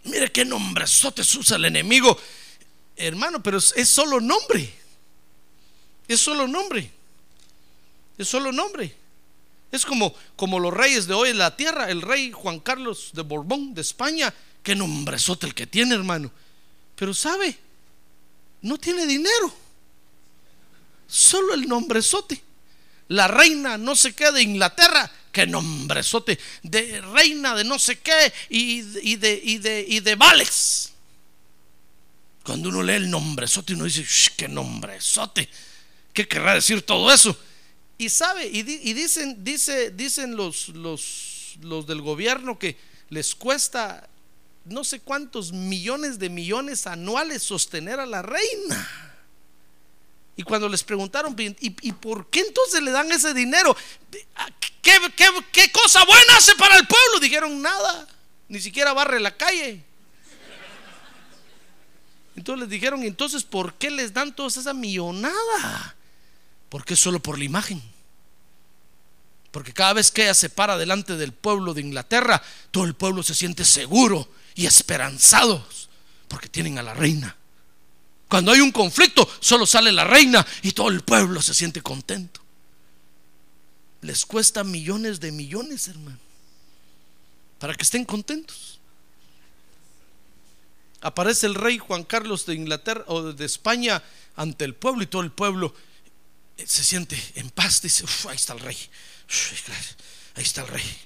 Mire 0.04 0.32
qué 0.32 0.46
nombrezotes 0.46 1.34
usa 1.34 1.58
el 1.58 1.66
enemigo. 1.66 2.16
Hermano, 2.98 3.42
pero 3.44 3.60
es, 3.60 3.90
solo 3.90 4.20
nombre. 4.20 4.74
Es 6.08 6.20
solo 6.20 6.48
nombre. 6.48 6.92
Es 8.18 8.28
solo 8.28 8.52
nombre. 8.52 8.94
Es 9.72 9.86
como, 9.86 10.16
como 10.36 10.60
los 10.60 10.74
reyes 10.74 11.06
de 11.06 11.14
hoy 11.14 11.30
en 11.30 11.38
la 11.38 11.56
tierra. 11.56 11.90
El 11.90 12.02
rey 12.02 12.32
Juan 12.32 12.60
Carlos 12.60 13.12
de 13.14 13.22
Borbón 13.22 13.76
de 13.76 13.82
España. 13.82 14.34
Qué 14.64 14.76
nombrezote 14.76 15.46
el 15.46 15.54
que 15.54 15.68
tiene, 15.68 15.94
hermano. 15.94 16.32
Pero 16.96 17.14
sabe, 17.14 17.56
no 18.64 18.80
tiene 18.80 19.06
dinero. 19.06 19.54
Solo 21.08 21.54
el 21.54 21.68
nombrezote. 21.68 22.42
La 23.10 23.28
reina 23.28 23.78
no 23.78 23.96
sé 23.96 24.14
qué 24.14 24.32
de 24.32 24.42
Inglaterra, 24.42 25.10
que 25.32 25.46
nombrezote. 25.46 26.40
De 26.64 27.00
reina 27.02 27.54
de 27.56 27.64
no 27.64 27.78
sé 27.78 28.00
qué 28.00 28.34
y, 28.50 28.82
de, 28.82 29.40
y, 29.44 29.58
de, 29.60 29.86
y 29.88 30.00
de 30.00 30.16
Vales. 30.16 30.94
Cuando 32.48 32.70
uno 32.70 32.82
lee 32.82 32.94
el 32.94 33.10
nombrezote, 33.10 33.74
uno 33.74 33.84
dice, 33.84 34.06
qué 34.38 34.48
nombrezote. 34.48 35.50
¿Qué 36.14 36.30
querrá 36.30 36.54
decir 36.54 36.82
todo 36.82 37.14
eso? 37.14 37.38
Y 37.98 38.08
sabe, 38.08 38.48
y, 38.48 38.64
dicen, 38.64 39.44
dice, 39.44 39.92
dicen 39.92 40.38
los, 40.38 40.70
los, 40.70 41.58
los 41.60 41.86
del 41.86 42.02
gobierno 42.02 42.58
que 42.58 42.78
les 43.10 43.36
cuesta 43.36 44.08
no 44.64 44.86
sé 44.86 45.02
cuántos 45.02 45.52
millones 45.52 46.20
de 46.20 46.30
millones 46.30 46.88
anuales 46.88 47.44
sostener 47.44 48.00
a 48.00 48.06
la 48.06 48.22
reina. 48.22 49.18
Y 50.38 50.44
cuando 50.44 50.70
les 50.70 50.86
preguntaron, 50.86 51.36
¿y, 51.38 51.92
por 51.92 52.30
qué 52.30 52.40
entonces 52.40 52.82
le 52.82 52.92
dan 52.92 53.12
ese 53.12 53.34
dinero? 53.34 53.76
¿Qué, 54.82 55.72
cosa 55.74 56.06
buena 56.06 56.38
hace 56.38 56.56
para 56.56 56.78
el 56.78 56.88
pueblo? 56.88 57.20
Dijeron 57.20 57.62
nada, 57.62 58.08
ni 58.48 58.62
siquiera 58.62 58.94
barre 58.94 59.20
la 59.20 59.36
calle. 59.36 59.84
Entonces 62.38 62.62
les 62.62 62.69
dijeron, 62.69 63.04
entonces, 63.04 63.43
¿por 63.43 63.73
qué 63.73 63.89
les 63.89 64.13
dan 64.13 64.34
toda 64.34 64.47
esa 64.50 64.73
millonada? 64.73 65.95
Porque 66.69 66.93
es 66.93 67.00
solo 67.00 67.19
por 67.19 67.38
la 67.38 67.43
imagen. 67.43 67.82
Porque 69.52 69.73
cada 69.73 69.93
vez 69.93 70.12
que 70.12 70.21
ella 70.21 70.36
se 70.36 70.52
para 70.52 70.78
delante 70.78 71.17
del 71.17 71.34
pueblo 71.34 71.73
de 71.73 71.82
Inglaterra, 71.82 72.41
todo 72.69 72.84
el 72.84 72.93
pueblo 72.93 73.23
se 73.23 73.34
siente 73.34 73.65
seguro 73.65 74.30
y 74.54 74.67
esperanzados 74.67 75.89
porque 76.28 76.47
tienen 76.47 76.78
a 76.78 76.84
la 76.84 76.93
reina. 76.93 77.36
Cuando 78.30 78.52
hay 78.52 78.60
un 78.60 78.71
conflicto, 78.71 79.28
solo 79.39 79.65
sale 79.65 79.91
la 79.91 80.04
reina 80.04 80.45
y 80.62 80.73
todo 80.73 80.89
el 80.89 81.02
pueblo 81.02 81.41
se 81.41 81.56
siente 81.56 81.82
contento. 81.82 82.39
Les 84.02 84.28
cuesta 84.28 84.63
millones 84.63 85.19
de 85.19 85.32
millones, 85.32 85.88
hermano, 85.88 86.19
para 87.58 87.73
que 87.73 87.82
estén 87.82 88.06
contentos. 88.06 88.77
Aparece 91.02 91.46
el 91.46 91.56
rey 91.56 91.78
Juan 91.78 92.04
Carlos 92.04 92.46
de 92.46 92.56
Inglaterra 92.56 93.04
o 93.08 93.34
de 93.34 93.46
España 93.46 94.02
ante 94.36 94.66
el 94.66 94.74
pueblo 94.74 95.04
y 95.04 95.08
todo 95.08 95.22
el 95.22 95.32
pueblo 95.32 95.74
se 96.66 96.84
siente 96.84 97.22
en 97.36 97.50
paz. 97.50 97.82
Dice, 97.82 98.06
ahí 98.30 98.36
está 98.36 98.54
el 98.54 98.60
rey, 98.60 98.78
ahí 100.36 100.44
está 100.44 100.62
el 100.62 100.68
rey. 100.68 100.98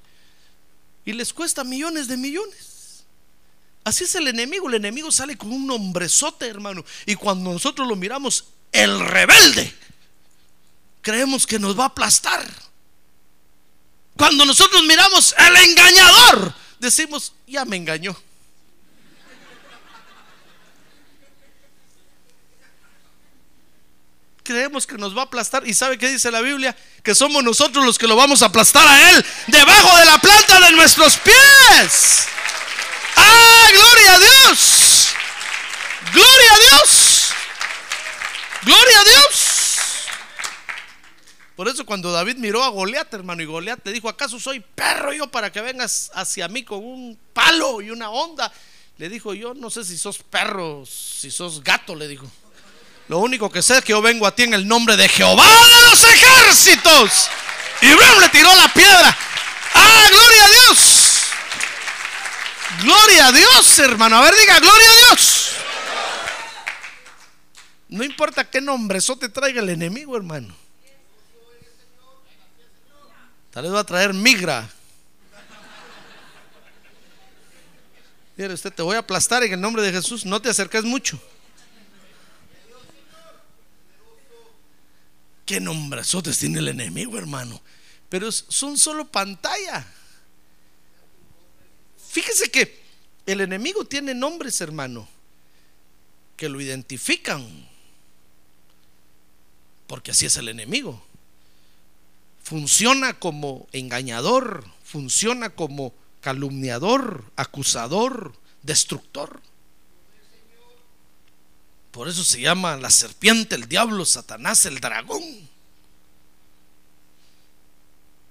Y 1.05 1.13
les 1.13 1.33
cuesta 1.33 1.63
millones 1.63 2.07
de 2.07 2.17
millones. 2.17 3.03
Así 3.83 4.03
es 4.03 4.15
el 4.15 4.27
enemigo. 4.27 4.69
El 4.69 4.75
enemigo 4.75 5.11
sale 5.11 5.37
con 5.37 5.51
un 5.51 5.69
hombrezote, 5.71 6.47
hermano. 6.47 6.85
Y 7.05 7.15
cuando 7.15 7.51
nosotros 7.51 7.87
lo 7.87 7.95
miramos, 7.95 8.45
el 8.71 8.99
rebelde, 8.99 9.73
creemos 11.01 11.47
que 11.47 11.59
nos 11.59 11.77
va 11.77 11.83
a 11.83 11.87
aplastar. 11.87 12.47
Cuando 14.15 14.45
nosotros 14.45 14.83
miramos 14.83 15.33
el 15.37 15.55
engañador, 15.57 16.53
decimos, 16.79 17.33
ya 17.47 17.65
me 17.65 17.77
engañó. 17.77 18.15
Creemos 24.43 24.85
que 24.87 24.97
nos 24.97 25.15
va 25.15 25.21
a 25.21 25.25
aplastar. 25.25 25.67
¿Y 25.67 25.73
sabe 25.73 25.97
qué 25.97 26.09
dice 26.09 26.31
la 26.31 26.41
Biblia? 26.41 26.75
Que 27.03 27.15
somos 27.15 27.43
nosotros 27.43 27.85
los 27.85 27.97
que 27.97 28.07
lo 28.07 28.15
vamos 28.15 28.41
a 28.41 28.47
aplastar 28.47 28.87
a 28.87 29.11
Él 29.11 29.25
debajo 29.47 29.97
de 29.97 30.05
la 30.05 30.17
planta 30.19 30.59
de 30.59 30.71
nuestros 30.71 31.17
pies. 31.17 32.27
¡Ah, 33.15 33.67
gloria 33.71 34.15
a 34.15 34.19
Dios! 34.19 35.07
¡Gloria 36.13 36.53
a 36.53 36.59
Dios! 36.59 37.29
¡Gloria 38.63 38.99
a 38.99 39.03
Dios! 39.03 39.51
Por 41.55 41.67
eso 41.67 41.85
cuando 41.85 42.11
David 42.11 42.37
miró 42.37 42.63
a 42.63 42.69
Goliat, 42.69 43.13
hermano, 43.13 43.43
y 43.43 43.45
Goliat 43.45 43.85
le 43.85 43.91
dijo, 43.91 44.09
¿acaso 44.09 44.39
soy 44.39 44.61
perro 44.61 45.13
yo 45.13 45.27
para 45.27 45.51
que 45.51 45.61
vengas 45.61 46.09
hacia 46.15 46.47
mí 46.47 46.63
con 46.63 46.83
un 46.83 47.19
palo 47.33 47.81
y 47.81 47.91
una 47.91 48.09
onda? 48.09 48.51
Le 48.97 49.09
dijo, 49.09 49.33
yo 49.33 49.53
no 49.53 49.69
sé 49.69 49.83
si 49.83 49.97
sos 49.97 50.19
perro, 50.19 50.85
si 50.85 51.29
sos 51.29 51.63
gato, 51.63 51.95
le 51.95 52.07
dijo. 52.07 52.25
Lo 53.07 53.19
único 53.19 53.49
que 53.49 53.61
sé 53.61 53.77
es 53.77 53.83
que 53.83 53.91
yo 53.91 54.01
vengo 54.01 54.25
a 54.25 54.35
ti 54.35 54.43
en 54.43 54.53
el 54.53 54.67
nombre 54.67 54.95
de 54.95 55.09
Jehová 55.09 55.45
de 55.45 55.89
los 55.89 56.03
ejércitos. 56.03 57.29
Y 57.81 57.87
le 57.87 58.29
tiró 58.29 58.55
la 58.55 58.71
piedra. 58.73 59.17
¡Ah, 59.73 60.07
gloria 60.09 60.45
a 60.45 60.49
Dios! 60.49 61.01
Gloria 62.83 63.27
a 63.27 63.31
Dios, 63.31 63.79
hermano. 63.79 64.17
A 64.17 64.21
ver, 64.21 64.35
diga, 64.35 64.59
gloria 64.59 64.87
a 64.89 65.07
Dios. 65.07 65.51
No 67.89 68.03
importa 68.03 68.49
qué 68.49 68.61
nombrezote 68.61 69.29
traiga 69.29 69.61
el 69.61 69.69
enemigo, 69.69 70.15
hermano. 70.15 70.55
Tal 73.51 73.63
vez 73.63 73.73
va 73.73 73.81
a 73.81 73.83
traer 73.83 74.13
migra. 74.13 74.69
Mire 78.37 78.53
usted, 78.53 78.71
te 78.71 78.81
voy 78.81 78.95
a 78.95 78.99
aplastar 78.99 79.43
en 79.43 79.53
el 79.53 79.59
nombre 79.59 79.81
de 79.81 79.91
Jesús. 79.91 80.25
No 80.25 80.41
te 80.41 80.49
acerques 80.49 80.83
mucho. 80.83 81.19
¿Qué 85.51 85.59
nombrezotes 85.59 86.37
tiene 86.37 86.59
el 86.59 86.69
enemigo, 86.69 87.17
hermano? 87.17 87.61
Pero 88.07 88.31
son 88.31 88.77
solo 88.77 89.11
pantalla. 89.11 89.85
Fíjese 92.09 92.49
que 92.49 92.79
el 93.25 93.41
enemigo 93.41 93.83
tiene 93.83 94.13
nombres, 94.13 94.61
hermano, 94.61 95.09
que 96.37 96.47
lo 96.47 96.61
identifican. 96.61 97.67
Porque 99.87 100.11
así 100.11 100.25
es 100.25 100.37
el 100.37 100.47
enemigo 100.47 101.03
funciona 102.51 103.13
como 103.13 103.67
engañador, 103.71 104.65
funciona 104.83 105.51
como 105.51 105.93
calumniador, 106.21 107.25
acusador, 107.35 108.33
destructor. 108.63 109.41
Por 111.91 112.07
eso 112.07 112.23
se 112.23 112.39
llama 112.39 112.77
la 112.77 112.89
serpiente, 112.89 113.55
el 113.55 113.67
diablo, 113.67 114.05
Satanás, 114.05 114.65
el 114.65 114.79
dragón. 114.79 115.49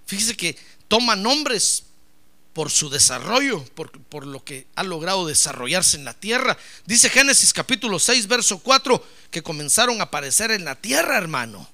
Fíjese 0.06 0.36
que 0.36 0.56
toma 0.88 1.14
nombres 1.14 1.84
por 2.52 2.70
su 2.70 2.90
desarrollo, 2.90 3.64
por, 3.74 3.92
por, 3.92 4.26
lo 4.26 4.42
que 4.42 4.66
ha 4.74 4.82
logrado 4.82 5.26
desarrollarse 5.26 5.96
en 5.96 6.04
la 6.04 6.14
tierra. 6.14 6.58
Dice 6.86 7.10
Génesis 7.10 7.52
capítulo 7.52 7.98
6, 7.98 8.26
verso 8.26 8.58
4, 8.58 9.06
que 9.30 9.42
comenzaron 9.42 10.00
a 10.00 10.04
aparecer 10.04 10.50
en 10.50 10.64
la 10.64 10.74
tierra, 10.74 11.16
hermano. 11.16 11.68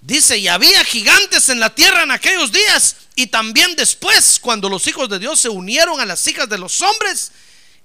Dice, 0.00 0.36
y 0.36 0.48
había 0.48 0.82
gigantes 0.84 1.48
en 1.50 1.60
la 1.60 1.72
tierra 1.72 2.02
en 2.02 2.10
aquellos 2.10 2.50
días 2.50 2.96
y 3.14 3.28
también 3.28 3.76
después, 3.76 4.40
cuando 4.40 4.68
los 4.68 4.86
hijos 4.88 5.08
de 5.08 5.20
Dios 5.20 5.38
se 5.38 5.48
unieron 5.48 6.00
a 6.00 6.06
las 6.06 6.26
hijas 6.26 6.48
de 6.48 6.58
los 6.58 6.82
hombres 6.82 7.30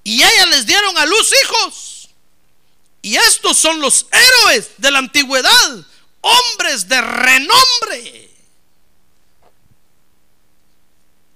y 0.04 0.24
ellas 0.24 0.48
les 0.50 0.66
dieron 0.66 0.98
a 0.98 1.06
luz 1.06 1.32
hijos. 1.44 1.97
Y 3.08 3.16
estos 3.16 3.58
son 3.58 3.80
los 3.80 4.06
héroes 4.12 4.72
de 4.78 4.92
la 4.92 5.00
antigüedad, 5.00 5.86
hombres 6.20 6.90
de 6.90 7.00
renombre. 7.00 8.30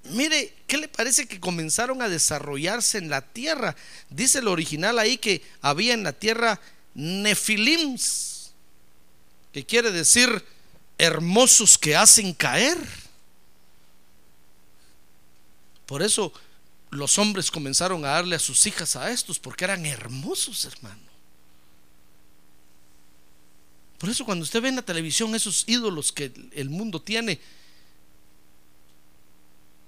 Mire, 0.04 0.54
¿qué 0.68 0.78
le 0.78 0.90
parece 0.90 1.30
que 1.30 1.40
comenzaron 1.40 2.02
a 2.02 2.10
desarrollarse 2.10 2.98
en 2.98 3.10
la 3.10 3.22
tierra? 3.22 3.74
Dice 4.10 4.40
el 4.40 4.50
original 4.50 5.00
ahí 5.00 5.18
que 5.18 5.42
había 5.62 5.94
en 5.94 6.04
la 6.04 6.12
tierra 6.12 6.60
nefilims, 6.94 8.52
que 9.54 9.66
quiere 9.66 9.92
decir 9.92 10.46
hermosos 10.98 11.78
que 11.78 11.96
hacen 11.96 12.34
caer. 12.34 12.78
Por 15.86 16.02
eso 16.02 16.34
los 16.90 17.18
hombres 17.18 17.50
comenzaron 17.50 18.04
a 18.04 18.10
darle 18.10 18.36
a 18.36 18.40
sus 18.40 18.66
hijas 18.66 18.98
a 18.98 19.10
estos, 19.10 19.40
porque 19.40 19.64
eran 19.64 19.86
hermosos, 19.86 20.66
hermano. 20.66 21.11
Por 24.02 24.10
eso 24.10 24.26
cuando 24.26 24.42
usted 24.42 24.64
ve 24.64 24.70
en 24.70 24.78
la 24.78 24.82
televisión 24.82 25.36
esos 25.36 25.64
ídolos 25.68 26.12
que 26.12 26.34
el 26.54 26.72
mundo 26.72 27.00
tiene, 27.00 27.40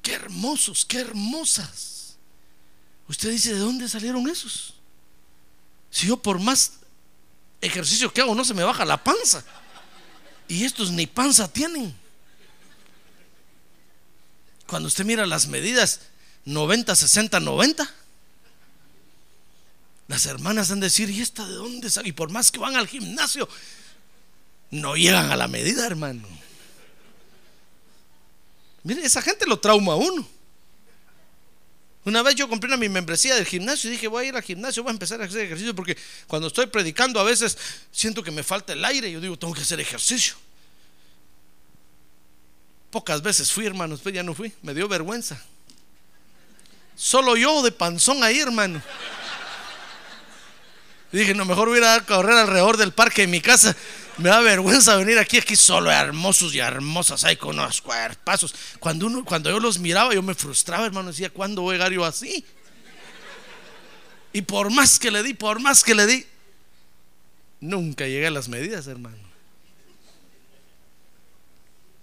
qué 0.04 0.13
hermosos, 0.13 0.86
qué 0.86 0.99
hermosas. 0.99 2.15
Usted 3.08 3.32
dice, 3.32 3.56
¿de 3.56 3.60
dónde 3.60 3.89
salieron 3.89 4.30
esos? 4.30 4.76
Si 5.89 6.06
yo 6.06 6.17
por 6.17 6.39
más 6.39 6.73
ejercicio 7.60 8.13
que 8.13 8.21
hago 8.21 8.36
no 8.36 8.45
se 8.45 8.54
me 8.54 8.63
baja 8.63 8.86
la 8.86 9.04
panza. 9.04 9.43
Y 10.47 10.63
estos 10.63 10.91
ni 10.91 11.08
panza 11.08 11.52
tienen. 11.52 11.95
Cuando 14.67 14.89
usted 14.89 15.06
mira 15.06 15.26
las 15.26 15.47
medidas, 15.47 16.02
90, 16.45 16.95
60, 16.95 17.39
90. 17.39 17.91
Las 20.08 20.28
hermanas 20.28 20.69
han 20.69 20.82
de 20.82 20.86
decir, 20.86 21.10
¿y 21.10 21.19
esta 21.19 21.47
de 21.47 21.56
dónde 21.56 21.89
sale? 21.89 22.10
Y 22.10 22.12
por 22.12 22.30
más 22.30 22.52
que 22.52 22.60
van 22.60 22.76
al 22.76 22.88
gimnasio, 22.88 23.49
no 24.74 24.96
llegan 24.96 25.32
a 25.32 25.36
la 25.36 25.48
medida, 25.48 25.86
hermano. 25.86 26.28
Mire, 28.84 29.06
esa 29.06 29.22
gente 29.22 29.46
lo 29.46 29.60
trauma 29.60 29.94
a 29.94 29.96
uno. 29.96 30.28
Una 32.06 32.22
vez 32.22 32.36
yo 32.36 32.50
compré 32.50 32.68
una 32.68 32.76
mi 32.76 32.90
membresía 32.90 33.36
del 33.36 33.46
gimnasio 33.46 33.90
y 33.90 33.94
dije, 33.94 34.08
voy 34.08 34.26
a 34.26 34.28
ir 34.30 34.36
al 34.36 34.42
gimnasio, 34.42 34.84
voy 34.84 34.90
a 34.90 34.94
empezar 34.94 35.22
a 35.22 35.26
hacer 35.26 35.42
ejercicio 35.42 35.74
porque 35.74 35.96
cuando 36.28 36.48
estoy 36.48 36.66
predicando 36.66 37.20
a 37.20 37.24
veces 37.24 37.58
siento 37.92 38.24
que 38.24 38.32
me 38.32 38.44
falta 38.44 38.74
el 38.74 38.84
aire. 38.84 39.10
Yo 39.12 39.22
digo, 39.22 39.38
tengo 39.38 39.54
que 39.54 39.62
hacer 39.62 39.80
ejercicio. 39.80 40.36
Pocas 42.90 43.22
veces 43.22 43.52
fui, 43.52 43.66
hermano, 43.66 43.94
después 43.94 44.14
ya 44.14 44.24
no 44.24 44.34
fui, 44.34 44.52
me 44.64 44.74
dio 44.74 44.88
vergüenza. 44.88 45.42
Solo 46.96 47.38
yo 47.38 47.62
de 47.62 47.72
panzón 47.72 48.24
ahí, 48.24 48.40
hermano. 48.40 48.82
Y 51.12 51.18
dije, 51.18 51.34
no, 51.36 51.46
mejor 51.46 51.70
voy 51.70 51.82
a 51.84 52.02
correr 52.06 52.36
alrededor 52.36 52.76
del 52.76 52.92
parque 52.92 53.22
de 53.22 53.28
mi 53.28 53.40
casa 53.40 53.76
me 54.17 54.30
da 54.30 54.41
vergüenza 54.41 54.95
venir 54.95 55.17
aquí, 55.17 55.38
aquí 55.38 55.56
solo 55.56 55.91
hermosos 55.91 56.54
y 56.54 56.60
hermosas 56.60 57.23
hay 57.23 57.36
con 57.36 57.58
unos 57.58 57.82
cuerpazos. 57.82 58.54
Cuando, 58.80 59.08
uno, 59.08 59.26
cuando 59.26 59.49
yo 59.49 59.60
los 59.60 59.80
miraba, 59.80 60.13
yo 60.13 60.21
me 60.21 60.36
frustraba, 60.36 60.86
hermano, 60.86 61.10
decía, 61.10 61.30
¿cuándo 61.30 61.63
voy 61.63 61.82
a 61.82 61.89
yo 61.89 62.06
así? 62.06 62.45
Y 64.32 64.41
por 64.41 64.71
más 64.71 64.99
que 64.99 65.12
le 65.12 65.23
di, 65.23 65.34
por 65.34 65.60
más 65.60 65.84
que 65.84 65.95
le 65.95 66.06
di, 66.06 66.26
nunca 67.60 68.06
llegué 68.06 68.28
a 68.28 68.32
las 68.32 68.47
medidas, 68.49 68.88
hermano. 68.88 69.17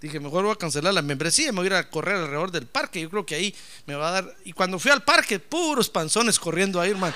Dije, 0.01 0.19
mejor 0.19 0.45
voy 0.45 0.53
a 0.53 0.57
cancelar 0.57 0.95
la 0.95 1.03
membresía, 1.03 1.53
me 1.53 1.57
voy 1.57 1.67
a 1.67 1.67
ir 1.67 1.75
a 1.75 1.91
correr 1.91 2.17
alrededor 2.17 2.51
del 2.51 2.67
parque. 2.67 3.03
Yo 3.03 3.11
creo 3.11 3.27
que 3.27 3.35
ahí 3.35 3.55
me 3.87 3.95
va 3.95 4.09
a 4.09 4.13
dar. 4.13 4.37
Y 4.45 4.53
cuando 4.55 4.79
fui 4.79 4.91
al 4.91 5.03
parque, 5.03 5.39
puros 5.39 5.91
panzones 5.91 6.39
corriendo 6.39 6.81
ahí, 6.81 6.93
hermano. 6.93 7.15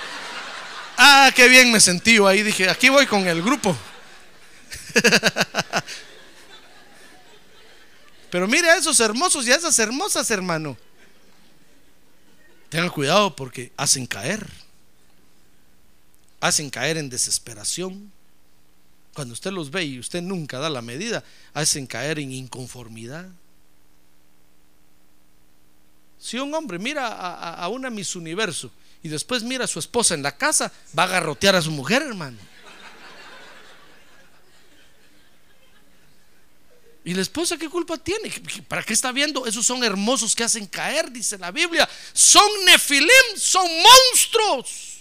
Ah, 0.97 1.31
qué 1.35 1.47
bien 1.47 1.71
me 1.71 1.79
sentí 1.79 2.15
yo 2.15 2.27
ahí. 2.27 2.43
Dije, 2.43 2.69
aquí 2.69 2.89
voy 2.89 3.07
con 3.07 3.27
el 3.27 3.41
grupo. 3.41 3.75
Pero 8.31 8.47
mire 8.47 8.69
a 8.69 8.77
esos 8.77 8.99
hermosos 8.99 9.47
y 9.47 9.51
a 9.51 9.55
esas 9.55 9.77
hermosas, 9.79 10.29
hermano. 10.31 10.77
Tengan 12.69 12.89
cuidado 12.89 13.35
porque 13.35 13.71
hacen 13.77 14.05
caer. 14.05 14.45
Hacen 16.41 16.69
caer 16.69 16.97
en 16.97 17.09
desesperación. 17.09 18.11
Cuando 19.13 19.33
usted 19.33 19.51
los 19.51 19.71
ve 19.71 19.85
y 19.85 19.99
usted 19.99 20.21
nunca 20.21 20.59
da 20.59 20.69
la 20.69 20.81
medida, 20.81 21.23
hacen 21.53 21.87
caer 21.87 22.19
en 22.19 22.33
inconformidad. 22.33 23.29
Si 26.19 26.37
un 26.37 26.53
hombre 26.53 26.79
mira 26.79 27.07
a, 27.53 27.67
una 27.69 27.89
Miss 27.89 28.15
Universo 28.15 28.71
y 29.03 29.09
después 29.09 29.43
mira 29.43 29.65
a 29.65 29.67
su 29.67 29.79
esposa 29.79 30.15
en 30.15 30.23
la 30.23 30.35
casa, 30.35 30.71
va 30.97 31.03
a 31.03 31.07
garrotear 31.07 31.55
a 31.55 31.61
su 31.61 31.71
mujer, 31.71 32.01
hermano. 32.01 32.37
¿Y 37.05 37.13
la 37.13 37.21
esposa 37.21 37.55
qué 37.55 37.69
culpa 37.69 37.97
tiene? 37.97 38.31
¿Para 38.67 38.81
qué 38.81 38.93
está 38.93 39.11
viendo? 39.11 39.45
Esos 39.45 39.63
son 39.63 39.83
hermosos 39.83 40.35
que 40.35 40.43
hacen 40.43 40.65
caer, 40.65 41.11
dice 41.11 41.37
la 41.37 41.51
Biblia. 41.51 41.87
Son 42.11 42.49
nefilim, 42.65 43.37
son 43.37 43.67
monstruos. 43.83 44.95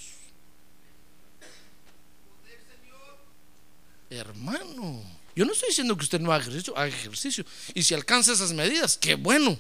Hermano, 4.11 5.03
yo 5.35 5.47
no 5.47 5.53
estoy 5.53 5.71
diciendo 5.71 5.97
que 5.97 6.05
usted 6.05 6.21
no 6.21 6.31
haga 6.31 6.43
ejercicio, 6.43 6.77
haga 6.77 6.89
ejercicio. 6.89 7.47
Y 7.73 7.83
si 7.83 7.95
alcanza 7.95 8.33
esas 8.33 8.53
medidas, 8.53 8.99
qué 8.99 9.15
bueno. 9.15 9.59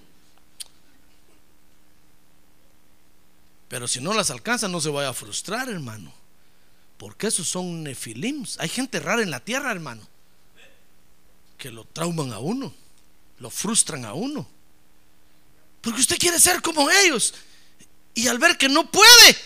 Pero 3.68 3.88
si 3.88 4.02
no 4.02 4.12
las 4.12 4.30
alcanza, 4.30 4.68
no 4.68 4.82
se 4.82 4.90
vaya 4.90 5.08
a 5.08 5.14
frustrar, 5.14 5.70
hermano. 5.70 6.12
Porque 6.98 7.28
esos 7.28 7.48
son 7.48 7.82
nefilims. 7.84 8.60
Hay 8.60 8.68
gente 8.68 9.00
rara 9.00 9.22
en 9.22 9.30
la 9.30 9.40
tierra, 9.40 9.72
hermano. 9.72 10.06
Que 11.64 11.70
lo 11.70 11.86
trauman 11.86 12.30
a 12.30 12.40
uno, 12.40 12.74
lo 13.38 13.48
frustran 13.48 14.04
a 14.04 14.12
uno. 14.12 14.46
Porque 15.80 16.02
usted 16.02 16.18
quiere 16.18 16.38
ser 16.38 16.60
como 16.60 16.90
ellos. 16.90 17.32
Y 18.12 18.28
al 18.28 18.38
ver 18.38 18.58
que 18.58 18.68
no 18.68 18.90
puede, 18.90 19.38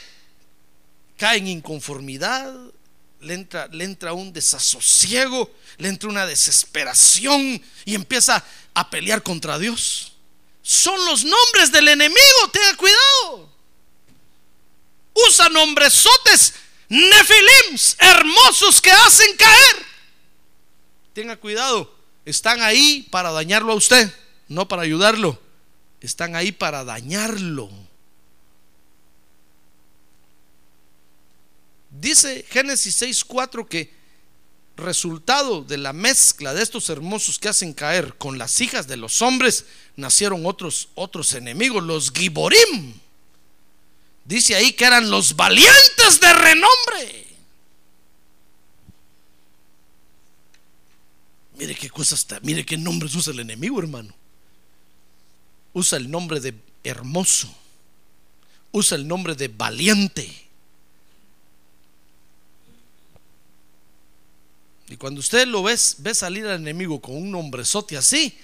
cae 1.17 1.39
en 1.39 1.47
inconformidad, 1.47 2.53
le 3.21 3.35
entra, 3.35 3.69
le 3.69 3.85
entra 3.85 4.15
un 4.15 4.33
desasosiego, 4.33 5.49
le 5.77 5.91
entra 5.91 6.09
una 6.09 6.27
desesperación 6.27 7.63
y 7.85 7.95
empieza 7.95 8.45
a 8.75 8.91
pelear 8.91 9.23
contra 9.23 9.57
Dios. 9.57 10.15
Son 10.61 10.99
los 11.05 11.23
nombres 11.23 11.71
del 11.71 11.87
enemigo, 11.87 12.51
tenga 12.53 12.77
cuidado. 12.77 13.49
Usa 15.15 15.49
nombresotes, 15.51 16.53
nefilims, 16.89 17.95
hermosos 18.01 18.81
que 18.81 18.91
hacen 18.91 19.37
caer. 19.37 19.87
Tenga 21.15 21.37
cuidado, 21.37 21.98
están 22.29 22.61
ahí 22.61 23.07
para 23.11 23.31
dañarlo 23.31 23.73
a 23.73 23.77
usted, 23.77 24.13
no 24.49 24.69
para 24.69 24.83
ayudarlo. 24.83 25.41
Están 26.01 26.37
ahí 26.37 26.53
para 26.53 26.85
dañarlo. 26.85 27.71
Dice 31.91 32.45
Génesis 32.51 33.01
6:4 33.01 33.67
que 33.67 33.93
resultado 34.77 35.63
de 35.65 35.79
la 35.79 35.93
mezcla 35.93 36.55
de 36.55 36.63
estos 36.63 36.89
hermosos 36.91 37.39
que 37.39 37.49
hacen 37.49 37.73
caer 37.73 38.15
con 38.17 38.39
las 38.39 38.61
hijas 38.61 38.87
de 38.87 38.97
los 38.97 39.23
hombres 39.23 39.65
nacieron 39.97 40.47
otros 40.47 40.91
otros 40.95 41.33
enemigos, 41.33 41.83
los 41.83 42.13
giborim. 42.13 42.95
Dice 44.25 44.55
ahí 44.55 44.73
que 44.75 44.85
eran 44.85 45.11
los 45.11 45.35
valientes 45.35 46.21
de 46.21 46.33
renombre. 46.35 47.28
Mire 51.59 51.75
qué 51.75 51.91
cosa 51.91 52.15
está, 52.15 52.41
mire 52.41 52.65
qué 52.65 52.77
nombres 52.77 53.15
usa 53.15 53.33
el 53.33 53.41
enemigo, 53.41 53.79
hermano. 53.81 54.15
Usa 55.73 55.99
el 55.99 56.11
nombre 56.11 56.41
de 56.41 56.55
hermoso. 56.85 57.53
Usa 58.73 58.97
el 58.97 59.09
nombre 59.09 59.35
de 59.35 59.49
valiente 59.49 60.49
Y 64.89 64.97
cuando 64.97 65.21
usted 65.21 65.47
lo 65.47 65.63
ves, 65.63 65.97
ve 65.99 66.15
salir 66.15 66.47
al 66.47 66.61
enemigo 66.61 67.01
con 67.01 67.17
un 67.17 67.31
nombrezote 67.31 67.97
así. 67.97 68.37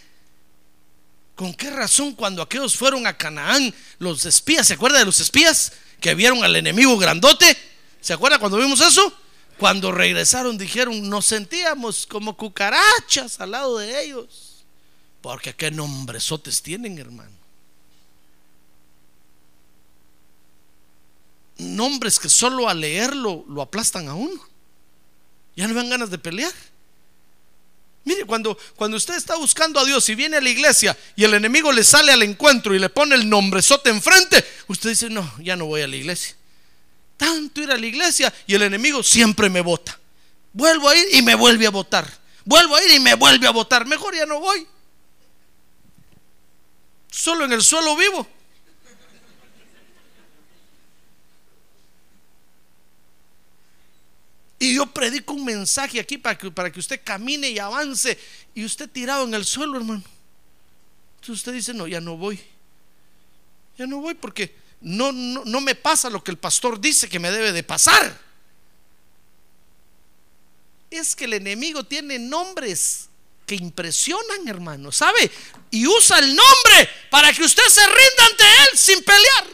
¿Con 1.35 1.55
qué 1.55 1.71
razón 1.71 2.12
cuando 2.12 2.43
aquellos 2.43 2.77
fueron 2.77 3.07
a 3.07 3.17
Canaán, 3.17 3.75
los 3.99 4.25
espías, 4.27 4.67
¿se 4.67 4.75
acuerda 4.75 4.99
de 4.99 5.05
los 5.05 5.21
espías 5.21 5.73
que 6.01 6.15
vieron 6.15 6.45
al 6.45 6.55
enemigo 6.55 6.97
grandote? 6.99 7.57
¿Se 8.01 8.12
acuerda 8.12 8.39
cuando 8.39 8.59
vimos 8.59 8.81
eso? 8.81 9.12
Cuando 9.65 9.93
regresaron 9.93 10.59
dijeron, 10.59 11.09
nos 11.09 11.25
sentíamos 11.25 12.07
como 12.07 12.37
cucarachas 12.37 13.41
al 13.41 13.53
lado 13.53 13.79
de 13.79 13.99
ellos. 14.05 14.62
Porque 15.23 15.55
qué 15.55 15.71
nombrezotes 15.71 16.61
tienen, 16.61 16.99
hermano. 16.99 17.33
Nombres 21.57 22.19
que 22.19 22.29
solo 22.29 22.69
al 22.69 22.83
leerlo 22.83 23.47
lo 23.49 23.62
aplastan 23.62 24.07
a 24.09 24.15
uno. 24.15 24.39
Ya 25.57 25.67
no 25.67 25.73
dan 25.73 25.89
ganas 25.89 26.11
de 26.11 26.19
pelear. 26.19 26.53
Mire, 28.05 28.27
cuando, 28.27 28.59
cuando 28.77 28.99
usted 28.99 29.15
está 29.15 29.37
buscando 29.37 29.81
a 29.81 29.87
Dios 29.87 30.07
y 30.11 30.15
viene 30.15 30.37
a 30.37 30.43
la 30.43 30.51
iglesia 30.51 30.95
y 31.17 31.25
el 31.25 31.33
enemigo 31.33 31.73
le 31.73 31.85
sale 31.85 32.12
al 32.12 32.23
encuentro 32.23 32.75
y 32.75 32.79
le 32.79 32.91
pone 32.91 33.15
el 33.15 33.31
nombrezote 33.31 33.89
enfrente, 33.89 34.45
usted 34.69 34.91
dice, 34.91 35.09
no, 35.09 35.39
ya 35.43 35.57
no 35.57 35.65
voy 35.65 35.81
a 35.81 35.89
la 35.89 35.97
iglesia. 35.97 36.37
Tanto 37.17 37.62
ir 37.62 37.71
a 37.71 37.77
la 37.77 37.87
iglesia 37.87 38.33
y 38.47 38.55
el 38.55 38.62
enemigo 38.62 39.03
siempre 39.03 39.49
me 39.49 39.61
vota. 39.61 39.99
Vuelvo 40.53 40.89
a 40.89 40.97
ir 40.97 41.07
y 41.12 41.23
me 41.23 41.35
vuelve 41.35 41.67
a 41.67 41.71
votar. 41.71 42.09
Vuelvo 42.45 42.77
a 42.77 42.85
ir 42.85 42.93
y 42.93 43.01
me 43.01 43.15
vuelve 43.15 43.47
a 43.47 43.51
votar. 43.51 43.87
Mejor 43.87 44.15
ya 44.15 44.27
no 44.27 44.41
voy. 44.41 44.67
Solo 47.11 47.45
en 47.45 47.53
el 47.53 47.62
suelo 47.62 47.97
vivo. 47.97 48.27
Y 54.59 54.77
yo 54.77 54.87
predico 54.87 55.35
un 55.35 55.45
mensaje 55.45 56.01
aquí 56.01 56.17
para 56.17 56.39
que, 56.39 56.51
para 56.51 56.73
que 56.73 56.81
usted 56.81 57.01
camine 57.05 57.51
y 57.51 57.59
avance. 57.59 58.19
Y 58.55 58.65
usted 58.65 58.89
tirado 58.89 59.25
en 59.25 59.35
el 59.35 59.45
suelo, 59.45 59.77
hermano. 59.77 60.03
Entonces 61.17 61.41
usted 61.41 61.53
dice, 61.53 61.75
no, 61.75 61.87
ya 61.87 62.01
no 62.01 62.17
voy. 62.17 62.41
Ya 63.77 63.87
no 63.87 63.99
voy 63.99 64.15
porque 64.15 64.55
no, 64.85 65.12
no, 65.12 65.61
me 65.62 65.74
pasa 65.74 66.11
lo 66.11 66.22
que 66.22 66.30
el 66.30 66.37
pastor 66.37 66.78
dice 66.78 67.09
que 67.09 67.18
me 67.18 67.30
debe 67.30 67.53
de 67.53 67.62
pasar. 67.62 68.20
Es 70.91 71.16
que 71.16 71.24
el 71.24 71.32
enemigo 71.32 71.85
tiene 71.85 72.18
nombres 72.18 73.09
que 73.47 73.55
impresionan, 73.55 74.47
hermano, 74.47 74.93
¿sabe? 74.93 75.30
Y 75.70 75.87
usa 75.87 76.18
el 76.18 76.37
nombre 76.37 76.91
para 77.11 77.32
que 77.32 77.43
usted 77.43 77.62
se 77.66 77.80
rinda 77.80 78.26
ante 78.30 78.45
él 78.45 78.78
sin 78.78 79.03
pelear. 79.03 79.47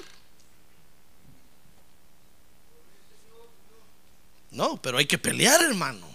No, 4.50 4.82
pero 4.82 4.98
hay 4.98 5.06
que 5.06 5.16
pelear, 5.16 5.62
hermano. 5.62 6.08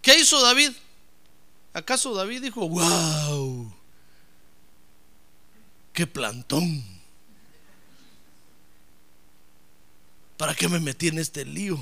¿Qué 0.00 0.16
hizo 0.16 0.40
David? 0.40 0.70
¿Acaso 1.72 2.14
David 2.14 2.42
dijo, 2.42 2.68
wow, 2.68 3.81
qué 5.92 6.06
plantón? 6.06 6.84
¿Para 10.36 10.54
qué 10.54 10.68
me 10.68 10.80
metí 10.80 11.08
en 11.08 11.18
este 11.18 11.44
lío? 11.44 11.78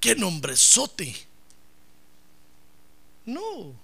¿Qué 0.00 0.14
nombrezote? 0.14 1.16
No. 3.24 3.74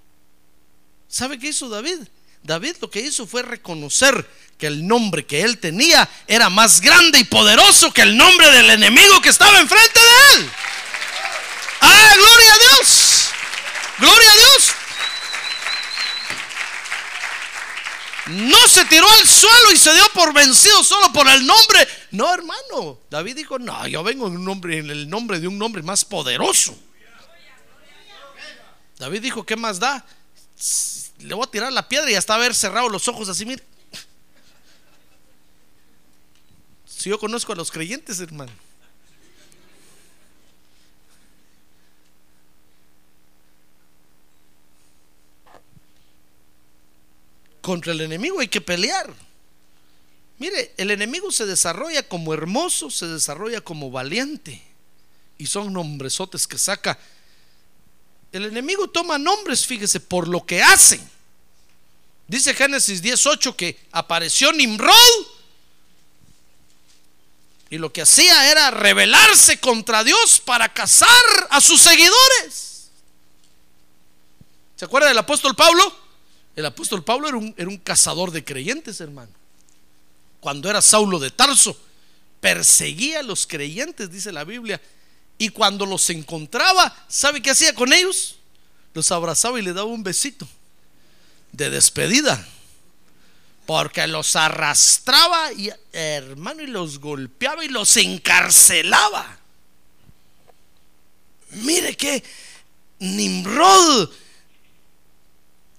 ¿Sabe 1.08 1.38
qué 1.38 1.48
hizo 1.48 1.68
David? 1.68 1.98
David 2.42 2.76
lo 2.80 2.90
que 2.90 3.00
hizo 3.00 3.26
fue 3.26 3.42
reconocer 3.42 4.28
que 4.58 4.66
el 4.66 4.86
nombre 4.86 5.24
que 5.24 5.42
él 5.42 5.58
tenía 5.58 6.08
era 6.26 6.50
más 6.50 6.80
grande 6.80 7.18
y 7.18 7.24
poderoso 7.24 7.92
que 7.92 8.02
el 8.02 8.16
nombre 8.16 8.50
del 8.50 8.70
enemigo 8.70 9.20
que 9.20 9.28
estaba 9.28 9.58
enfrente 9.58 10.00
de 10.00 10.36
él. 10.36 10.50
¡Ah, 11.80 12.14
gloria 12.14 12.54
a 12.54 12.58
Dios! 12.58 13.28
¡Gloria 13.98 14.30
a 14.30 14.36
Dios! 14.36 14.81
No 18.26 18.68
se 18.68 18.84
tiró 18.84 19.10
al 19.10 19.26
suelo 19.26 19.72
y 19.72 19.76
se 19.76 19.92
dio 19.94 20.04
por 20.14 20.32
vencido 20.32 20.84
solo 20.84 21.12
por 21.12 21.28
el 21.28 21.44
nombre. 21.44 21.86
No, 22.12 22.32
hermano. 22.32 23.00
David 23.10 23.36
dijo, 23.36 23.58
no, 23.58 23.86
yo 23.88 24.02
vengo 24.04 24.28
en, 24.28 24.36
un 24.36 24.44
nombre, 24.44 24.78
en 24.78 24.90
el 24.90 25.10
nombre 25.10 25.40
de 25.40 25.48
un 25.48 25.58
nombre 25.58 25.82
más 25.82 26.04
poderoso. 26.04 26.76
David 28.98 29.22
dijo, 29.22 29.44
¿qué 29.44 29.56
más 29.56 29.80
da? 29.80 30.04
Le 31.18 31.34
voy 31.34 31.44
a 31.44 31.50
tirar 31.50 31.72
la 31.72 31.88
piedra 31.88 32.10
y 32.10 32.14
hasta 32.14 32.34
haber 32.34 32.54
cerrado 32.54 32.88
los 32.88 33.08
ojos 33.08 33.28
así, 33.28 33.44
mire. 33.44 33.62
Si 36.86 37.10
yo 37.10 37.18
conozco 37.18 37.52
a 37.52 37.56
los 37.56 37.72
creyentes, 37.72 38.20
hermano. 38.20 38.52
Contra 47.72 47.92
el 47.92 48.02
enemigo 48.02 48.38
hay 48.38 48.48
que 48.48 48.60
pelear. 48.60 49.10
Mire, 50.36 50.74
el 50.76 50.90
enemigo 50.90 51.32
se 51.32 51.46
desarrolla 51.46 52.06
como 52.06 52.34
hermoso, 52.34 52.90
se 52.90 53.06
desarrolla 53.06 53.62
como 53.62 53.90
valiente. 53.90 54.62
Y 55.38 55.46
son 55.46 55.72
nombresotes 55.72 56.46
que 56.46 56.58
saca. 56.58 56.98
El 58.30 58.44
enemigo 58.44 58.90
toma 58.90 59.16
nombres, 59.16 59.64
fíjese, 59.64 60.00
por 60.00 60.28
lo 60.28 60.44
que 60.44 60.62
hace. 60.62 61.00
Dice 62.28 62.52
Génesis 62.52 63.00
18 63.00 63.56
que 63.56 63.80
apareció 63.90 64.52
Nimrod 64.52 65.26
y 67.70 67.78
lo 67.78 67.90
que 67.90 68.02
hacía 68.02 68.50
era 68.50 68.70
rebelarse 68.70 69.60
contra 69.60 70.04
Dios 70.04 70.42
para 70.44 70.74
cazar 70.74 71.08
a 71.48 71.58
sus 71.62 71.80
seguidores. 71.80 72.90
¿Se 74.76 74.84
acuerda 74.84 75.08
del 75.08 75.16
apóstol 75.16 75.56
Pablo? 75.56 76.01
El 76.54 76.66
apóstol 76.66 77.04
Pablo 77.04 77.28
era 77.28 77.36
un, 77.36 77.54
era 77.56 77.68
un 77.68 77.78
cazador 77.78 78.30
de 78.30 78.44
creyentes, 78.44 79.00
hermano. 79.00 79.32
Cuando 80.40 80.68
era 80.68 80.82
Saulo 80.82 81.18
de 81.18 81.30
Tarso, 81.30 81.78
perseguía 82.40 83.20
a 83.20 83.22
los 83.22 83.46
creyentes, 83.46 84.10
dice 84.10 84.32
la 84.32 84.44
Biblia. 84.44 84.80
Y 85.38 85.48
cuando 85.50 85.86
los 85.86 86.10
encontraba, 86.10 86.94
¿sabe 87.08 87.40
qué 87.40 87.50
hacía 87.50 87.74
con 87.74 87.92
ellos? 87.92 88.36
Los 88.94 89.10
abrazaba 89.10 89.58
y 89.58 89.62
le 89.62 89.72
daba 89.72 89.88
un 89.88 90.02
besito 90.02 90.46
de 91.52 91.70
despedida 91.70 92.46
porque 93.66 94.06
los 94.06 94.34
arrastraba 94.36 95.52
y 95.52 95.70
hermano 95.92 96.62
y 96.62 96.66
los 96.66 96.98
golpeaba 96.98 97.64
y 97.64 97.68
los 97.68 97.96
encarcelaba. 97.96 99.38
Mire 101.50 101.96
que 101.96 102.22
Nimrod 102.98 104.10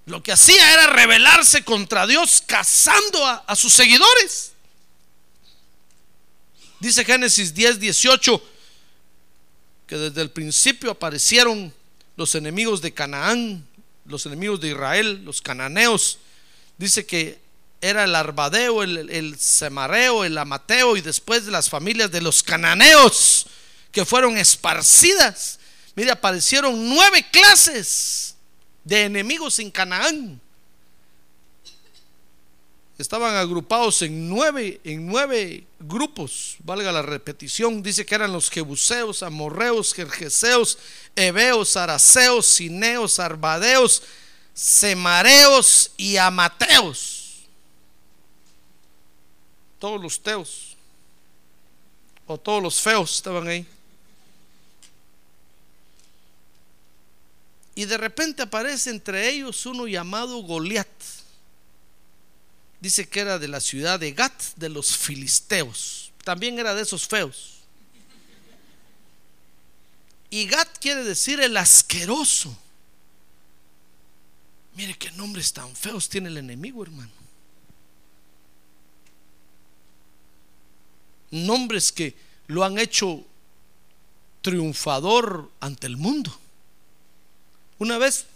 lo 0.06 0.22
que 0.22 0.32
hacía 0.32 0.72
era 0.74 0.86
rebelarse 0.88 1.64
contra 1.64 2.06
Dios 2.06 2.42
cazando 2.46 3.26
a, 3.26 3.56
sus 3.56 3.72
seguidores. 3.72 4.52
Dice 6.80 7.04
Génesis 7.04 7.54
10, 7.54 7.80
18 7.80 8.50
que 9.86 9.96
desde 9.96 10.22
el 10.22 10.30
principio 10.30 10.90
aparecieron 10.90 11.72
los 12.16 12.34
enemigos 12.34 12.80
de 12.80 12.92
Canaán, 12.92 13.66
los 14.06 14.26
enemigos 14.26 14.60
de 14.60 14.68
Israel, 14.68 15.24
los 15.24 15.42
cananeos. 15.42 16.18
Dice 16.78 17.06
que 17.06 17.38
era 17.80 18.04
el 18.04 18.14
arbadeo, 18.14 18.82
el, 18.82 19.38
semareo, 19.38 20.24
el 20.24 20.38
amateo 20.38 20.96
y 20.96 21.02
después 21.02 21.44
de 21.44 21.52
las 21.52 21.68
familias 21.68 22.10
de 22.10 22.22
los 22.22 22.42
cananeos 22.42 23.46
que 23.92 24.04
fueron 24.04 24.36
esparcidas. 24.38 25.58
Mire, 25.94 26.10
aparecieron 26.10 26.88
nueve 26.88 27.26
clases 27.30 28.33
de 28.84 29.04
enemigos 29.04 29.58
en 29.58 29.70
Canaán. 29.70 30.40
Estaban 32.96 33.34
agrupados 33.34 34.02
en 34.02 34.28
nueve, 34.28 34.80
en 34.84 35.06
nueve 35.06 35.64
grupos, 35.80 36.56
valga 36.60 36.92
la 36.92 37.02
repetición. 37.02 37.82
Dice 37.82 38.06
que 38.06 38.14
eran 38.14 38.32
los 38.32 38.50
jebuseos, 38.50 39.24
amorreos, 39.24 39.92
jerjeseos, 39.92 40.78
heveos, 41.16 41.76
araceos, 41.76 42.46
cineos, 42.46 43.18
arbadeos, 43.18 44.02
semareos 44.54 45.90
y 45.96 46.16
amateos 46.16 47.24
todos 49.84 50.00
los 50.00 50.18
teos 50.18 50.78
o 52.26 52.38
todos 52.38 52.62
los 52.62 52.80
feos 52.80 53.16
estaban 53.16 53.46
ahí. 53.46 53.66
Y 57.74 57.86
de 57.86 57.96
repente 57.96 58.42
aparece 58.42 58.90
entre 58.90 59.30
ellos 59.30 59.66
uno 59.66 59.86
llamado 59.86 60.42
Goliat. 60.42 60.88
Dice 62.80 63.08
que 63.08 63.20
era 63.20 63.38
de 63.38 63.48
la 63.48 63.60
ciudad 63.60 63.98
de 63.98 64.12
Gat, 64.12 64.42
de 64.56 64.68
los 64.68 64.96
filisteos. 64.96 66.12
También 66.22 66.58
era 66.58 66.74
de 66.74 66.82
esos 66.82 67.06
feos. 67.08 67.60
Y 70.30 70.46
Gat 70.46 70.78
quiere 70.78 71.04
decir 71.04 71.40
el 71.40 71.56
asqueroso. 71.56 72.56
Mire 74.74 74.94
qué 74.98 75.10
nombres 75.12 75.52
tan 75.52 75.74
feos 75.74 76.08
tiene 76.08 76.28
el 76.28 76.36
enemigo, 76.36 76.82
hermano. 76.82 77.24
nombres 81.34 81.92
que 81.92 82.14
lo 82.46 82.64
han 82.64 82.78
hecho 82.78 83.24
triunfador 84.40 85.50
ante 85.60 85.86
el 85.86 85.96
mundo. 85.96 86.38
Una 87.78 87.98
vez 87.98 88.26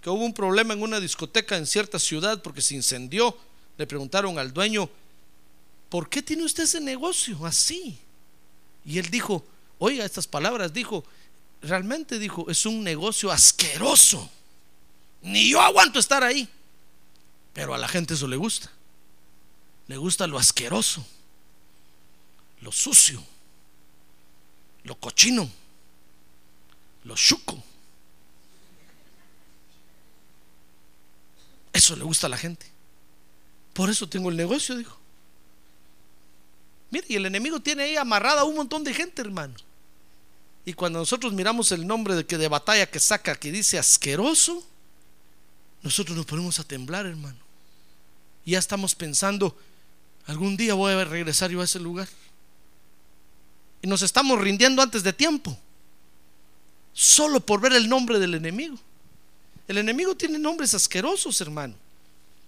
que 0.00 0.10
hubo 0.10 0.24
un 0.24 0.34
problema 0.34 0.74
en 0.74 0.82
una 0.82 1.00
discoteca 1.00 1.56
en 1.56 1.66
cierta 1.66 1.98
ciudad 1.98 2.42
porque 2.42 2.62
se 2.62 2.74
incendió, 2.74 3.36
le 3.76 3.86
preguntaron 3.86 4.38
al 4.38 4.52
dueño, 4.52 4.88
¿por 5.88 6.08
qué 6.08 6.22
tiene 6.22 6.44
usted 6.44 6.64
ese 6.64 6.80
negocio 6.80 7.44
así? 7.44 7.98
Y 8.84 8.98
él 8.98 9.10
dijo, 9.10 9.44
oiga 9.78 10.04
estas 10.04 10.26
palabras, 10.26 10.72
dijo, 10.72 11.04
realmente 11.62 12.18
dijo, 12.18 12.50
es 12.50 12.64
un 12.66 12.82
negocio 12.82 13.30
asqueroso. 13.30 14.30
Ni 15.22 15.50
yo 15.50 15.60
aguanto 15.60 15.98
estar 15.98 16.24
ahí. 16.24 16.48
Pero 17.52 17.74
a 17.74 17.78
la 17.78 17.88
gente 17.88 18.14
eso 18.14 18.26
le 18.26 18.36
gusta. 18.36 18.70
Le 19.86 19.96
gusta 19.96 20.26
lo 20.26 20.38
asqueroso 20.38 21.04
lo 22.60 22.72
sucio, 22.72 23.22
lo 24.84 24.94
cochino, 24.96 25.50
lo 27.04 27.14
chuco. 27.14 27.62
Eso 31.72 31.96
le 31.96 32.04
gusta 32.04 32.26
a 32.26 32.30
la 32.30 32.36
gente. 32.36 32.66
Por 33.72 33.90
eso 33.90 34.08
tengo 34.08 34.30
el 34.30 34.36
negocio, 34.36 34.76
dijo. 34.76 34.98
Mire, 36.90 37.06
y 37.08 37.16
el 37.16 37.26
enemigo 37.26 37.60
tiene 37.60 37.84
ahí 37.84 37.96
amarrada 37.96 38.40
a 38.40 38.44
un 38.44 38.56
montón 38.56 38.82
de 38.82 38.92
gente, 38.92 39.22
hermano. 39.22 39.54
Y 40.64 40.72
cuando 40.72 40.98
nosotros 40.98 41.32
miramos 41.32 41.72
el 41.72 41.86
nombre 41.86 42.14
de 42.14 42.26
que 42.26 42.36
de 42.36 42.48
batalla 42.48 42.90
que 42.90 43.00
saca 43.00 43.36
que 43.36 43.52
dice 43.52 43.78
asqueroso, 43.78 44.66
nosotros 45.82 46.16
nos 46.16 46.26
ponemos 46.26 46.58
a 46.58 46.64
temblar, 46.64 47.06
hermano. 47.06 47.38
Y 48.44 48.52
ya 48.52 48.58
estamos 48.58 48.94
pensando, 48.94 49.56
algún 50.26 50.56
día 50.56 50.74
voy 50.74 50.92
a 50.92 51.04
regresar 51.04 51.50
yo 51.50 51.60
a 51.60 51.64
ese 51.64 51.78
lugar. 51.78 52.08
Y 53.82 53.88
nos 53.88 54.02
estamos 54.02 54.38
rindiendo 54.40 54.82
antes 54.82 55.02
de 55.02 55.12
tiempo. 55.12 55.58
Solo 56.92 57.40
por 57.40 57.60
ver 57.60 57.72
el 57.72 57.88
nombre 57.88 58.18
del 58.18 58.34
enemigo. 58.34 58.78
El 59.70 59.78
enemigo 59.78 60.16
tiene 60.16 60.36
nombres 60.36 60.74
asquerosos, 60.74 61.40
hermano. 61.40 61.76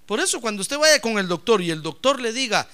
Por 0.07 0.19
eso 0.19 0.41
cuando 0.41 0.61
usted 0.61 0.77
vaya 0.77 1.01
con 1.01 1.19
el 1.19 1.29
doctor 1.29 1.63
y 1.63 1.71
el 1.71 1.81
doctor 1.81 2.21
le 2.21 2.33
diga, 2.33 2.67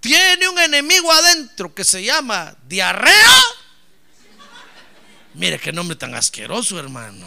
tiene 0.00 0.48
un 0.48 0.58
enemigo 0.58 1.12
adentro 1.12 1.74
que 1.74 1.84
se 1.84 2.02
llama 2.02 2.56
diarrea. 2.66 3.42
Mire 5.34 5.58
qué 5.58 5.74
nombre 5.74 5.94
tan 5.94 6.14
asqueroso, 6.14 6.78
hermano. 6.78 7.26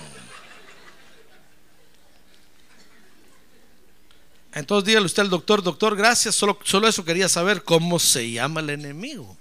Entonces 4.54 4.88
dígale 4.88 5.06
usted 5.06 5.22
al 5.22 5.30
doctor, 5.30 5.62
doctor, 5.62 5.96
gracias, 5.96 6.34
solo, 6.34 6.58
solo 6.64 6.88
eso 6.88 7.06
quería 7.06 7.30
saber 7.30 7.64
cómo 7.64 8.00
se 8.00 8.32
llama 8.32 8.62
el 8.62 8.72
enemigo. 8.72 9.38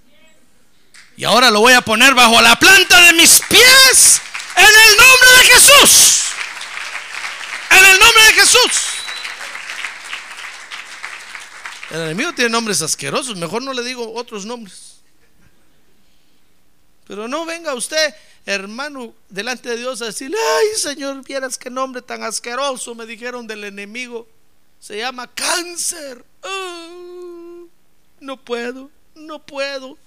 Y 1.17 1.23
ahora 1.23 1.49
lo 1.49 1.61
voy 1.61 1.73
a 1.73 1.81
poner 1.81 2.13
bajo 2.13 2.39
la 2.39 2.55
planta 2.55 3.01
de 3.07 3.13
mis 3.13 3.41
pies 3.49 4.21
en 4.55 4.63
el 4.63 4.97
nombre 4.97 5.29
de 5.39 5.53
Jesús. 5.55 6.22
El 7.93 7.99
nombre 7.99 8.23
de 8.23 8.33
Jesús. 8.33 8.81
El 11.91 12.01
enemigo 12.01 12.33
tiene 12.33 12.49
nombres 12.49 12.81
asquerosos. 12.81 13.37
Mejor 13.37 13.61
no 13.61 13.71
le 13.71 13.83
digo 13.83 14.13
otros 14.15 14.45
nombres. 14.45 14.93
Pero 17.05 17.27
no 17.27 17.45
venga 17.45 17.75
usted, 17.75 18.15
hermano, 18.45 19.13
delante 19.29 19.69
de 19.69 19.77
Dios 19.77 20.01
a 20.01 20.05
decirle, 20.05 20.37
ay 20.37 20.79
Señor, 20.79 21.23
vieras 21.23 21.57
qué 21.57 21.69
nombre 21.69 22.01
tan 22.01 22.23
asqueroso 22.23 22.95
me 22.95 23.05
dijeron 23.05 23.45
del 23.45 23.63
enemigo. 23.65 24.27
Se 24.79 24.97
llama 24.97 25.27
cáncer. 25.27 26.25
Ah, 26.41 27.63
no 28.19 28.37
puedo, 28.37 28.89
no 29.13 29.39
puedo. 29.45 29.97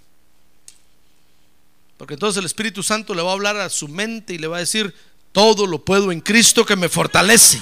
Porque 1.99 2.15
entonces 2.15 2.41
el 2.41 2.47
Espíritu 2.47 2.83
Santo 2.83 3.15
le 3.15 3.23
va 3.23 3.31
a 3.31 3.35
hablar 3.35 3.57
a 3.57 3.71
su 3.71 3.87
mente 3.89 4.35
y 4.35 4.39
le 4.39 4.49
va 4.49 4.57
a 4.57 4.61
decir, 4.61 4.95
todo 5.37 5.67
lo 5.67 5.85
puedo 5.85 6.13
en 6.13 6.23
Cristo 6.23 6.65
que 6.65 6.77
me 6.77 6.89
fortalece. 6.89 7.61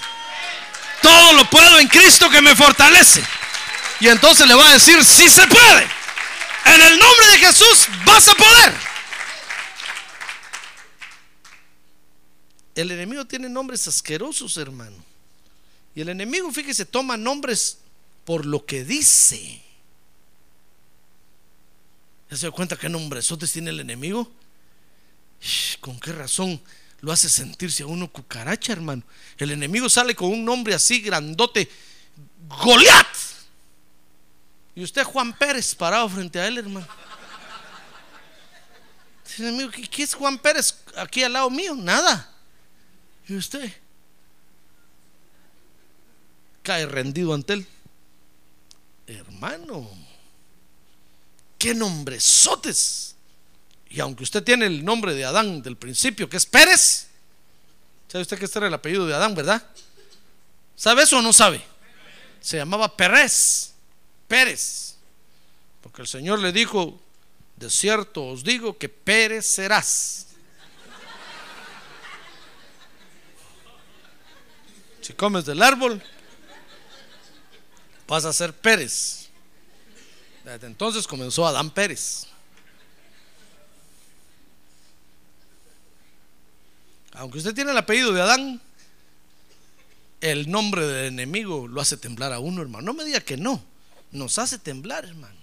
Todo 1.03 1.33
lo 1.33 1.51
puedo 1.51 1.81
en 1.81 1.89
Cristo 1.89 2.31
que 2.31 2.41
me 2.41 2.55
fortalece. 2.55 3.21
Y 3.99 4.07
entonces 4.07 4.47
le 4.47 4.55
va 4.55 4.69
a 4.69 4.75
decir, 4.75 5.05
si 5.05 5.29
se 5.29 5.45
puede. 5.49 5.83
En 6.67 6.81
el 6.81 6.97
nombre 6.97 7.27
de 7.33 7.39
Jesús 7.39 7.89
vas 8.07 8.29
a 8.29 8.35
poder. 8.37 8.75
El 12.77 12.93
enemigo 12.93 13.25
tiene 13.25 13.49
nombres 13.49 13.89
asquerosos, 13.89 14.57
hermano. 14.57 14.97
Y 15.97 16.03
el 16.03 16.11
enemigo, 16.11 16.53
fíjese, 16.53 16.85
toma 16.85 17.17
nombres 17.17 17.79
por 18.25 18.47
lo 18.47 18.65
que 18.65 18.85
dice 18.85 19.65
se 22.31 22.47
da 22.47 22.53
cuenta 22.53 22.77
qué 22.77 22.89
nombresotes 22.89 23.53
tiene 23.53 23.71
el 23.71 23.81
enemigo? 23.81 24.31
¿Con 25.81 25.99
qué 26.01 26.13
razón 26.13 26.61
lo 27.05 27.13
hace 27.13 27.29
sentirse 27.29 27.83
a 27.83 27.87
uno 27.87 28.11
cucaracha, 28.11 28.73
hermano? 28.73 29.03
El 29.37 29.51
enemigo 29.51 29.89
sale 29.89 30.15
con 30.15 30.31
un 30.31 30.45
nombre 30.45 30.75
así 30.75 31.01
grandote, 31.01 31.71
Goliat. 32.49 33.07
Y 34.75 34.83
usted 34.83 35.05
Juan 35.05 35.33
Pérez 35.37 35.75
parado 35.75 36.09
frente 36.09 36.41
a 36.41 36.47
él, 36.47 36.59
hermano. 36.59 36.87
El 39.39 39.45
enemigo, 39.47 39.71
¿qué 39.91 40.03
es 40.03 40.15
Juan 40.15 40.39
Pérez 40.39 40.83
aquí 40.97 41.23
al 41.23 41.35
lado 41.35 41.51
mío? 41.51 41.75
Nada. 41.75 42.33
¿Y 43.29 43.37
usted? 43.37 43.73
Cae 46.63 46.87
rendido 46.87 47.35
ante 47.35 47.53
él. 47.53 47.67
Hermano 49.07 49.91
qué 51.65 51.75
nombresotes. 51.75 53.14
Y 53.95 54.01
aunque 54.01 54.25
usted 54.25 54.43
tiene 54.43 54.67
el 54.67 54.85
nombre 54.85 55.15
de 55.15 55.25
Adán 55.25 55.63
del 55.63 55.77
principio, 55.77 56.29
que 56.29 56.37
es 56.37 56.47
Pérez, 56.47 57.07
¿sabe 58.09 58.23
usted 58.23 58.37
que 58.37 58.47
este 58.47 58.59
era 58.59 58.67
el 58.67 58.75
apellido 58.75 59.07
de 59.07 59.15
Adán, 59.15 59.37
verdad? 59.37 59.65
¿Sabe 60.75 61.05
eso 61.05 61.19
o 61.19 61.23
no 61.23 61.33
sabe? 61.33 61.63
Se 62.41 62.57
llamaba 62.57 62.97
Pérez, 62.97 63.73
Pérez, 64.27 64.97
porque 65.81 66.03
el 66.03 66.09
Señor 66.09 66.41
le 66.41 66.51
dijo, 66.51 67.01
de 67.55 67.71
cierto 67.71 68.27
os 68.27 68.43
digo 68.43 68.77
que 68.77 68.89
Pérez 68.89 69.47
serás. 69.47 70.27
Si 75.03 75.13
comes 75.13 75.45
del 75.45 75.63
árbol, 75.63 76.03
vas 78.09 78.25
a 78.25 78.33
ser 78.33 78.55
Pérez. 78.55 79.29
Desde 80.43 80.67
entonces 80.67 81.07
comenzó 81.07 81.47
Adán 81.47 81.71
Pérez. 81.71 82.34
Aunque 87.15 87.39
usted 87.39 87.55
tiene 87.55 87.71
el 87.71 87.79
apellido 87.79 88.13
de 88.13 88.21
Adán, 88.21 88.61
el 90.21 90.51
nombre 90.51 90.87
del 90.87 91.07
enemigo 91.07 91.69
lo 91.69 91.81
hace 91.81 91.97
temblar 91.97 92.33
a 92.33 92.39
uno, 92.39 92.63
hermano. 92.63 92.87
No 92.87 92.95
me 92.95 93.05
diga 93.05 93.21
que 93.21 93.37
no. 93.37 93.63
Nos 94.11 94.39
hace 94.39 94.59
temblar, 94.59 95.05
hermano. 95.05 95.35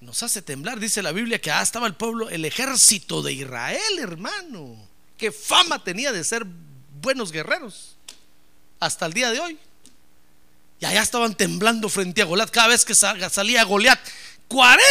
nos 0.00 0.22
hace 0.22 0.42
temblar. 0.42 0.78
Dice 0.78 1.02
la 1.02 1.12
Biblia 1.12 1.40
que 1.40 1.50
ah, 1.50 1.62
estaba 1.62 1.86
el 1.86 1.94
pueblo, 1.94 2.28
el 2.30 2.44
ejército 2.44 3.22
de 3.22 3.32
Israel, 3.32 3.98
hermano. 3.98 4.76
Qué 5.16 5.32
fama 5.32 5.82
tenía 5.82 6.12
de 6.12 6.22
ser 6.22 6.46
buenos 7.00 7.32
guerreros. 7.32 7.96
Hasta 8.78 9.06
el 9.06 9.12
día 9.12 9.30
de 9.30 9.40
hoy. 9.40 9.58
Y 10.78 10.84
allá 10.84 11.02
estaban 11.02 11.34
temblando 11.34 11.88
frente 11.88 12.22
a 12.22 12.26
Goliat. 12.26 12.50
Cada 12.50 12.68
vez 12.68 12.84
que 12.84 12.94
salía 12.94 13.64
Goliat, 13.64 13.98
40 14.46 14.82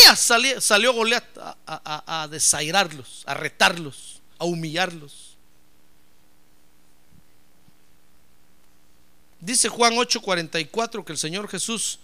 días 0.00 0.64
salió 0.64 0.92
Goliat 0.92 1.24
a, 1.66 2.22
a 2.22 2.28
desairarlos, 2.28 3.22
a 3.26 3.34
retarlos, 3.34 4.15
a 4.38 4.44
humillarlos. 4.44 5.36
Dice 9.40 9.68
Juan 9.68 9.94
8:44 9.94 11.04
que 11.04 11.12
el 11.12 11.18
Señor 11.18 11.48
Jesús 11.48 11.98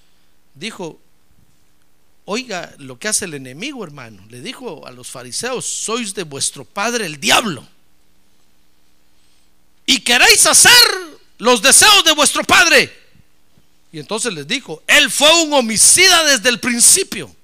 dijo, 0.55 1.01
oiga 2.25 2.75
lo 2.79 2.99
que 2.99 3.09
hace 3.09 3.25
el 3.25 3.35
enemigo, 3.35 3.85
hermano. 3.85 4.25
Le 4.29 4.41
dijo 4.41 4.87
a 4.87 4.91
los 4.91 5.09
fariseos, 5.09 5.65
sois 5.65 6.15
de 6.15 6.23
vuestro 6.25 6.65
padre 6.65 7.07
el 7.07 7.19
diablo. 7.19 7.67
Y 9.87 10.01
queréis 10.01 10.47
hacer 10.47 10.73
los 11.39 11.61
deseos 11.61 12.05
de 12.05 12.13
vuestro 12.13 12.45
padre. 12.45 12.93
Y 13.91 13.99
entonces 13.99 14.33
les 14.33 14.47
dijo, 14.47 14.83
Él 14.87 15.11
fue 15.11 15.43
un 15.43 15.53
homicida 15.53 16.25
desde 16.25 16.49
el 16.49 16.61
principio. 16.61 17.35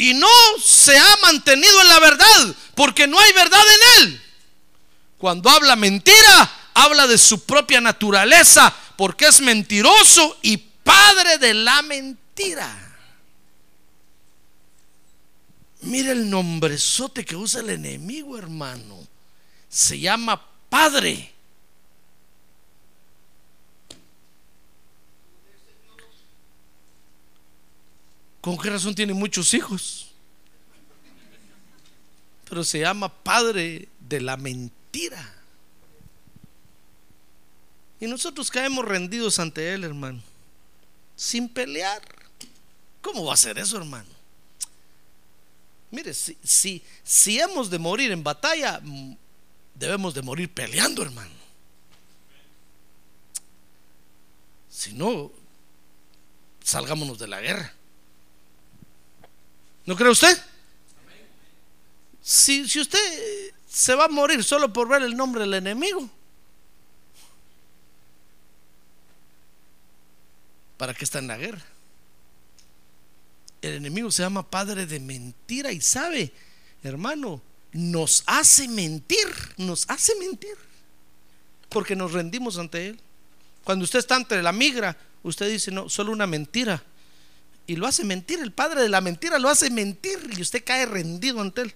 Y 0.00 0.14
no 0.14 0.28
se 0.64 0.96
ha 0.96 1.16
mantenido 1.20 1.78
en 1.82 1.88
la 1.90 2.00
verdad, 2.00 2.56
porque 2.74 3.06
no 3.06 3.18
hay 3.20 3.34
verdad 3.34 3.60
en 3.60 4.02
Él. 4.02 4.22
Cuando 5.18 5.50
habla 5.50 5.76
mentira, 5.76 6.50
habla 6.72 7.06
de 7.06 7.18
su 7.18 7.44
propia 7.44 7.82
naturaleza, 7.82 8.74
porque 8.96 9.26
es 9.26 9.42
mentiroso 9.42 10.38
y 10.40 10.56
padre 10.56 11.36
de 11.36 11.52
la 11.52 11.82
mentira. 11.82 12.96
Mira 15.82 16.12
el 16.12 16.30
nombrezote 16.30 17.26
que 17.26 17.36
usa 17.36 17.60
el 17.60 17.68
enemigo, 17.68 18.38
hermano. 18.38 19.06
Se 19.68 20.00
llama 20.00 20.40
Padre. 20.70 21.30
¿Con 28.40 28.56
qué 28.56 28.70
razón 28.70 28.94
tiene 28.94 29.12
muchos 29.12 29.52
hijos? 29.54 30.12
Pero 32.48 32.64
se 32.64 32.80
llama 32.80 33.08
padre 33.08 33.88
de 34.00 34.20
la 34.20 34.36
mentira. 34.36 35.34
Y 38.00 38.06
nosotros 38.06 38.50
caemos 38.50 38.84
rendidos 38.84 39.38
ante 39.38 39.74
él, 39.74 39.84
hermano, 39.84 40.22
sin 41.14 41.48
pelear. 41.48 42.00
¿Cómo 43.02 43.26
va 43.26 43.34
a 43.34 43.36
ser 43.36 43.58
eso, 43.58 43.76
hermano? 43.76 44.08
Mire, 45.90 46.14
si, 46.14 46.36
si, 46.42 46.82
si 47.02 47.38
hemos 47.38 47.68
de 47.68 47.78
morir 47.78 48.10
en 48.10 48.22
batalla, 48.22 48.80
debemos 49.74 50.14
de 50.14 50.22
morir 50.22 50.52
peleando, 50.52 51.02
hermano. 51.02 51.30
Si 54.70 54.94
no, 54.94 55.30
salgámonos 56.64 57.18
de 57.18 57.28
la 57.28 57.40
guerra. 57.40 57.74
¿No 59.90 59.96
cree 59.96 60.08
usted? 60.08 60.40
Si, 62.22 62.68
si 62.68 62.78
usted 62.78 63.00
se 63.68 63.92
va 63.96 64.04
a 64.04 64.08
morir 64.08 64.44
solo 64.44 64.72
por 64.72 64.88
ver 64.88 65.02
el 65.02 65.16
nombre 65.16 65.40
del 65.40 65.54
enemigo, 65.54 66.08
¿para 70.76 70.94
qué 70.94 71.04
está 71.04 71.18
en 71.18 71.26
la 71.26 71.36
guerra? 71.36 71.64
El 73.60 73.72
enemigo 73.72 74.12
se 74.12 74.22
llama 74.22 74.48
padre 74.48 74.86
de 74.86 75.00
mentira 75.00 75.72
y 75.72 75.80
sabe, 75.80 76.32
hermano, 76.84 77.42
nos 77.72 78.22
hace 78.26 78.68
mentir, 78.68 79.26
nos 79.56 79.90
hace 79.90 80.14
mentir, 80.20 80.54
porque 81.68 81.96
nos 81.96 82.12
rendimos 82.12 82.58
ante 82.58 82.90
él. 82.90 83.00
Cuando 83.64 83.82
usted 83.82 83.98
está 83.98 84.14
ante 84.14 84.40
la 84.40 84.52
migra, 84.52 84.96
usted 85.24 85.50
dice, 85.50 85.72
no, 85.72 85.88
solo 85.88 86.12
una 86.12 86.28
mentira 86.28 86.80
y 87.70 87.76
lo 87.76 87.86
hace 87.86 88.02
mentir. 88.02 88.40
El 88.40 88.50
padre 88.50 88.82
de 88.82 88.88
la 88.88 89.00
mentira 89.00 89.38
lo 89.38 89.48
hace 89.48 89.70
mentir 89.70 90.18
y 90.36 90.42
usted 90.42 90.64
cae 90.64 90.86
rendido 90.86 91.40
ante 91.40 91.62
él. 91.62 91.74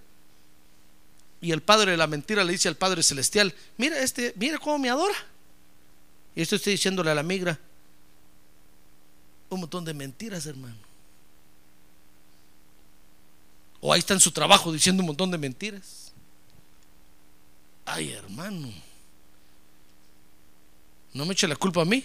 Y 1.41 1.53
el 1.53 1.63
padre 1.63 1.93
de 1.93 1.97
la 1.97 2.09
mentira 2.09 2.43
le 2.43 2.51
dice 2.51 2.67
al 2.67 2.75
Padre 2.75 3.01
Celestial, 3.01 3.55
mira 3.77 4.01
este, 4.01 4.35
mira 4.37 4.59
cómo 4.59 4.77
me 4.81 4.91
adora. 4.91 5.15
Y 6.35 6.43
esto 6.43 6.57
estoy 6.57 6.73
diciéndole 6.73 7.13
a 7.13 7.15
la 7.15 7.23
migra, 7.23 7.61
un 9.51 9.61
montón 9.61 9.85
de 9.85 9.95
mentiras, 9.95 10.47
hermano. 10.47 10.75
O 13.81 13.93
ahí 13.93 14.01
está 14.01 14.15
en 14.15 14.21
su 14.21 14.33
trabajo 14.33 14.73
diciendo 14.73 15.01
un 15.01 15.07
montón 15.07 15.31
de 15.31 15.39
mentiras. 15.39 16.13
Ay, 17.85 18.11
hermano. 18.11 18.73
No 21.13 21.25
me 21.25 21.35
eche 21.35 21.47
la 21.47 21.55
culpa 21.55 21.83
a 21.83 21.85
mí. 21.85 22.05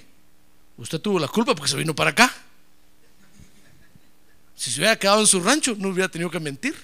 Usted 0.78 1.02
tuvo 1.02 1.18
la 1.18 1.28
culpa 1.28 1.56
porque 1.56 1.72
se 1.72 1.78
vino 1.78 1.96
para 1.96 2.12
acá. 2.12 2.32
Si 4.60 4.72
se 4.72 4.82
hubiera 4.82 5.00
quedado 5.00 5.22
en 5.22 5.28
su 5.28 5.40
rancho, 5.40 5.74
no 5.78 5.88
hubiera 5.88 6.12
tenido 6.12 6.30
que 6.30 6.42
mentir. 6.42 6.76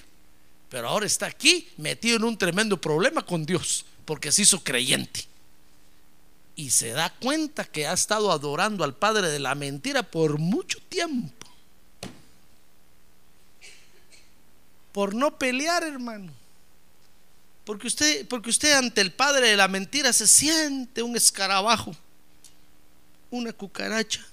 Pero 0.70 0.88
ahora 0.88 1.04
está 1.04 1.26
aquí 1.26 1.68
metido 1.76 2.16
en 2.16 2.24
un 2.24 2.38
tremendo 2.38 2.80
problema 2.80 3.20
con 3.20 3.44
Dios, 3.44 3.84
porque 4.06 4.32
se 4.32 4.42
hizo 4.42 4.64
creyente. 4.64 5.26
Y 6.54 6.70
se 6.70 6.92
da 6.92 7.10
cuenta 7.10 7.66
que 7.66 7.86
ha 7.86 7.92
estado 7.92 8.32
adorando 8.32 8.82
al 8.82 8.94
Padre 8.94 9.28
de 9.28 9.40
la 9.40 9.54
mentira 9.54 10.02
por 10.02 10.38
mucho 10.38 10.78
tiempo. 10.88 11.46
Por 14.92 15.14
no 15.14 15.38
pelear, 15.38 15.82
hermano. 15.82 16.32
Porque 17.66 17.88
usted, 17.88 18.26
porque 18.26 18.48
usted 18.48 18.72
ante 18.72 19.02
el 19.02 19.12
Padre 19.12 19.48
de 19.48 19.56
la 19.58 19.68
mentira 19.68 20.14
se 20.14 20.26
siente 20.26 21.02
un 21.02 21.14
escarabajo, 21.14 21.94
una 23.30 23.52
cucaracha 23.52 24.26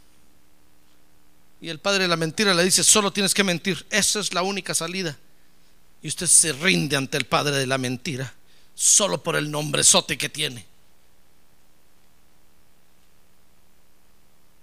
y 1.64 1.70
el 1.70 1.80
padre 1.80 2.03
de 2.03 2.09
la 2.09 2.18
mentira 2.18 2.53
le 2.53 2.66
dice, 2.66 2.84
solo 2.84 3.14
tienes 3.14 3.34
que 3.34 3.41
mentir, 3.41 3.86
esa 3.89 4.20
es 4.20 4.34
la 4.34 4.43
única 4.43 4.76
salida. 4.76 5.18
Y 6.01 6.09
usted 6.09 6.28
se 6.28 6.51
rinde 6.51 6.97
ante 6.97 7.16
el 7.16 7.24
padre 7.24 7.55
de 7.55 7.66
la 7.66 7.78
mentira, 7.78 8.34
solo 8.76 9.24
por 9.24 9.38
el 9.38 9.49
nombrezote 9.49 10.18
que 10.18 10.28
tiene. 10.28 10.66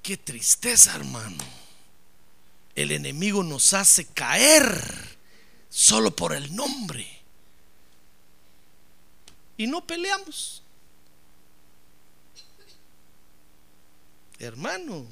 Qué 0.03 0.19
tristeza, 0.19 0.95
hermano. 0.95 1.43
El 2.75 2.93
enemigo 2.93 3.43
nos 3.43 3.73
hace 3.73 4.05
caer 4.05 5.19
solo 5.71 6.15
por 6.15 6.35
el 6.35 6.55
nombre. 6.55 7.09
Y 9.57 9.67
no 9.67 9.87
peleamos. 9.87 10.63
Hermano, 14.39 15.07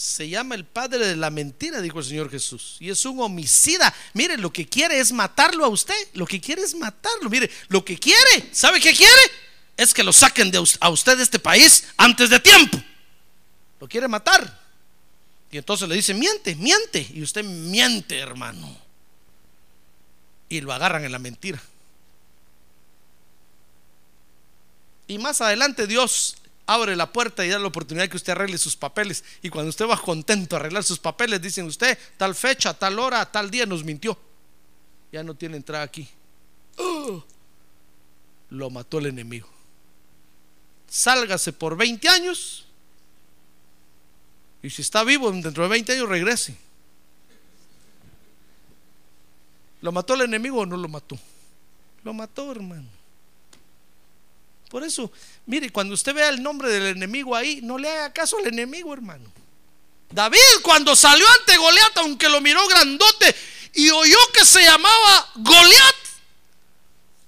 se 0.00 0.30
llama 0.30 0.54
el 0.54 0.64
padre 0.64 1.06
de 1.06 1.14
la 1.14 1.28
mentira, 1.28 1.82
dijo 1.82 1.98
el 1.98 2.06
Señor 2.06 2.30
Jesús. 2.30 2.78
Y 2.80 2.88
es 2.88 3.04
un 3.04 3.20
homicida. 3.20 3.94
Mire, 4.14 4.38
lo 4.38 4.50
que 4.50 4.66
quiere 4.66 4.98
es 4.98 5.12
matarlo 5.12 5.62
a 5.62 5.68
usted. 5.68 5.94
Lo 6.14 6.24
que 6.24 6.40
quiere 6.40 6.62
es 6.62 6.74
matarlo. 6.74 7.28
Mire, 7.28 7.50
lo 7.68 7.84
que 7.84 7.98
quiere, 7.98 8.48
¿sabe 8.50 8.80
qué 8.80 8.94
quiere? 8.94 9.20
Es 9.76 9.92
que 9.92 10.02
lo 10.02 10.14
saquen 10.14 10.50
de 10.50 10.56
a 10.80 10.88
usted 10.88 11.18
de 11.18 11.22
este 11.22 11.38
país 11.38 11.84
antes 11.98 12.30
de 12.30 12.40
tiempo. 12.40 12.82
Lo 13.78 13.86
quiere 13.86 14.08
matar. 14.08 14.58
Y 15.50 15.58
entonces 15.58 15.86
le 15.86 15.96
dice, 15.96 16.14
miente, 16.14 16.54
miente. 16.54 17.06
Y 17.12 17.22
usted 17.22 17.44
miente, 17.44 18.18
hermano. 18.18 18.74
Y 20.48 20.62
lo 20.62 20.72
agarran 20.72 21.04
en 21.04 21.12
la 21.12 21.18
mentira. 21.18 21.62
Y 25.08 25.18
más 25.18 25.42
adelante 25.42 25.86
Dios 25.86 26.36
abre 26.72 26.94
la 26.94 27.12
puerta 27.12 27.44
y 27.44 27.48
da 27.48 27.58
la 27.58 27.66
oportunidad 27.66 28.08
que 28.08 28.16
usted 28.16 28.32
arregle 28.32 28.56
sus 28.56 28.76
papeles. 28.76 29.24
Y 29.42 29.50
cuando 29.50 29.70
usted 29.70 29.86
va 29.88 30.00
contento 30.00 30.54
a 30.54 30.60
arreglar 30.60 30.84
sus 30.84 31.00
papeles, 31.00 31.42
dicen 31.42 31.66
usted, 31.66 31.98
tal 32.16 32.32
fecha, 32.36 32.72
tal 32.74 33.00
hora, 33.00 33.30
tal 33.30 33.50
día 33.50 33.66
nos 33.66 33.82
mintió. 33.82 34.16
Ya 35.10 35.24
no 35.24 35.34
tiene 35.34 35.56
entrada 35.56 35.82
aquí. 35.82 36.08
¡Oh! 36.76 37.24
Lo 38.50 38.70
mató 38.70 39.00
el 39.00 39.06
enemigo. 39.06 39.48
Sálgase 40.88 41.52
por 41.52 41.76
20 41.76 42.08
años. 42.08 42.66
Y 44.62 44.70
si 44.70 44.82
está 44.82 45.02
vivo 45.02 45.32
dentro 45.32 45.64
de 45.64 45.70
20 45.70 45.92
años, 45.92 46.08
regrese. 46.08 46.56
¿Lo 49.82 49.90
mató 49.90 50.14
el 50.14 50.20
enemigo 50.20 50.60
o 50.60 50.66
no 50.66 50.76
lo 50.76 50.86
mató? 50.86 51.18
Lo 52.04 52.14
mató, 52.14 52.52
hermano. 52.52 52.99
Por 54.70 54.84
eso, 54.84 55.10
mire, 55.46 55.70
cuando 55.70 55.94
usted 55.94 56.14
vea 56.14 56.28
el 56.28 56.40
nombre 56.40 56.70
del 56.70 56.96
enemigo 56.96 57.34
ahí, 57.34 57.58
no 57.60 57.76
le 57.76 57.90
haga 57.90 58.12
caso 58.12 58.38
al 58.38 58.46
enemigo, 58.46 58.94
hermano. 58.94 59.28
David 60.10 60.38
cuando 60.62 60.94
salió 60.94 61.26
ante 61.40 61.56
Goliat, 61.56 61.98
aunque 61.98 62.28
lo 62.28 62.40
miró 62.40 62.66
grandote 62.68 63.34
y 63.74 63.90
oyó 63.90 64.18
que 64.32 64.44
se 64.44 64.62
llamaba 64.62 65.28
Goliat, 65.34 65.96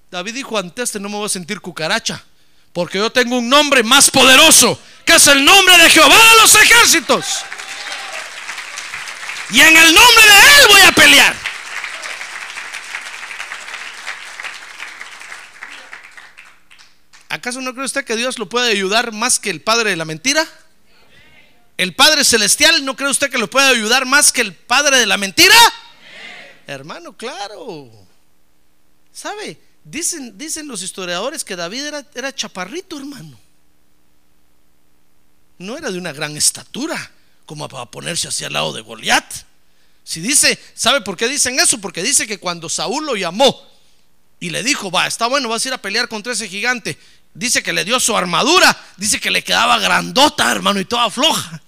David 0.08 0.34
dijo, 0.34 0.56
ante 0.56 0.82
este 0.82 1.00
no 1.00 1.08
me 1.08 1.16
voy 1.16 1.26
a 1.26 1.28
sentir 1.28 1.60
cucaracha, 1.60 2.24
porque 2.72 2.98
yo 2.98 3.10
tengo 3.10 3.38
un 3.38 3.48
nombre 3.48 3.82
más 3.82 4.08
poderoso, 4.08 4.78
que 5.04 5.16
es 5.16 5.26
el 5.26 5.44
nombre 5.44 5.76
de 5.78 5.90
Jehová 5.90 6.16
de 6.16 6.40
los 6.42 6.54
ejércitos. 6.54 7.26
Y 9.50 9.60
en 9.60 9.76
el 9.76 9.94
nombre 9.94 10.24
de 10.26 10.60
Él 10.60 10.68
voy 10.68 10.80
a 10.82 10.92
pelear. 10.92 11.51
¿Acaso 17.32 17.62
no 17.62 17.72
cree 17.72 17.86
usted 17.86 18.04
que 18.04 18.14
Dios 18.14 18.38
lo 18.38 18.46
puede 18.46 18.70
ayudar 18.70 19.10
más 19.10 19.38
que 19.38 19.48
el 19.48 19.62
padre 19.62 19.88
de 19.88 19.96
la 19.96 20.04
mentira? 20.04 20.46
¿El 21.78 21.94
Padre 21.94 22.24
Celestial 22.24 22.84
no 22.84 22.94
cree 22.94 23.08
usted 23.08 23.30
que 23.30 23.38
lo 23.38 23.48
puede 23.48 23.68
ayudar 23.68 24.04
más 24.04 24.30
que 24.32 24.42
el 24.42 24.54
Padre 24.54 24.98
de 24.98 25.06
la 25.06 25.16
mentira? 25.16 25.56
Hermano, 26.66 27.16
claro. 27.16 27.90
¿Sabe? 29.14 29.58
Dicen, 29.82 30.36
dicen 30.36 30.68
los 30.68 30.82
historiadores 30.82 31.42
que 31.42 31.56
David 31.56 31.86
era, 31.86 32.06
era 32.14 32.34
chaparrito, 32.34 32.98
hermano. 32.98 33.40
No 35.56 35.78
era 35.78 35.90
de 35.90 35.96
una 35.96 36.12
gran 36.12 36.36
estatura, 36.36 37.12
como 37.46 37.66
para 37.66 37.86
ponerse 37.86 38.28
hacia 38.28 38.48
el 38.48 38.52
lado 38.52 38.74
de 38.74 38.82
Goliat. 38.82 39.32
Si 40.04 40.20
dice, 40.20 40.58
¿sabe 40.74 41.00
por 41.00 41.16
qué 41.16 41.28
dicen 41.28 41.58
eso? 41.58 41.80
Porque 41.80 42.02
dice 42.02 42.26
que 42.26 42.38
cuando 42.38 42.68
Saúl 42.68 43.06
lo 43.06 43.16
llamó 43.16 43.72
y 44.38 44.50
le 44.50 44.62
dijo, 44.62 44.90
va, 44.90 45.06
está 45.06 45.28
bueno, 45.28 45.48
vas 45.48 45.64
a 45.64 45.68
ir 45.68 45.74
a 45.74 45.80
pelear 45.80 46.08
contra 46.08 46.34
ese 46.34 46.46
gigante. 46.46 46.98
Dice 47.34 47.62
que 47.62 47.72
le 47.72 47.84
dio 47.84 47.98
su 47.98 48.16
armadura, 48.16 48.76
dice 48.96 49.18
que 49.18 49.30
le 49.30 49.42
quedaba 49.42 49.78
grandota, 49.78 50.50
hermano, 50.50 50.80
y 50.80 50.84
toda 50.84 51.10
floja. 51.10 51.62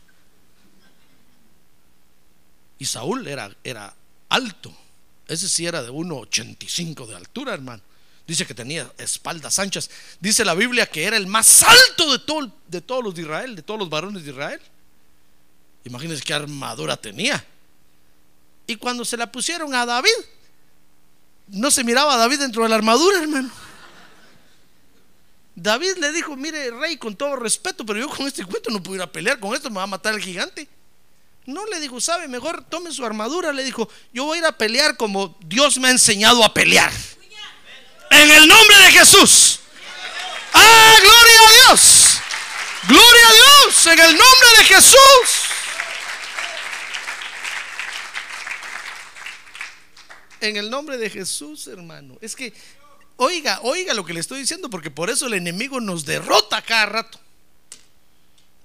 Y 2.78 2.84
Saúl 2.84 3.26
era, 3.26 3.50
era 3.64 3.94
alto. 4.28 4.76
Ese 5.26 5.48
sí 5.48 5.66
era 5.66 5.82
de 5.82 5.90
1,85 5.90 7.06
de 7.06 7.16
altura, 7.16 7.54
hermano. 7.54 7.82
Dice 8.26 8.46
que 8.46 8.54
tenía 8.54 8.90
espaldas 8.98 9.58
anchas. 9.58 9.90
Dice 10.20 10.44
la 10.44 10.54
Biblia 10.54 10.86
que 10.86 11.04
era 11.04 11.16
el 11.16 11.26
más 11.26 11.62
alto 11.62 12.12
de, 12.12 12.18
todo, 12.18 12.52
de 12.68 12.80
todos 12.80 13.04
los 13.04 13.14
de 13.14 13.22
Israel, 13.22 13.56
de 13.56 13.62
todos 13.62 13.80
los 13.80 13.88
varones 13.88 14.24
de 14.24 14.30
Israel. 14.30 14.60
Imagínense 15.84 16.22
qué 16.22 16.34
armadura 16.34 16.96
tenía. 16.96 17.44
Y 18.66 18.76
cuando 18.76 19.04
se 19.04 19.16
la 19.16 19.30
pusieron 19.30 19.74
a 19.74 19.84
David, 19.84 20.10
no 21.48 21.70
se 21.70 21.84
miraba 21.84 22.14
a 22.14 22.16
David 22.16 22.40
dentro 22.40 22.62
de 22.62 22.70
la 22.70 22.76
armadura, 22.76 23.18
hermano. 23.18 23.50
David 25.56 25.98
le 25.98 26.12
dijo, 26.12 26.36
mire, 26.36 26.70
rey, 26.72 26.96
con 26.96 27.14
todo 27.14 27.36
respeto, 27.36 27.86
pero 27.86 28.00
yo 28.00 28.08
con 28.08 28.26
este 28.26 28.44
cuento 28.44 28.70
no 28.70 28.82
puedo 28.82 28.96
ir 28.96 29.02
a 29.02 29.10
pelear 29.10 29.38
con 29.38 29.54
esto, 29.54 29.70
me 29.70 29.76
va 29.76 29.84
a 29.84 29.86
matar 29.86 30.14
el 30.14 30.20
gigante. 30.20 30.68
No 31.46 31.66
le 31.66 31.78
dijo, 31.78 32.00
sabe, 32.00 32.26
mejor 32.26 32.64
tome 32.64 32.90
su 32.90 33.04
armadura. 33.04 33.52
Le 33.52 33.64
dijo, 33.64 33.88
yo 34.12 34.24
voy 34.24 34.38
a 34.38 34.40
ir 34.40 34.46
a 34.46 34.52
pelear 34.52 34.96
como 34.96 35.36
Dios 35.44 35.76
me 35.78 35.88
ha 35.88 35.90
enseñado 35.90 36.42
a 36.42 36.54
pelear. 36.54 36.90
En 38.10 38.30
el 38.30 38.48
nombre 38.48 38.76
de 38.78 38.92
Jesús. 38.92 39.60
Ah, 40.54 40.94
gloria 41.00 41.40
a 41.40 41.50
Dios. 41.50 42.20
Gloria 42.88 43.28
a 43.28 43.32
Dios. 43.32 43.86
En 43.86 44.00
el 44.00 44.16
nombre 44.16 44.48
de 44.58 44.64
Jesús. 44.64 45.44
En 50.40 50.56
el 50.56 50.70
nombre 50.70 50.96
de 50.96 51.10
Jesús, 51.10 51.66
hermano. 51.66 52.16
Es 52.20 52.36
que, 52.36 52.54
oiga, 53.16 53.60
oiga 53.62 53.94
lo 53.94 54.04
que 54.04 54.12
le 54.12 54.20
estoy 54.20 54.40
diciendo, 54.40 54.70
porque 54.70 54.90
por 54.90 55.10
eso 55.10 55.26
el 55.26 55.34
enemigo 55.34 55.80
nos 55.80 56.04
derrota 56.04 56.62
cada 56.62 56.86
rato. 56.86 57.20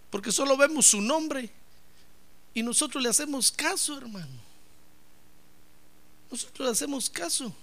Porque 0.10 0.32
solo 0.32 0.58
vemos 0.58 0.88
su 0.88 1.02
nombre 1.02 1.50
y 2.54 2.64
nosotros 2.64 3.02
le 3.04 3.10
hacemos 3.10 3.52
caso, 3.52 3.98
hermano. 3.98 4.50
Nosotros 6.32 6.66
le 6.66 6.72
hacemos 6.72 7.10
caso. 7.10 7.54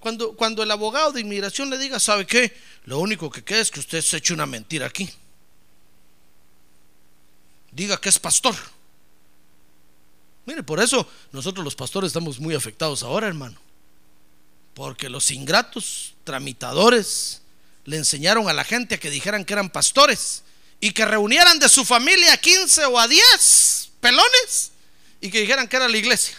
Cuando, 0.00 0.34
cuando 0.34 0.62
el 0.62 0.70
abogado 0.70 1.12
de 1.12 1.20
inmigración 1.20 1.70
le 1.70 1.78
diga, 1.78 1.98
¿sabe 1.98 2.26
qué? 2.26 2.56
Lo 2.84 2.98
único 2.98 3.30
que 3.30 3.42
queda 3.42 3.60
es 3.60 3.70
que 3.70 3.80
usted 3.80 4.00
se 4.00 4.18
eche 4.18 4.32
una 4.32 4.46
mentira 4.46 4.86
aquí. 4.86 5.10
Diga 7.72 8.00
que 8.00 8.08
es 8.08 8.18
pastor. 8.18 8.54
Mire, 10.46 10.62
por 10.62 10.80
eso 10.80 11.06
nosotros 11.32 11.64
los 11.64 11.74
pastores 11.74 12.08
estamos 12.08 12.38
muy 12.40 12.54
afectados 12.54 13.02
ahora, 13.02 13.26
hermano. 13.26 13.67
Porque 14.78 15.08
los 15.08 15.32
ingratos 15.32 16.14
tramitadores 16.22 17.42
le 17.84 17.96
enseñaron 17.96 18.48
a 18.48 18.52
la 18.52 18.62
gente 18.62 18.94
a 18.94 19.00
que 19.00 19.10
dijeran 19.10 19.44
que 19.44 19.52
eran 19.52 19.70
pastores 19.70 20.44
y 20.78 20.92
que 20.92 21.04
reunieran 21.04 21.58
de 21.58 21.68
su 21.68 21.84
familia 21.84 22.32
a 22.32 22.36
15 22.36 22.84
o 22.84 22.96
a 22.96 23.08
10 23.08 23.90
pelones 24.00 24.70
y 25.20 25.32
que 25.32 25.40
dijeran 25.40 25.66
que 25.66 25.74
era 25.74 25.88
la 25.88 25.96
iglesia. 25.96 26.36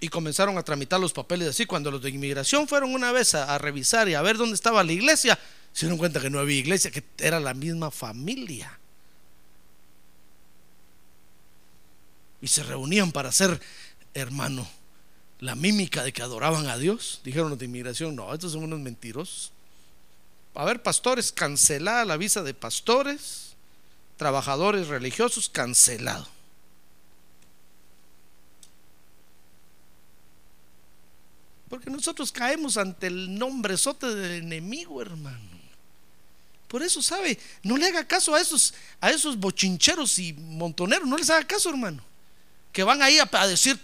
Y 0.00 0.08
comenzaron 0.08 0.58
a 0.58 0.64
tramitar 0.64 0.98
los 0.98 1.12
papeles 1.12 1.46
así. 1.46 1.66
Cuando 1.66 1.92
los 1.92 2.02
de 2.02 2.10
inmigración 2.10 2.66
fueron 2.66 2.92
una 2.92 3.12
vez 3.12 3.36
a, 3.36 3.54
a, 3.54 3.58
revisar 3.58 4.08
y 4.08 4.14
a 4.14 4.22
ver 4.22 4.36
dónde 4.36 4.56
estaba 4.56 4.82
la 4.82 4.90
iglesia, 4.90 5.38
se 5.72 5.86
dieron 5.86 5.98
cuenta 5.98 6.20
que 6.20 6.30
no 6.30 6.40
había 6.40 6.58
iglesia, 6.58 6.90
que 6.90 7.04
era 7.18 7.38
la 7.38 7.54
misma 7.54 7.92
familia. 7.92 8.76
Y 12.42 12.48
se 12.48 12.64
reunían 12.64 13.12
para 13.12 13.28
hacer, 13.28 13.60
hermano, 14.14 14.68
la 15.40 15.54
mímica 15.54 16.02
de 16.02 16.12
que 16.12 16.22
adoraban 16.22 16.66
a 16.68 16.76
Dios. 16.76 17.20
Dijeron 17.24 17.50
los 17.50 17.58
de 17.58 17.66
inmigración, 17.66 18.16
no, 18.16 18.32
estos 18.32 18.52
son 18.52 18.64
unos 18.64 18.80
mentirosos. 18.80 19.52
A 20.54 20.64
ver, 20.64 20.82
pastores, 20.82 21.30
cancelada 21.30 22.04
la 22.04 22.16
visa 22.16 22.42
de 22.42 22.54
pastores, 22.54 23.54
trabajadores 24.16 24.88
religiosos, 24.88 25.48
cancelado. 25.48 26.26
Porque 31.68 31.90
nosotros 31.90 32.32
caemos 32.32 32.76
ante 32.76 33.08
el 33.08 33.38
nombrezote 33.38 34.14
del 34.14 34.42
enemigo, 34.42 35.02
hermano. 35.02 35.48
Por 36.66 36.82
eso, 36.82 37.00
¿sabe? 37.02 37.38
No 37.62 37.76
le 37.76 37.86
haga 37.86 38.06
caso 38.06 38.34
a 38.34 38.40
esos, 38.40 38.74
a 39.00 39.10
esos 39.10 39.38
bochincheros 39.38 40.18
y 40.18 40.32
montoneros. 40.32 41.08
No 41.08 41.16
les 41.16 41.30
haga 41.30 41.46
caso, 41.46 41.70
hermano. 41.70 42.02
Que 42.72 42.82
van 42.82 43.00
ahí 43.00 43.18
a, 43.18 43.28
a 43.30 43.46
decir, 43.46 43.78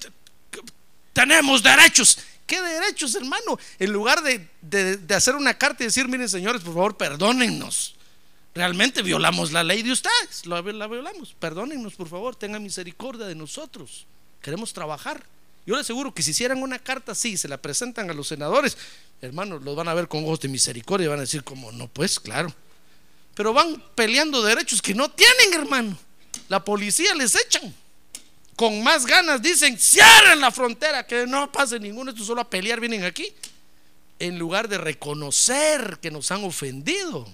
tenemos 1.14 1.62
derechos. 1.62 2.18
¿Qué 2.46 2.60
derechos, 2.60 3.14
hermano? 3.14 3.58
En 3.78 3.90
lugar 3.90 4.22
de, 4.22 4.46
de, 4.60 5.14
hacer 5.14 5.34
una 5.34 5.56
carta 5.56 5.82
y 5.82 5.86
decir, 5.86 6.06
miren, 6.08 6.28
señores, 6.28 6.60
por 6.60 6.74
favor, 6.74 6.96
perdónennos. 6.98 7.94
Realmente 8.54 9.02
violamos 9.02 9.50
la 9.50 9.64
ley 9.64 9.82
de 9.82 9.92
ustedes. 9.92 10.44
La, 10.44 10.60
la 10.60 10.86
violamos. 10.86 11.34
Perdónennos, 11.38 11.94
por 11.94 12.08
favor. 12.08 12.36
Tengan 12.36 12.62
misericordia 12.62 13.26
de 13.26 13.34
nosotros. 13.34 14.06
Queremos 14.42 14.74
trabajar. 14.74 15.24
Yo 15.66 15.74
le 15.74 15.80
aseguro 15.80 16.12
que 16.12 16.22
si 16.22 16.32
hicieran 16.32 16.62
una 16.62 16.78
carta 16.78 17.12
así, 17.12 17.38
se 17.38 17.48
la 17.48 17.56
presentan 17.56 18.10
a 18.10 18.12
los 18.12 18.28
senadores, 18.28 18.76
hermanos, 19.22 19.62
los 19.62 19.74
van 19.74 19.88
a 19.88 19.94
ver 19.94 20.08
con 20.08 20.22
ojos 20.24 20.40
de 20.40 20.48
misericordia 20.48 21.06
y 21.06 21.08
van 21.08 21.18
a 21.18 21.22
decir, 21.22 21.42
como 21.42 21.72
no, 21.72 21.88
pues 21.88 22.20
claro. 22.20 22.52
Pero 23.34 23.54
van 23.54 23.82
peleando 23.94 24.42
derechos 24.42 24.82
que 24.82 24.94
no 24.94 25.10
tienen, 25.10 25.54
hermano. 25.54 25.96
La 26.48 26.62
policía 26.62 27.14
les 27.14 27.34
echan. 27.34 27.74
Con 28.56 28.82
más 28.82 29.04
ganas 29.04 29.42
dicen, 29.42 29.78
cierren 29.78 30.40
la 30.40 30.50
frontera, 30.50 31.06
que 31.06 31.26
no 31.26 31.50
pase 31.50 31.80
ninguno, 31.80 32.10
esto 32.10 32.24
solo 32.24 32.40
a 32.40 32.48
pelear 32.48 32.80
vienen 32.80 33.04
aquí. 33.04 33.32
En 34.18 34.38
lugar 34.38 34.68
de 34.68 34.78
reconocer 34.78 35.98
que 36.00 36.10
nos 36.10 36.30
han 36.30 36.44
ofendido. 36.44 37.26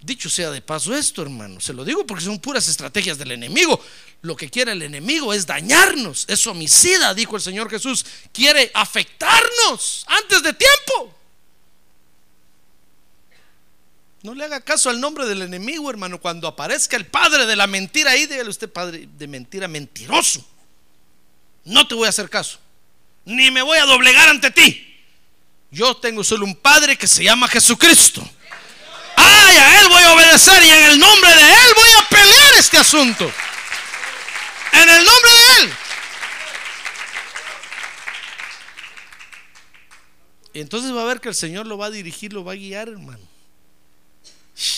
Dicho 0.00 0.28
sea 0.28 0.50
de 0.50 0.60
paso 0.60 0.94
esto, 0.94 1.22
hermano, 1.22 1.60
se 1.60 1.72
lo 1.72 1.84
digo 1.84 2.04
porque 2.04 2.24
son 2.24 2.40
puras 2.40 2.66
estrategias 2.66 3.18
del 3.18 3.32
enemigo. 3.32 3.80
Lo 4.22 4.34
que 4.34 4.50
quiere 4.50 4.72
el 4.72 4.82
enemigo 4.82 5.32
es 5.32 5.46
dañarnos, 5.46 6.24
es 6.28 6.44
homicida, 6.46 7.14
dijo 7.14 7.36
el 7.36 7.42
Señor 7.42 7.70
Jesús. 7.70 8.04
Quiere 8.32 8.70
afectarnos 8.74 10.04
antes 10.08 10.42
de 10.42 10.54
tiempo. 10.54 11.14
No 14.22 14.34
le 14.34 14.44
haga 14.44 14.60
caso 14.60 14.88
al 14.88 15.00
nombre 15.00 15.26
del 15.26 15.42
enemigo, 15.42 15.90
hermano. 15.90 16.20
Cuando 16.20 16.46
aparezca 16.46 16.96
el 16.96 17.06
padre 17.06 17.44
de 17.44 17.56
la 17.56 17.66
mentira 17.66 18.12
ahí, 18.12 18.26
dígale 18.26 18.50
usted, 18.50 18.70
padre 18.70 19.08
de 19.12 19.26
mentira, 19.26 19.66
mentiroso. 19.66 20.46
No 21.64 21.86
te 21.88 21.94
voy 21.94 22.06
a 22.06 22.10
hacer 22.10 22.30
caso, 22.30 22.58
ni 23.24 23.50
me 23.50 23.62
voy 23.62 23.78
a 23.78 23.84
doblegar 23.84 24.28
ante 24.28 24.50
ti. 24.50 24.88
Yo 25.70 25.96
tengo 25.96 26.22
solo 26.22 26.44
un 26.44 26.54
padre 26.54 26.96
que 26.96 27.08
se 27.08 27.24
llama 27.24 27.48
Jesucristo. 27.48 28.22
Ay, 29.16 29.56
a 29.56 29.80
Él 29.80 29.88
voy 29.88 30.02
a 30.02 30.12
obedecer 30.12 30.62
y 30.62 30.70
en 30.70 30.84
el 30.84 30.98
nombre 30.98 31.34
de 31.34 31.42
Él 31.42 31.72
voy 31.74 31.90
a 31.98 32.08
pelear 32.08 32.54
este 32.58 32.78
asunto. 32.78 33.30
En 34.72 34.88
el 34.88 35.04
nombre 35.04 35.30
de 35.30 35.62
Él. 35.62 35.72
Y 40.54 40.60
entonces 40.60 40.94
va 40.94 41.02
a 41.02 41.06
ver 41.06 41.20
que 41.20 41.28
el 41.28 41.34
Señor 41.34 41.66
lo 41.66 41.78
va 41.78 41.86
a 41.86 41.90
dirigir, 41.90 42.32
lo 42.32 42.44
va 42.44 42.52
a 42.52 42.56
guiar, 42.56 42.88
hermano. 42.88 43.31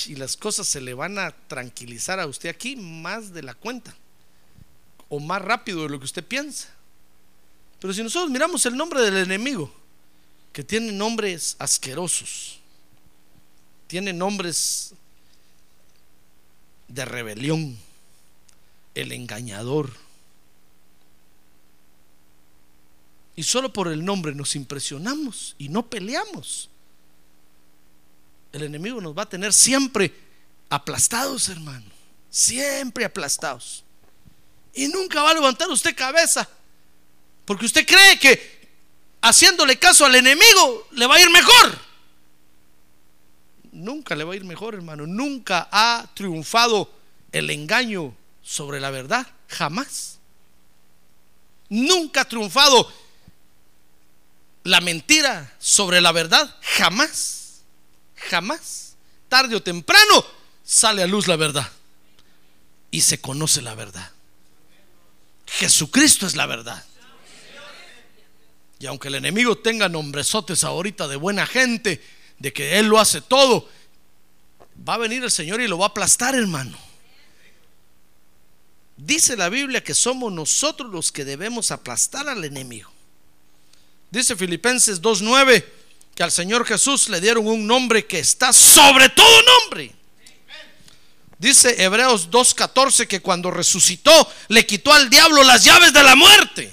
Y 0.06 0.16
las 0.16 0.36
cosas 0.36 0.66
se 0.66 0.80
le 0.80 0.94
van 0.94 1.18
a 1.18 1.30
tranquilizar 1.30 2.20
a 2.20 2.26
usted 2.26 2.48
aquí 2.48 2.76
más 2.76 3.32
de 3.32 3.42
la 3.42 3.54
cuenta. 3.54 3.94
O 5.08 5.20
más 5.20 5.42
rápido 5.42 5.82
de 5.82 5.88
lo 5.88 5.98
que 5.98 6.06
usted 6.06 6.24
piensa. 6.24 6.68
Pero 7.80 7.92
si 7.92 8.02
nosotros 8.02 8.30
miramos 8.30 8.64
el 8.66 8.76
nombre 8.76 9.02
del 9.02 9.16
enemigo, 9.18 9.72
que 10.52 10.64
tiene 10.64 10.92
nombres 10.92 11.56
asquerosos, 11.58 12.60
tiene 13.86 14.12
nombres 14.12 14.94
de 16.88 17.04
rebelión, 17.04 17.76
el 18.94 19.12
engañador. 19.12 19.90
Y 23.36 23.42
solo 23.42 23.72
por 23.72 23.88
el 23.88 24.04
nombre 24.04 24.34
nos 24.34 24.56
impresionamos 24.56 25.56
y 25.58 25.68
no 25.68 25.86
peleamos. 25.90 26.70
El 28.54 28.62
enemigo 28.62 29.00
nos 29.00 29.18
va 29.18 29.22
a 29.22 29.28
tener 29.28 29.52
siempre 29.52 30.14
aplastados, 30.70 31.48
hermano. 31.48 31.84
Siempre 32.30 33.04
aplastados. 33.04 33.82
Y 34.72 34.86
nunca 34.86 35.22
va 35.22 35.30
a 35.30 35.34
levantar 35.34 35.68
usted 35.70 35.92
cabeza. 35.96 36.48
Porque 37.44 37.66
usted 37.66 37.84
cree 37.84 38.16
que 38.16 38.68
haciéndole 39.22 39.76
caso 39.76 40.04
al 40.04 40.14
enemigo 40.14 40.86
le 40.92 41.04
va 41.04 41.16
a 41.16 41.20
ir 41.20 41.30
mejor. 41.30 41.78
Nunca 43.72 44.14
le 44.14 44.22
va 44.22 44.34
a 44.34 44.36
ir 44.36 44.44
mejor, 44.44 44.74
hermano. 44.74 45.04
Nunca 45.04 45.68
ha 45.72 46.08
triunfado 46.14 46.94
el 47.32 47.50
engaño 47.50 48.14
sobre 48.40 48.78
la 48.78 48.90
verdad. 48.90 49.26
Jamás. 49.48 50.20
Nunca 51.68 52.20
ha 52.20 52.28
triunfado 52.28 52.88
la 54.62 54.80
mentira 54.80 55.56
sobre 55.58 56.00
la 56.00 56.12
verdad. 56.12 56.56
Jamás. 56.62 57.43
Jamás. 58.30 58.96
Tarde 59.28 59.56
o 59.56 59.62
temprano 59.62 60.24
sale 60.64 61.02
a 61.02 61.06
luz 61.06 61.26
la 61.26 61.36
verdad. 61.36 61.70
Y 62.90 63.00
se 63.00 63.20
conoce 63.20 63.62
la 63.62 63.74
verdad. 63.74 64.10
Jesucristo 65.46 66.26
es 66.26 66.36
la 66.36 66.46
verdad. 66.46 66.84
Y 68.78 68.86
aunque 68.86 69.08
el 69.08 69.14
enemigo 69.16 69.56
tenga 69.58 69.88
nombresotes 69.88 70.64
ahorita 70.64 71.08
de 71.08 71.16
buena 71.16 71.46
gente, 71.46 72.02
de 72.38 72.52
que 72.52 72.78
Él 72.78 72.86
lo 72.86 72.98
hace 72.98 73.20
todo, 73.20 73.68
va 74.86 74.94
a 74.94 74.98
venir 74.98 75.22
el 75.22 75.30
Señor 75.30 75.60
y 75.60 75.68
lo 75.68 75.78
va 75.78 75.86
a 75.86 75.88
aplastar, 75.88 76.34
hermano. 76.34 76.76
Dice 78.96 79.36
la 79.36 79.48
Biblia 79.48 79.82
que 79.82 79.94
somos 79.94 80.32
nosotros 80.32 80.90
los 80.90 81.10
que 81.10 81.24
debemos 81.24 81.70
aplastar 81.70 82.28
al 82.28 82.44
enemigo. 82.44 82.90
Dice 84.10 84.36
Filipenses 84.36 85.02
2.9 85.02 85.64
que 86.14 86.22
al 86.22 86.30
Señor 86.30 86.64
Jesús 86.64 87.08
le 87.08 87.20
dieron 87.20 87.46
un 87.46 87.66
nombre 87.66 88.06
que 88.06 88.20
está 88.20 88.52
sobre 88.52 89.08
todo 89.08 89.42
nombre. 89.60 89.92
Dice 91.38 91.82
Hebreos 91.82 92.30
2.14 92.30 93.06
que 93.06 93.20
cuando 93.20 93.50
resucitó 93.50 94.30
le 94.48 94.64
quitó 94.64 94.92
al 94.92 95.10
diablo 95.10 95.42
las 95.42 95.64
llaves 95.64 95.92
de 95.92 96.02
la 96.02 96.14
muerte. 96.14 96.72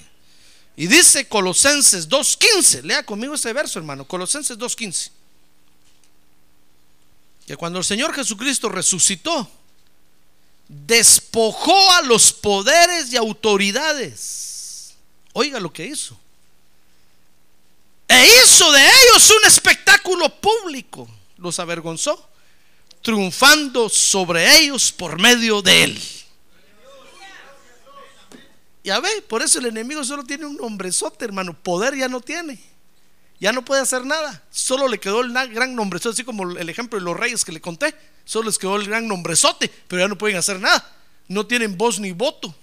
Y 0.77 0.87
dice 0.87 1.27
Colosenses 1.27 2.07
2.15, 2.07 2.83
lea 2.83 3.03
conmigo 3.03 3.33
ese 3.33 3.51
verso 3.53 3.79
hermano, 3.79 4.05
Colosenses 4.05 4.57
2.15. 4.57 5.09
Que 7.47 7.57
cuando 7.57 7.79
el 7.79 7.85
Señor 7.85 8.13
Jesucristo 8.13 8.69
resucitó, 8.69 9.49
despojó 10.67 11.91
a 11.93 12.03
los 12.03 12.31
poderes 12.31 13.11
y 13.11 13.17
autoridades. 13.17 14.93
Oiga 15.33 15.59
lo 15.59 15.73
que 15.73 15.85
hizo. 15.85 16.17
E 18.11 18.27
hizo 18.27 18.69
de 18.73 18.81
ellos 18.81 19.31
un 19.31 19.47
espectáculo 19.47 20.27
público. 20.41 21.07
Los 21.37 21.59
avergonzó, 21.59 22.29
triunfando 23.01 23.87
sobre 23.87 24.59
ellos 24.59 24.91
por 24.91 25.17
medio 25.19 25.61
de 25.61 25.85
él. 25.85 26.01
Ya 28.83 28.99
ve, 28.99 29.21
por 29.21 29.41
eso 29.41 29.59
el 29.59 29.67
enemigo 29.67 30.03
solo 30.03 30.25
tiene 30.25 30.45
un 30.45 30.57
nombrezote, 30.57 31.23
hermano. 31.23 31.53
Poder 31.53 31.95
ya 31.95 32.09
no 32.09 32.19
tiene. 32.19 32.59
Ya 33.39 33.53
no 33.53 33.63
puede 33.63 33.81
hacer 33.81 34.05
nada. 34.05 34.43
Solo 34.51 34.89
le 34.89 34.99
quedó 34.99 35.21
el 35.21 35.31
gran 35.31 35.73
nombrezote, 35.73 36.15
así 36.15 36.23
como 36.25 36.51
el 36.51 36.67
ejemplo 36.67 36.99
de 36.99 37.05
los 37.05 37.15
reyes 37.15 37.45
que 37.45 37.53
le 37.53 37.61
conté. 37.61 37.95
Solo 38.25 38.47
les 38.47 38.57
quedó 38.57 38.75
el 38.75 38.87
gran 38.87 39.07
nombrezote, 39.07 39.71
pero 39.87 40.01
ya 40.01 40.09
no 40.09 40.17
pueden 40.17 40.35
hacer 40.35 40.59
nada. 40.59 40.97
No 41.29 41.47
tienen 41.47 41.77
voz 41.77 41.97
ni 41.97 42.11
voto. 42.11 42.53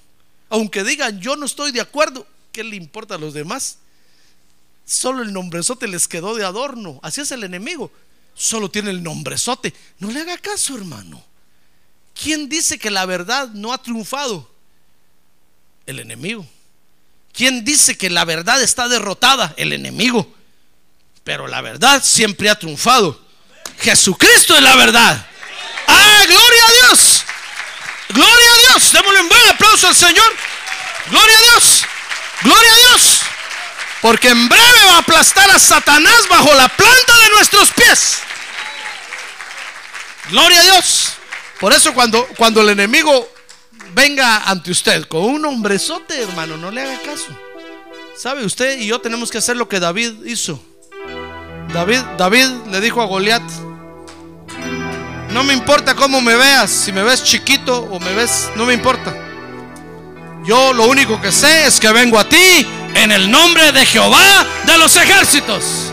Aunque 0.51 0.85
digan 0.85 1.19
yo 1.21 1.37
no 1.37 1.47
estoy 1.47 1.73
de 1.73 1.81
acuerdo, 1.81 2.27
¿qué 2.53 2.63
le 2.63 2.77
importa 2.77 3.15
a 3.15 3.19
los 3.19 3.33
demás? 3.33 3.79
Solo 4.89 5.23
el 5.23 5.35
nombrezote 5.35 5.87
les 5.87 6.09
quedó 6.09 6.35
de 6.35 6.47
adorno. 6.47 6.99
Así 7.03 7.21
es 7.21 7.31
el 7.31 7.45
enemigo. 7.45 7.93
Solo 8.35 8.71
tiene 8.71 8.89
el 8.89 9.03
nombrezote. 9.03 9.75
No 9.99 10.11
le 10.11 10.21
haga 10.21 10.39
caso, 10.39 10.75
hermano. 10.77 11.23
¿Quién 12.15 12.49
dice 12.49 12.79
que 12.79 12.91
la 12.91 13.05
verdad 13.05 13.49
no 13.49 13.75
ha 13.75 13.83
triunfado? 13.83 14.51
El 15.85 15.99
enemigo. 15.99 16.47
¿Quién 17.35 17.67
dice 17.67 17.99
que 17.99 18.09
la 18.09 18.25
verdad 18.25 18.63
está 18.63 18.89
derrotada? 18.89 19.53
El 19.59 19.75
enemigo. 19.75 20.35
Pero 21.23 21.47
la 21.47 21.61
verdad 21.61 22.03
siempre 22.03 22.49
ha 22.49 22.59
triunfado. 22.59 23.21
Jesucristo 23.81 24.57
es 24.57 24.63
la 24.63 24.75
verdad. 24.75 25.27
¡Ah, 25.87 26.23
gloria 26.27 26.65
a 26.67 26.73
Dios! 26.73 27.25
¡Gloria 28.09 28.53
a 28.55 28.73
Dios! 28.73 28.93
Démosle 28.93 29.21
un 29.21 29.29
buen 29.29 29.49
aplauso 29.49 29.87
al 29.87 29.95
Señor. 29.95 30.33
¡Gloria 31.11 31.37
a 31.37 31.43
Dios! 31.43 31.85
¡Gloria 32.43 32.73
a 32.73 32.77
Dios! 32.77 33.18
Porque 34.01 34.29
en 34.29 34.49
breve 34.49 34.85
va 34.87 34.97
a 34.97 34.99
aplastar 34.99 35.51
a 35.51 35.59
Satanás 35.59 36.29
bajo 36.29 36.55
la 36.55 36.69
planta 36.69 37.13
de 37.25 37.31
nuestros 37.35 37.71
pies. 37.73 38.19
Gloria 40.31 40.61
a 40.61 40.63
Dios. 40.63 41.15
Por 41.59 41.73
eso 41.73 41.93
cuando, 41.93 42.27
cuando 42.37 42.61
el 42.63 42.71
enemigo 42.71 43.29
venga 43.95 44.49
ante 44.49 44.71
usted 44.71 45.07
con 45.09 45.25
un 45.25 45.45
hombrezote, 45.45 46.23
hermano, 46.23 46.57
no 46.57 46.71
le 46.71 46.83
haga 46.83 47.03
caso. 47.03 47.37
¿Sabe 48.17 48.45
usted 48.45 48.79
y 48.79 48.87
yo 48.87 49.01
tenemos 49.01 49.31
que 49.31 49.39
hacer 49.39 49.57
lo 49.57 49.69
que 49.69 49.81
David 49.81 50.25
hizo? 50.27 50.63
David, 51.73 52.01
David 52.17 52.47
le 52.71 52.81
dijo 52.81 53.03
a 53.03 53.07
Goliat, 53.07 53.43
no 55.31 55.45
me 55.45 55.53
importa 55.53 55.95
cómo 55.95 56.21
me 56.21 56.37
veas, 56.37 56.71
si 56.71 56.93
me 56.93 57.03
ves 57.03 57.23
chiquito 57.25 57.83
o 57.83 58.01
me 58.01 58.15
ves, 58.15 58.51
no 58.55 58.65
me 58.65 58.75
importa. 58.75 59.15
Yo 60.45 60.73
lo 60.73 60.87
único 60.87 61.21
que 61.21 61.31
sé 61.31 61.67
es 61.67 61.79
que 61.79 61.93
vengo 61.93 62.19
a 62.19 62.29
ti 62.29 62.67
en 63.03 63.13
el 63.13 63.31
nombre 63.31 63.71
de 63.71 63.87
Jehová 63.87 64.45
de 64.67 64.77
los 64.77 64.97
ejércitos. 64.97 65.93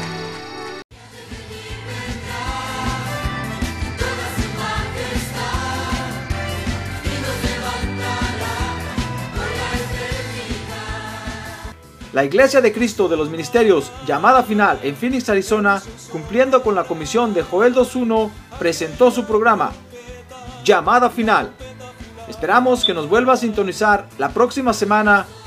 La 12.12 12.24
Iglesia 12.24 12.62
de 12.62 12.74
Cristo 12.74 13.08
de 13.08 13.18
los 13.18 13.30
Ministerios, 13.30 13.92
llamada 14.08 14.42
final 14.42 14.80
en 14.82 14.96
Phoenix, 14.96 15.30
Arizona, 15.30 15.84
cumpliendo 16.12 16.64
con 16.64 16.74
la 16.74 16.86
comisión 16.86 17.36
de 17.36 17.44
Joel 17.44 17.76
2.1, 17.76 18.32
presentó 18.58 19.12
su 19.12 19.26
programa, 19.26 19.74
Llamada 20.64 21.12
Final. 21.12 21.52
Esperamos 22.28 22.84
que 22.84 22.94
nos 22.96 23.08
vuelva 23.08 23.34
a 23.34 23.38
sintonizar 23.38 24.08
la 24.18 24.30
próxima 24.30 24.74
semana 24.74 25.28